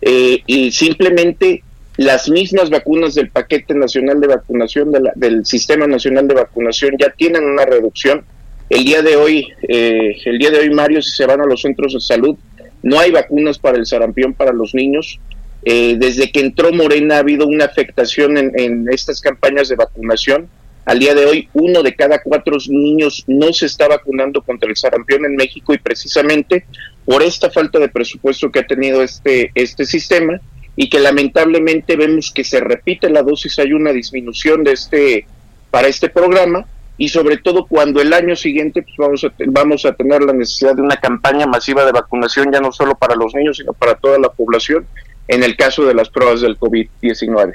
Eh, 0.00 0.42
y 0.46 0.70
simplemente 0.72 1.62
las 1.96 2.28
mismas 2.28 2.70
vacunas 2.70 3.14
del 3.14 3.30
paquete 3.30 3.74
nacional 3.74 4.20
de 4.20 4.28
vacunación 4.28 4.92
del 5.16 5.44
sistema 5.44 5.86
nacional 5.86 6.28
de 6.28 6.34
vacunación 6.34 6.94
ya 6.98 7.10
tienen 7.10 7.44
una 7.44 7.64
reducción. 7.64 8.24
El 8.70 8.84
día 8.84 9.02
de 9.02 9.16
hoy, 9.16 9.48
eh, 9.68 10.16
el 10.24 10.38
día 10.38 10.50
de 10.50 10.60
hoy, 10.60 10.70
Mario, 10.70 11.02
si 11.02 11.10
se 11.10 11.26
van 11.26 11.40
a 11.40 11.44
los 11.44 11.60
centros 11.60 11.92
de 11.92 12.00
salud, 12.00 12.36
no 12.84 13.00
hay 13.00 13.10
vacunas 13.10 13.58
para 13.58 13.76
el 13.76 13.84
sarampión 13.84 14.32
para 14.32 14.52
los 14.52 14.74
niños. 14.74 15.18
Eh, 15.64 15.96
desde 15.98 16.30
que 16.30 16.40
entró 16.40 16.72
Morena 16.72 17.16
ha 17.16 17.18
habido 17.18 17.46
una 17.46 17.64
afectación 17.64 18.38
en, 18.38 18.58
en 18.58 18.86
estas 18.88 19.20
campañas 19.20 19.68
de 19.68 19.74
vacunación. 19.74 20.48
Al 20.84 21.00
día 21.00 21.14
de 21.14 21.26
hoy, 21.26 21.48
uno 21.52 21.82
de 21.82 21.96
cada 21.96 22.22
cuatro 22.22 22.56
niños 22.68 23.24
no 23.26 23.52
se 23.52 23.66
está 23.66 23.88
vacunando 23.88 24.40
contra 24.40 24.70
el 24.70 24.76
sarampión 24.76 25.24
en 25.24 25.34
México 25.34 25.74
y 25.74 25.78
precisamente 25.78 26.64
por 27.04 27.22
esta 27.22 27.50
falta 27.50 27.80
de 27.80 27.88
presupuesto 27.88 28.52
que 28.52 28.60
ha 28.60 28.66
tenido 28.66 29.02
este, 29.02 29.50
este 29.54 29.84
sistema, 29.84 30.40
y 30.76 30.88
que 30.88 31.00
lamentablemente 31.00 31.96
vemos 31.96 32.32
que 32.32 32.44
se 32.44 32.60
repite 32.60 33.10
la 33.10 33.22
dosis, 33.22 33.58
hay 33.58 33.72
una 33.72 33.92
disminución 33.92 34.64
de 34.64 34.72
este 34.72 35.26
para 35.70 35.88
este 35.88 36.08
programa 36.08 36.66
y 37.00 37.08
sobre 37.08 37.38
todo 37.38 37.64
cuando 37.64 38.02
el 38.02 38.12
año 38.12 38.36
siguiente 38.36 38.82
pues 38.82 38.94
vamos 38.98 39.24
a 39.24 39.32
vamos 39.46 39.86
a 39.86 39.94
tener 39.94 40.22
la 40.22 40.34
necesidad 40.34 40.76
de 40.76 40.82
una 40.82 40.96
campaña 40.96 41.46
masiva 41.46 41.86
de 41.86 41.92
vacunación 41.92 42.52
ya 42.52 42.60
no 42.60 42.72
solo 42.72 42.94
para 42.94 43.14
los 43.16 43.34
niños 43.34 43.56
sino 43.56 43.72
para 43.72 43.94
toda 43.94 44.18
la 44.18 44.28
población 44.28 44.86
en 45.26 45.42
el 45.42 45.56
caso 45.56 45.86
de 45.86 45.94
las 45.94 46.10
pruebas 46.10 46.42
del 46.42 46.58
COVID-19. 46.58 47.54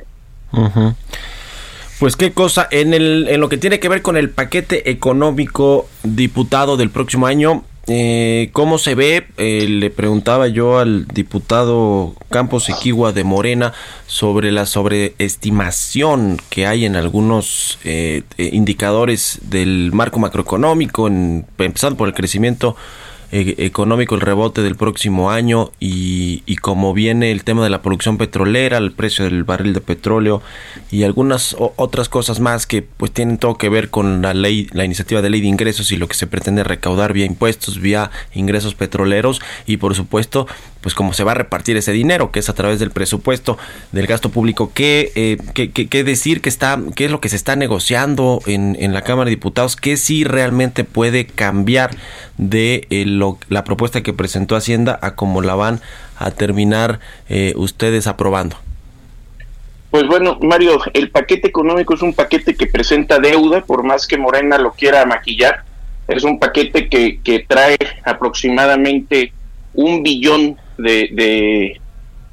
Pues 2.00 2.16
qué 2.16 2.32
cosa, 2.32 2.68
en, 2.72 2.96
el, 2.96 3.28
en 3.30 3.40
lo 3.40 3.48
que 3.48 3.58
tiene 3.58 3.80
que 3.80 3.88
ver 3.88 4.02
con 4.02 4.18
el 4.18 4.32
paquete 4.32 4.90
económico 4.90 5.88
diputado 6.04 6.76
del 6.76 6.90
próximo 6.90 7.28
año, 7.28 7.64
eh, 7.88 8.50
¿Cómo 8.54 8.78
se 8.78 8.96
ve? 8.96 9.28
Eh, 9.38 9.68
le 9.70 9.90
preguntaba 9.92 10.48
yo 10.48 10.80
al 10.80 11.08
diputado 11.08 12.16
Campos 12.30 12.70
Equigua 12.70 13.12
de 13.12 13.24
Morena 13.24 13.74
sobre 14.08 14.52
la 14.52 14.66
sobreestimación 14.66 16.42
que 16.50 16.66
hay 16.66 16.86
en 16.86 16.96
algunos 16.96 17.78
eh, 17.84 18.24
indicadores 18.38 19.40
del 19.44 19.92
marco 19.94 20.20
macroeconómico, 20.20 21.08
en, 21.08 21.46
empezando 21.60 21.98
por 21.98 22.08
el 22.08 22.16
crecimiento 22.16 22.76
e-, 23.32 23.56
económico, 23.60 24.16
el 24.16 24.22
rebote 24.22 24.62
del 24.62 24.76
próximo 24.76 25.32
año 25.32 25.72
y, 25.80 26.44
y 26.46 26.58
como 26.58 26.94
viene 26.94 27.32
el 27.32 27.44
tema 27.44 27.64
de 27.64 27.70
la 27.70 27.82
producción 27.82 28.18
petrolera, 28.18 28.78
el 28.78 28.92
precio 28.92 29.26
del 29.26 29.44
barril 29.44 29.74
de 29.74 29.82
petróleo 29.82 30.42
y 30.92 31.04
algunas 31.04 31.56
otras 31.60 32.10
cosas 32.10 32.40
más 32.40 32.66
que 32.68 32.82
pues 32.82 33.12
tienen 33.12 33.38
todo 33.38 33.58
que 33.58 33.70
ver 33.70 33.90
con 33.90 34.22
la 34.22 34.34
ley, 34.34 34.68
la 34.72 34.86
iniciativa 34.86 35.22
de 35.22 35.30
ley 35.30 35.42
de 35.42 35.48
ingresos 35.48 35.92
y 35.92 35.98
lo 35.98 36.08
que 36.08 36.16
se 36.16 36.28
pretende 36.28 36.64
recaudar 36.64 37.14
vía 37.14 37.26
impuestos, 37.26 37.80
vía 37.80 38.12
ingresos 38.34 38.76
petroleros 38.76 39.42
y 39.66 39.78
por 39.78 39.96
supuesto 39.96 40.48
pues 40.86 40.94
cómo 40.94 41.14
se 41.14 41.24
va 41.24 41.32
a 41.32 41.34
repartir 41.34 41.78
ese 41.78 41.92
dinero 41.92 42.30
que 42.30 42.38
es 42.38 42.48
a 42.48 42.54
través 42.54 42.78
del 42.78 42.92
presupuesto 42.92 43.58
del 43.92 44.06
gasto 44.06 44.30
público. 44.30 44.70
¿Qué, 44.72 45.12
eh, 45.16 45.38
qué, 45.56 45.72
qué, 45.72 46.04
decir 46.04 46.42
que 46.42 46.50
está, 46.50 46.80
qué 46.96 47.06
es 47.06 47.12
lo 47.12 47.20
que 47.20 47.28
se 47.28 47.38
está 47.38 47.56
negociando 47.56 48.40
en, 48.46 48.78
en 48.80 48.94
la 48.94 49.02
Cámara 49.02 49.26
de 49.26 49.32
Diputados? 49.32 49.78
¿Qué 49.78 49.98
sí 49.98 50.24
realmente 50.26 50.84
puede 50.84 51.26
cambiar 51.26 51.90
de 52.38 52.86
eh, 52.92 53.06
lo, 53.08 53.40
la 53.50 53.64
propuesta 53.64 54.04
que 54.04 54.14
presentó 54.14 54.56
Hacienda 54.56 55.00
a 55.02 55.16
cómo 55.16 55.42
la 55.42 55.56
van 55.56 55.82
a 56.20 56.30
terminar 56.30 57.00
eh, 57.30 57.54
ustedes 57.56 58.06
aprobando? 58.06 58.56
Pues 59.90 60.06
bueno, 60.06 60.38
Mario, 60.40 60.80
el 60.94 61.10
paquete 61.10 61.48
económico 61.48 61.96
es 61.96 62.04
un 62.04 62.14
paquete 62.14 62.54
que 62.54 62.68
presenta 62.68 63.18
deuda, 63.18 63.62
por 63.62 63.84
más 63.84 64.06
que 64.06 64.20
Morena 64.20 64.60
lo 64.60 64.74
quiera 64.74 65.04
maquillar. 65.08 65.64
Es 66.08 66.24
un 66.24 66.38
paquete 66.38 66.90
que, 66.90 67.22
que 67.24 67.40
trae 67.40 67.76
aproximadamente 68.04 69.34
un 69.74 70.04
billón 70.04 70.60
de, 70.78 71.80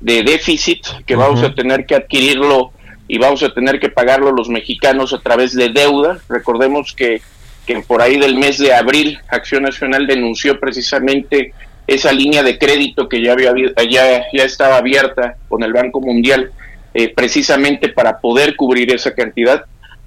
de, 0.01 0.23
déficit 0.23 0.85
que 1.07 1.17
vamos 1.17 1.43
a 1.43 1.55
tener 1.55 1.87
que 1.87 1.95
adquirirlo 1.95 2.73
y 3.09 3.19
vamos 3.19 3.43
a 3.43 3.53
tener 3.53 3.79
que 3.79 3.89
pagarlo 3.89 4.33
los 4.33 4.49
mexicanos 4.49 5.13
a 5.13 5.21
través 5.21 5.55
de 5.55 5.69
deuda. 5.69 6.19
Recordemos 6.29 6.93
que, 6.93 7.23
que 7.67 7.81
por 7.83 8.03
ahí 8.03 8.19
del 8.19 8.37
mes 8.37 8.59
de 8.59 8.75
abril 8.75 9.19
Acción 9.29 9.63
Nacional 9.63 10.07
denunció 10.07 10.59
precisamente 10.59 11.53
esa 11.87 12.13
línea 12.13 12.43
de 12.43 12.59
crédito 12.59 13.09
que 13.09 13.23
ya, 13.23 13.33
había, 13.33 13.53
ya, 13.91 14.25
ya 14.33 14.45
estaba 14.45 14.77
abierta 14.77 15.37
con 15.49 15.63
el 15.63 15.73
Banco 15.73 16.01
Mundial 16.01 16.53
eh, 16.95 17.13
precisamente 17.15 17.89
para 17.89 18.19
poder 18.21 18.55
cubrir 18.57 18.95
esa 18.95 19.15
cantidad. 19.15 19.65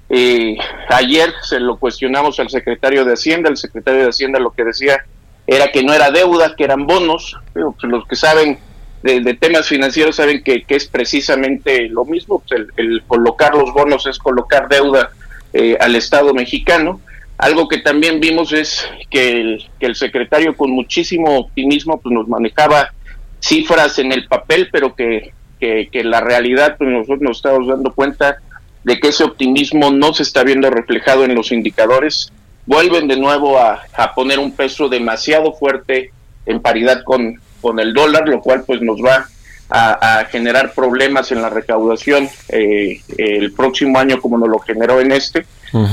Eh, 0.08 0.56
ayer 0.88 1.32
se 1.42 1.58
lo 1.58 1.78
cuestionamos 1.78 2.38
al 2.38 2.48
secretario 2.48 3.04
de 3.04 3.14
Hacienda, 3.14 3.50
el 3.50 3.56
secretario 3.56 4.02
de 4.02 4.08
Hacienda 4.08 4.38
lo 4.38 4.52
que 4.52 4.64
decía 4.64 5.04
era 5.46 5.68
que 5.68 5.82
no 5.82 5.92
era 5.92 6.10
deuda, 6.10 6.54
que 6.56 6.64
eran 6.64 6.86
bonos. 6.86 7.36
Pues, 7.52 7.64
los 7.82 8.06
que 8.06 8.16
saben 8.16 8.58
de, 9.02 9.34
temas 9.34 9.68
financieros 9.68 10.16
saben 10.16 10.42
que, 10.42 10.64
es 10.68 10.86
precisamente 10.86 11.88
lo 11.88 12.04
mismo. 12.04 12.42
Pues, 12.46 12.62
el, 12.76 13.02
colocar 13.06 13.54
los 13.54 13.72
bonos 13.72 14.06
es 14.06 14.18
colocar 14.18 14.68
deuda 14.68 15.10
eh, 15.52 15.76
al 15.80 15.96
Estado 15.96 16.34
mexicano. 16.34 17.00
Algo 17.38 17.68
que 17.68 17.78
también 17.78 18.20
vimos 18.20 18.52
es 18.52 18.88
que 19.10 19.40
el, 19.40 19.70
que 19.78 19.86
el 19.86 19.94
secretario 19.94 20.56
con 20.56 20.70
muchísimo 20.70 21.38
optimismo 21.38 22.00
pues, 22.00 22.14
nos 22.14 22.28
manejaba 22.28 22.92
cifras 23.40 23.98
en 23.98 24.12
el 24.12 24.26
papel, 24.26 24.70
pero 24.72 24.94
que 24.94 25.32
que, 25.58 26.04
la 26.04 26.20
realidad, 26.20 26.76
pues 26.78 26.90
nosotros 26.90 27.20
nos 27.20 27.36
estamos 27.38 27.68
dando 27.68 27.92
cuenta 27.92 28.38
de 28.84 29.00
que 29.00 29.08
ese 29.08 29.24
optimismo 29.24 29.90
no 29.90 30.14
se 30.14 30.22
está 30.22 30.44
viendo 30.44 30.70
reflejado 30.70 31.24
en 31.24 31.34
los 31.34 31.52
indicadores. 31.52 32.32
Vuelven 32.66 33.08
de 33.08 33.16
nuevo 33.16 33.58
a, 33.58 33.80
poner 34.14 34.38
un 34.38 34.52
peso 34.52 34.88
demasiado 34.88 35.52
fuerte 35.52 36.10
en 36.44 36.60
paridad 36.60 37.02
con, 37.04 37.40
con 37.60 37.78
el 37.78 37.94
dólar, 37.94 38.28
lo 38.28 38.40
cual 38.40 38.64
pues 38.66 38.82
nos 38.82 39.00
va 39.02 39.28
a, 39.70 40.24
generar 40.30 40.72
problemas 40.74 41.32
en 41.32 41.42
la 41.42 41.50
recaudación 41.50 42.28
eh, 42.48 43.00
el 43.18 43.52
próximo 43.52 43.98
año 43.98 44.20
como 44.20 44.38
nos 44.38 44.48
lo 44.48 44.58
generó 44.58 45.00
en 45.00 45.12
este. 45.12 45.46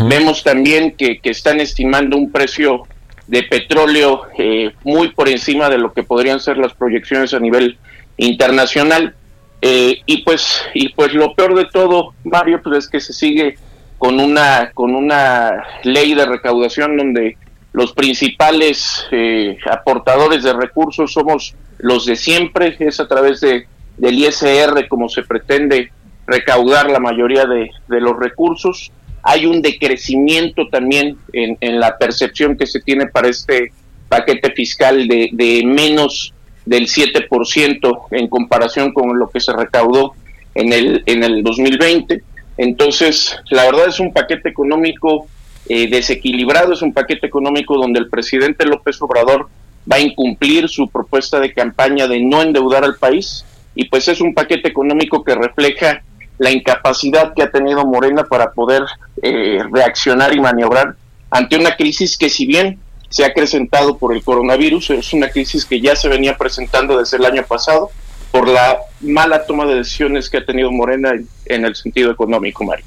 Vemos 0.07 0.43
también 0.43 0.95
que, 0.95 1.19
que, 1.19 1.32
están 1.32 1.59
estimando 1.59 2.15
un 2.15 2.32
precio 2.32 2.84
de 3.28 3.43
petróleo 3.43 4.24
eh, 4.38 4.71
muy 4.84 5.09
por 5.09 5.28
encima 5.30 5.69
de 5.69 5.78
lo 5.78 5.93
que 5.93 6.03
podrían 6.03 6.39
ser 6.39 6.57
las 6.57 6.74
proyecciones 6.74 7.34
a 7.34 7.39
nivel 7.39 7.78
internacional. 8.17 9.15
Eh, 9.61 10.01
y 10.05 10.24
pues 10.24 10.61
y 10.74 10.89
pues 10.89 11.13
lo 11.13 11.34
peor 11.34 11.55
de 11.55 11.65
todo, 11.65 12.13
Mario, 12.24 12.61
pues 12.61 12.80
es 12.80 12.89
que 12.89 12.99
se 12.99 13.13
sigue 13.13 13.57
con 14.04 14.20
una 14.20 14.72
con 14.74 14.95
una 14.95 15.64
ley 15.84 16.14
de 16.14 16.26
recaudación 16.26 16.97
donde 16.97 17.38
los 17.72 17.93
principales 17.93 19.08
eh, 19.12 19.58
aportadores 19.72 20.43
de 20.43 20.51
recursos 20.51 21.14
somos 21.14 21.56
los 21.78 22.06
de 22.06 22.18
siempre, 22.18 22.76
es 22.80 22.99
a 22.99 23.08
través 23.08 23.39
de 23.39 23.66
del 23.97 24.20
ISR 24.20 24.89
como 24.89 25.08
se 25.08 25.24
pretende 25.24 25.89
recaudar 26.28 26.89
la 26.89 26.99
mayoría 26.99 27.45
de, 27.45 27.72
los 27.88 28.20
recursos. 28.20 28.91
Hay 29.22 29.45
un 29.45 29.62
decrecimiento 29.62 30.68
también 30.68 31.16
en, 31.32 31.58
en, 31.62 31.80
la 31.80 31.97
percepción 31.97 32.58
que 32.58 32.68
se 32.68 32.82
tiene 32.82 33.08
para 33.08 33.30
este 33.30 33.72
paquete 34.10 34.51
fiscal 34.51 35.08
de, 35.08 35.30
de 35.32 35.64
menos 35.66 36.34
del 36.66 36.88
7% 36.88 38.08
en 38.12 38.28
comparación 38.28 38.91
con 38.91 39.18
lo 39.18 39.30
que 39.30 39.39
se 39.39 39.54
recaudó 39.54 40.14
en 40.56 40.74
el, 40.74 41.04
en 41.06 41.24
el 41.24 41.41
2020. 41.41 42.22
Entonces, 42.58 43.38
la 43.49 43.66
verdad 43.66 43.88
es 43.88 43.99
un 43.99 44.14
paquete 44.14 44.49
económico 44.49 45.28
eh, 45.68 45.89
desequilibrado, 45.89 46.74
es 46.74 46.82
un 46.82 46.93
paquete 46.93 47.28
económico 47.28 47.78
donde 47.78 47.99
el 47.99 48.10
presidente 48.10 48.66
López 48.66 49.01
Obrador 49.01 49.49
va 49.91 49.97
a 49.97 49.99
incumplir 49.99 50.70
su 50.70 50.89
propuesta 50.89 51.39
de 51.39 51.54
campaña 51.54 52.08
de 52.08 52.22
no 52.22 52.41
endeudar 52.41 52.84
al 52.84 52.95
país 52.95 53.45
y 53.76 53.86
pues 53.86 54.08
es 54.08 54.22
un 54.22 54.34
paquete 54.34 54.68
económico 54.68 55.24
que 55.24 55.36
refleja 55.36 56.04
la 56.38 56.51
incapacidad 56.51 57.34
que 57.34 57.43
ha 57.43 57.51
tenido 57.51 57.86
Morena 57.86 58.24
para 58.24 58.51
poder 58.51 58.84
eh, 59.22 59.60
reaccionar 59.72 60.36
y 60.36 60.39
maniobrar 60.39 60.95
ante 61.30 61.58
una 61.58 61.76
crisis 61.76 62.18
que 62.18 62.30
si 62.30 62.45
bien 62.45 62.80
se 63.14 63.24
ha 63.24 63.28
acrecentado 63.28 63.97
por 63.97 64.14
el 64.14 64.24
coronavirus. 64.24 64.89
Es 64.89 65.14
una 65.14 65.30
crisis 65.30 65.66
que 65.66 65.80
ya 65.80 65.95
se 65.95 66.10
venía 66.10 66.36
presentando 66.36 66.97
desde 66.97 67.18
el 67.18 67.26
año 67.26 67.43
pasado 67.43 67.91
por 68.34 68.47
la 68.47 68.79
mala 69.01 69.45
toma 69.45 69.67
de 69.67 69.75
decisiones 69.75 70.27
que 70.27 70.38
ha 70.38 70.45
tenido 70.45 70.71
Morena 70.71 71.11
en, 71.45 71.65
el 71.65 71.75
sentido 71.75 72.09
económico, 72.09 72.63
Mario. 72.63 72.84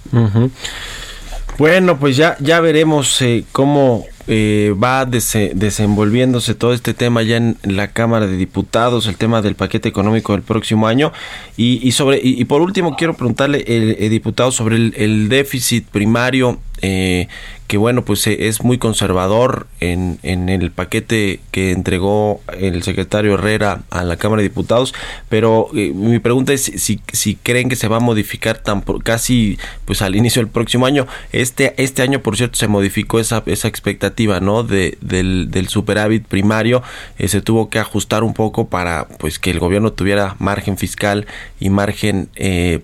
Bueno, 1.56 2.00
pues 2.00 2.16
ya, 2.16 2.36
ya 2.40 2.58
veremos 2.58 3.22
eh, 3.22 3.44
cómo, 3.52 4.04
eh, 4.26 4.74
va 4.82 5.06
desenvolviéndose 5.06 6.56
todo 6.56 6.72
este 6.72 6.94
tema 6.94 7.22
ya 7.22 7.36
en 7.36 7.56
la 7.62 7.92
Cámara 7.92 8.26
de 8.26 8.36
Diputados, 8.36 9.06
el 9.06 9.16
tema 9.16 9.40
del 9.40 9.54
paquete 9.54 9.88
económico 9.88 10.32
del 10.32 10.42
próximo 10.42 10.88
año. 10.88 11.12
Y, 11.56 11.92
sobre 11.92 12.18
y, 12.20 12.44
por 12.46 12.60
último 12.60 12.96
quiero 12.96 13.14
preguntarle, 13.14 13.62
el, 13.68 14.10
diputado, 14.10 14.50
sobre 14.50 14.74
el, 14.74 14.94
el 14.96 15.28
déficit 15.28 15.86
primario 15.86 16.58
eh, 16.82 17.28
que 17.66 17.78
bueno, 17.78 18.04
pues 18.04 18.26
eh, 18.26 18.48
es 18.48 18.62
muy 18.62 18.78
conservador 18.78 19.66
en, 19.80 20.18
en, 20.22 20.48
el 20.48 20.70
paquete 20.70 21.40
que 21.50 21.72
entregó 21.72 22.40
el 22.58 22.82
secretario 22.82 23.34
Herrera 23.34 23.82
a 23.90 24.04
la 24.04 24.16
Cámara 24.16 24.42
de 24.42 24.48
Diputados, 24.48 24.94
pero 25.28 25.68
eh, 25.74 25.92
mi 25.94 26.18
pregunta 26.20 26.52
es 26.52 26.62
si, 26.62 27.00
si 27.12 27.34
creen 27.34 27.68
que 27.68 27.76
se 27.76 27.88
va 27.88 27.96
a 27.96 28.00
modificar 28.00 28.58
tan 28.58 28.82
casi 29.02 29.58
pues 29.84 30.02
al 30.02 30.14
inicio 30.14 30.40
del 30.42 30.50
próximo 30.50 30.86
año. 30.86 31.06
Este, 31.32 31.74
este 31.82 32.02
año, 32.02 32.20
por 32.20 32.36
cierto, 32.36 32.56
se 32.56 32.68
modificó 32.68 33.18
esa, 33.18 33.42
esa 33.46 33.68
expectativa, 33.68 34.40
¿no? 34.40 34.62
De, 34.62 34.96
del, 35.00 35.50
del 35.50 35.68
superávit 35.68 36.26
primario, 36.26 36.82
eh, 37.18 37.26
se 37.28 37.40
tuvo 37.40 37.68
que 37.68 37.80
ajustar 37.80 38.22
un 38.22 38.34
poco 38.34 38.68
para 38.68 39.08
pues 39.18 39.38
que 39.38 39.50
el 39.50 39.58
gobierno 39.58 39.92
tuviera 39.92 40.36
margen 40.38 40.78
fiscal 40.78 41.26
y 41.58 41.70
margen 41.70 42.28
de, 42.36 42.82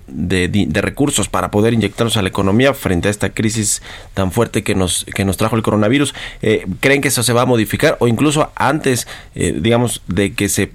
de 0.48 0.80
recursos 0.80 1.28
para 1.28 1.50
poder 1.50 1.72
inyectarlos 1.74 2.16
a 2.16 2.22
la 2.22 2.28
economía 2.28 2.74
frente 2.74 3.08
a 3.08 3.10
esta 3.10 3.30
crisis 3.30 3.82
tan 4.14 4.32
fuerte 4.32 4.62
que 4.62 4.71
nos, 4.74 5.04
que 5.04 5.24
nos 5.24 5.36
trajo 5.36 5.56
el 5.56 5.62
coronavirus. 5.62 6.14
Eh, 6.42 6.66
¿Creen 6.80 7.00
que 7.00 7.08
eso 7.08 7.22
se 7.22 7.32
va 7.32 7.42
a 7.42 7.46
modificar 7.46 7.96
o 8.00 8.08
incluso 8.08 8.50
antes, 8.56 9.06
eh, 9.34 9.54
digamos, 9.58 10.02
de 10.06 10.34
que 10.34 10.48
se 10.48 10.72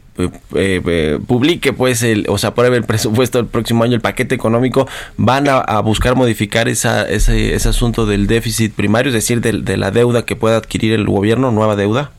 eh, 0.56 1.20
publique, 1.28 1.74
pues, 1.74 2.02
el, 2.02 2.26
o 2.28 2.38
se 2.38 2.48
apruebe 2.48 2.78
el 2.78 2.84
presupuesto 2.84 3.38
del 3.38 3.48
próximo 3.48 3.84
año, 3.84 3.96
el 3.96 4.02
paquete 4.02 4.34
económico, 4.34 4.88
van 5.16 5.48
a, 5.48 5.80
buscar 5.82 6.16
modificar 6.16 6.68
esa, 6.68 7.08
ese, 7.08 7.54
ese, 7.54 7.70
asunto 7.70 8.06
del 8.06 8.26
déficit 8.26 8.74
primario, 8.74 9.10
es 9.10 9.14
decir, 9.14 9.42
de, 9.42 9.78
la 9.78 9.92
deuda 9.92 10.26
que 10.26 10.36
pueda 10.36 10.58
adquirir 10.58 10.94
el 10.94 11.06
gobierno, 11.06 11.52
nueva 11.52 11.76
deuda? 11.76 12.12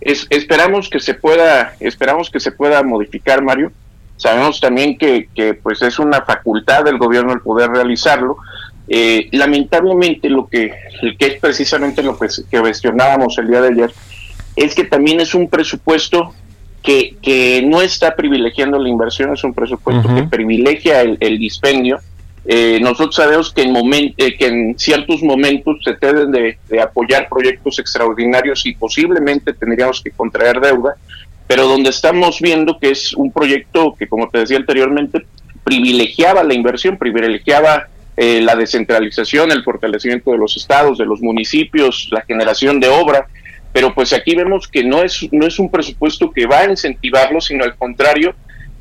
esperamos 0.00 0.90
que 0.90 0.98
se 0.98 1.14
pueda, 1.14 1.76
esperamos 1.78 2.28
que 2.28 2.40
se 2.40 2.50
pueda 2.50 2.82
modificar, 2.82 3.40
Mario. 3.40 3.70
Sabemos 4.16 4.60
también 4.60 4.98
que, 4.98 5.28
que 5.32 5.54
pues 5.54 5.80
es 5.82 6.00
una 6.00 6.22
facultad 6.22 6.84
del 6.84 6.98
gobierno 6.98 7.32
el 7.32 7.40
poder 7.40 7.70
realizarlo, 7.70 8.36
eh, 8.94 9.30
lamentablemente 9.32 10.28
lo 10.28 10.46
que, 10.46 10.70
que 11.18 11.26
es 11.26 11.40
precisamente 11.40 12.02
lo 12.02 12.18
que, 12.18 12.26
que 12.50 12.60
cuestionábamos 12.60 13.38
el 13.38 13.48
día 13.48 13.62
de 13.62 13.68
ayer, 13.68 13.92
es 14.54 14.74
que 14.74 14.84
también 14.84 15.18
es 15.18 15.34
un 15.34 15.48
presupuesto 15.48 16.34
que, 16.82 17.16
que 17.22 17.62
no 17.66 17.80
está 17.80 18.14
privilegiando 18.14 18.78
la 18.78 18.90
inversión, 18.90 19.32
es 19.32 19.42
un 19.44 19.54
presupuesto 19.54 20.14
que 20.14 20.24
privilegia 20.24 21.00
el, 21.00 21.38
dispendio. 21.38 22.00
Eh, 22.44 22.80
nosotros 22.82 23.14
sabemos 23.14 23.50
que 23.54 23.62
en, 23.62 23.72
moment, 23.72 24.12
eh, 24.18 24.36
que 24.36 24.48
en 24.48 24.78
ciertos 24.78 25.22
momentos 25.22 25.78
se 25.82 25.96
deben 25.98 26.30
de, 26.30 26.58
apoyar 26.78 27.30
proyectos 27.30 27.78
extraordinarios 27.78 28.66
y 28.66 28.74
posiblemente 28.74 29.54
tendríamos 29.54 30.02
que 30.02 30.10
contraer 30.10 30.60
deuda, 30.60 30.96
pero 31.46 31.66
donde 31.66 31.88
estamos 31.88 32.42
viendo 32.42 32.78
que 32.78 32.90
es 32.90 33.14
un 33.14 33.32
proyecto 33.32 33.94
que, 33.98 34.06
como 34.06 34.28
te 34.28 34.40
decía 34.40 34.58
anteriormente, 34.58 35.24
privilegiaba 35.64 36.44
la 36.44 36.52
inversión, 36.52 36.98
privilegiaba 36.98 37.88
eh, 38.16 38.40
la 38.42 38.54
descentralización, 38.56 39.52
el 39.52 39.64
fortalecimiento 39.64 40.32
de 40.32 40.38
los 40.38 40.56
estados, 40.56 40.98
de 40.98 41.06
los 41.06 41.22
municipios, 41.22 42.08
la 42.10 42.22
generación 42.22 42.78
de 42.78 42.88
obra, 42.88 43.26
pero 43.72 43.94
pues 43.94 44.12
aquí 44.12 44.34
vemos 44.34 44.68
que 44.68 44.84
no 44.84 45.02
es, 45.02 45.26
no 45.32 45.46
es 45.46 45.58
un 45.58 45.70
presupuesto 45.70 46.30
que 46.30 46.46
va 46.46 46.60
a 46.60 46.70
incentivarlo, 46.70 47.40
sino 47.40 47.64
al 47.64 47.74
contrario, 47.76 48.34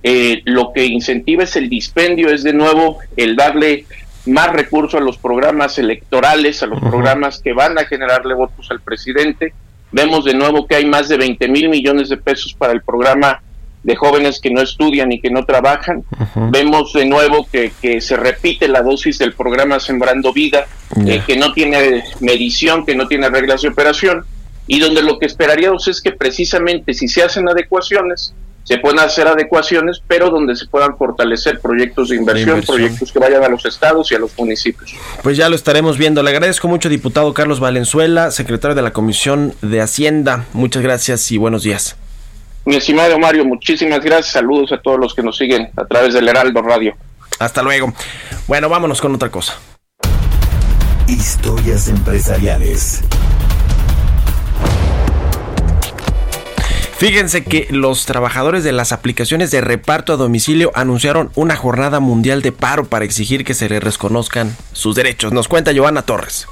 eh, 0.03 0.41
lo 0.45 0.73
que 0.73 0.85
incentiva 0.85 1.43
es 1.43 1.55
el 1.55 1.69
dispendio, 1.69 2.29
es 2.29 2.43
de 2.43 2.53
nuevo 2.53 2.99
el 3.15 3.35
darle 3.35 3.85
más 4.25 4.51
recursos 4.51 4.99
a 4.99 5.03
los 5.03 5.17
programas 5.17 5.77
electorales, 5.77 6.61
a 6.61 6.67
los 6.67 6.79
programas 6.79 7.39
que 7.39 7.53
van 7.53 7.77
a 7.77 7.85
generarle 7.85 8.33
votos 8.33 8.69
al 8.69 8.81
presidente. 8.81 9.53
Vemos 9.91 10.25
de 10.25 10.33
nuevo 10.33 10.67
que 10.67 10.75
hay 10.75 10.85
más 10.85 11.07
de 11.07 11.17
20 11.17 11.47
mil 11.47 11.69
millones 11.69 12.09
de 12.09 12.17
pesos 12.17 12.53
para 12.53 12.73
el 12.73 12.81
programa 12.81 13.41
de 13.83 13.95
jóvenes 13.95 14.39
que 14.39 14.51
no 14.51 14.61
estudian 14.61 15.11
y 15.11 15.19
que 15.19 15.29
no 15.29 15.45
trabajan. 15.45 16.03
Vemos 16.51 16.93
de 16.93 17.05
nuevo 17.05 17.47
que, 17.51 17.71
que, 17.81 18.01
se 18.01 18.15
repite 18.15 18.67
la 18.67 18.81
dosis 18.81 19.17
del 19.17 19.33
programa 19.33 19.79
Sembrando 19.79 20.31
Vida, 20.33 20.67
eh, 21.05 21.21
que 21.25 21.37
no 21.37 21.53
tiene 21.53 22.03
medición, 22.19 22.85
que 22.85 22.95
no 22.95 23.07
tiene 23.07 23.29
reglas 23.29 23.61
de 23.61 23.69
operación, 23.69 24.25
y 24.67 24.79
donde 24.79 25.01
lo 25.01 25.17
que 25.17 25.25
esperaríamos 25.25 25.87
es 25.87 26.01
que 26.01 26.11
precisamente 26.11 26.93
si 26.93 27.07
se 27.07 27.23
hacen 27.23 27.49
adecuaciones, 27.49 28.33
se 28.63 28.77
puedan 28.77 28.99
hacer 28.99 29.27
adecuaciones, 29.27 30.01
pero 30.07 30.29
donde 30.29 30.55
se 30.55 30.67
puedan 30.67 30.95
fortalecer 30.95 31.59
proyectos 31.59 32.09
de 32.09 32.17
inversión, 32.17 32.61
proyectos 32.61 33.11
que 33.11 33.17
vayan 33.17 33.43
a 33.43 33.49
los 33.49 33.65
estados 33.65 34.11
y 34.11 34.15
a 34.15 34.19
los 34.19 34.37
municipios. 34.37 34.93
Pues 35.23 35.35
ya 35.35 35.49
lo 35.49 35.55
estaremos 35.55 35.97
viendo. 35.97 36.21
Le 36.21 36.29
agradezco 36.29 36.67
mucho, 36.67 36.87
diputado 36.87 37.33
Carlos 37.33 37.59
Valenzuela, 37.59 38.29
secretario 38.29 38.75
de 38.75 38.83
la 38.83 38.93
Comisión 38.93 39.55
de 39.61 39.81
Hacienda. 39.81 40.45
Muchas 40.53 40.83
gracias 40.83 41.31
y 41.31 41.37
buenos 41.37 41.63
días. 41.63 41.97
Mi 42.65 42.75
estimado 42.75 43.17
Mario, 43.17 43.45
muchísimas 43.45 44.01
gracias. 44.01 44.33
Saludos 44.33 44.71
a 44.71 44.81
todos 44.81 44.99
los 44.99 45.15
que 45.15 45.23
nos 45.23 45.37
siguen 45.37 45.69
a 45.75 45.85
través 45.85 46.13
del 46.13 46.27
Heraldo 46.27 46.61
Radio. 46.61 46.95
Hasta 47.39 47.63
luego. 47.63 47.91
Bueno, 48.47 48.69
vámonos 48.69 49.01
con 49.01 49.15
otra 49.15 49.29
cosa. 49.29 49.57
Historias 51.07 51.87
empresariales. 51.87 53.03
Fíjense 57.01 57.43
que 57.43 57.65
los 57.71 58.05
trabajadores 58.05 58.63
de 58.63 58.71
las 58.71 58.91
aplicaciones 58.91 59.49
de 59.49 59.59
reparto 59.61 60.13
a 60.13 60.17
domicilio 60.17 60.71
anunciaron 60.75 61.31
una 61.33 61.55
jornada 61.55 61.99
mundial 61.99 62.43
de 62.43 62.51
paro 62.51 62.85
para 62.85 63.05
exigir 63.05 63.43
que 63.43 63.55
se 63.55 63.67
les 63.69 63.83
reconozcan 63.83 64.55
sus 64.71 64.95
derechos. 64.95 65.33
Nos 65.33 65.47
cuenta 65.47 65.73
Joana 65.75 66.03
Torres. 66.03 66.45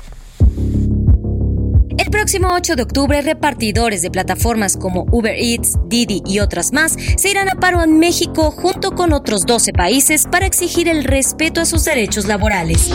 El 1.99 2.11
próximo 2.11 2.47
8 2.53 2.77
de 2.77 2.83
octubre, 2.83 3.21
repartidores 3.21 4.01
de 4.01 4.09
plataformas 4.09 4.77
como 4.77 5.05
Uber 5.11 5.35
Eats, 5.37 5.73
Didi 5.87 6.23
y 6.25 6.39
otras 6.39 6.71
más 6.71 6.95
se 7.17 7.29
irán 7.29 7.49
a 7.49 7.55
paro 7.55 7.83
en 7.83 7.99
México 7.99 8.51
junto 8.51 8.91
con 8.91 9.11
otros 9.11 9.45
12 9.45 9.73
países 9.73 10.25
para 10.25 10.45
exigir 10.45 10.87
el 10.87 11.03
respeto 11.03 11.59
a 11.59 11.65
sus 11.65 11.83
derechos 11.83 12.25
laborales. 12.25 12.89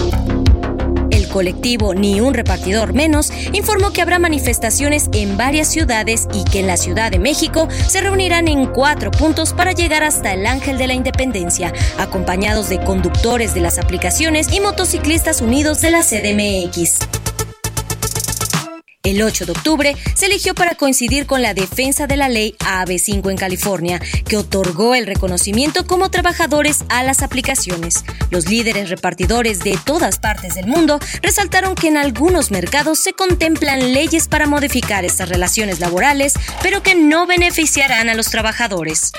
El 1.10 1.28
colectivo 1.28 1.94
Ni 1.94 2.22
un 2.22 2.32
repartidor 2.32 2.94
menos 2.94 3.30
informó 3.52 3.92
que 3.92 4.00
habrá 4.00 4.18
manifestaciones 4.18 5.10
en 5.12 5.36
varias 5.36 5.68
ciudades 5.68 6.26
y 6.32 6.42
que 6.44 6.60
en 6.60 6.66
la 6.66 6.78
Ciudad 6.78 7.10
de 7.10 7.18
México 7.18 7.68
se 7.86 8.00
reunirán 8.00 8.48
en 8.48 8.64
cuatro 8.68 9.10
puntos 9.10 9.52
para 9.52 9.72
llegar 9.72 10.02
hasta 10.02 10.32
el 10.32 10.46
Ángel 10.46 10.78
de 10.78 10.86
la 10.86 10.94
Independencia, 10.94 11.74
acompañados 11.98 12.70
de 12.70 12.82
conductores 12.82 13.52
de 13.52 13.60
las 13.60 13.78
aplicaciones 13.78 14.50
y 14.50 14.60
motociclistas 14.60 15.42
unidos 15.42 15.82
de 15.82 15.90
la 15.90 16.00
CDMX. 16.00 17.23
El 19.04 19.22
8 19.22 19.44
de 19.44 19.52
octubre 19.52 19.96
se 20.14 20.26
eligió 20.26 20.54
para 20.54 20.76
coincidir 20.76 21.26
con 21.26 21.42
la 21.42 21.52
defensa 21.52 22.06
de 22.06 22.16
la 22.16 22.30
ley 22.30 22.56
AB5 22.60 23.30
en 23.30 23.36
California, 23.36 24.00
que 24.26 24.38
otorgó 24.38 24.94
el 24.94 25.06
reconocimiento 25.06 25.86
como 25.86 26.10
trabajadores 26.10 26.84
a 26.88 27.02
las 27.02 27.22
aplicaciones. 27.22 28.02
Los 28.30 28.48
líderes 28.48 28.88
repartidores 28.88 29.58
de 29.60 29.78
todas 29.84 30.18
partes 30.18 30.54
del 30.54 30.68
mundo 30.68 30.98
resaltaron 31.20 31.74
que 31.74 31.88
en 31.88 31.98
algunos 31.98 32.50
mercados 32.50 32.98
se 32.98 33.12
contemplan 33.12 33.92
leyes 33.92 34.26
para 34.26 34.46
modificar 34.46 35.04
estas 35.04 35.28
relaciones 35.28 35.80
laborales, 35.80 36.32
pero 36.62 36.82
que 36.82 36.94
no 36.94 37.26
beneficiarán 37.26 38.08
a 38.08 38.14
los 38.14 38.30
trabajadores. 38.30 39.12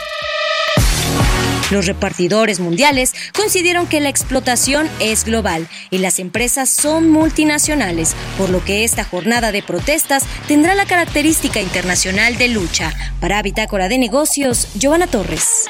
Los 1.72 1.88
repartidores 1.88 2.60
mundiales 2.60 3.14
coincidieron 3.36 3.88
que 3.88 4.00
la 4.00 4.10
explotación 4.10 4.88
es 5.00 5.26
global 5.26 5.68
y 5.90 5.98
las 5.98 6.20
empresas 6.20 6.70
son 6.70 7.10
multinacionales, 7.10 8.16
por 8.38 8.50
lo 8.50 8.64
que 8.64 8.84
esta 8.84 9.04
jornada 9.04 9.52
de 9.52 9.64
protestas 9.64 10.24
tendrá 10.48 10.76
la 10.76 10.86
característica 10.86 11.62
internacional 11.62 12.38
de 12.38 12.50
lucha. 12.50 12.94
Para 13.20 13.42
Bitácora 13.42 13.88
de 13.88 13.98
Negocios, 13.98 14.68
Giovanna 14.76 15.08
Torres. 15.08 15.66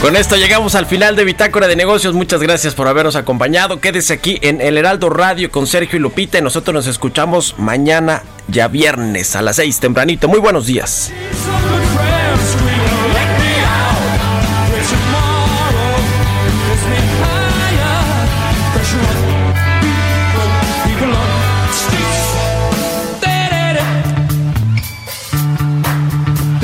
Con 0.00 0.16
esto 0.16 0.36
llegamos 0.36 0.76
al 0.76 0.86
final 0.86 1.14
de 1.14 1.24
Bitácora 1.24 1.68
de 1.68 1.76
Negocios. 1.76 2.14
Muchas 2.14 2.40
gracias 2.40 2.74
por 2.74 2.88
habernos 2.88 3.16
acompañado. 3.16 3.80
Quédese 3.80 4.14
aquí 4.14 4.38
en 4.40 4.62
El 4.62 4.78
Heraldo 4.78 5.10
Radio 5.10 5.50
con 5.50 5.66
Sergio 5.66 5.98
y 5.98 6.00
Lupita 6.00 6.38
y 6.38 6.42
nosotros 6.42 6.72
nos 6.72 6.86
escuchamos 6.86 7.56
mañana 7.58 8.22
ya 8.48 8.68
viernes 8.68 9.36
a 9.36 9.42
las 9.42 9.56
6 9.56 9.78
tempranito. 9.80 10.26
Muy 10.26 10.38
buenos 10.38 10.66
días. 10.66 11.12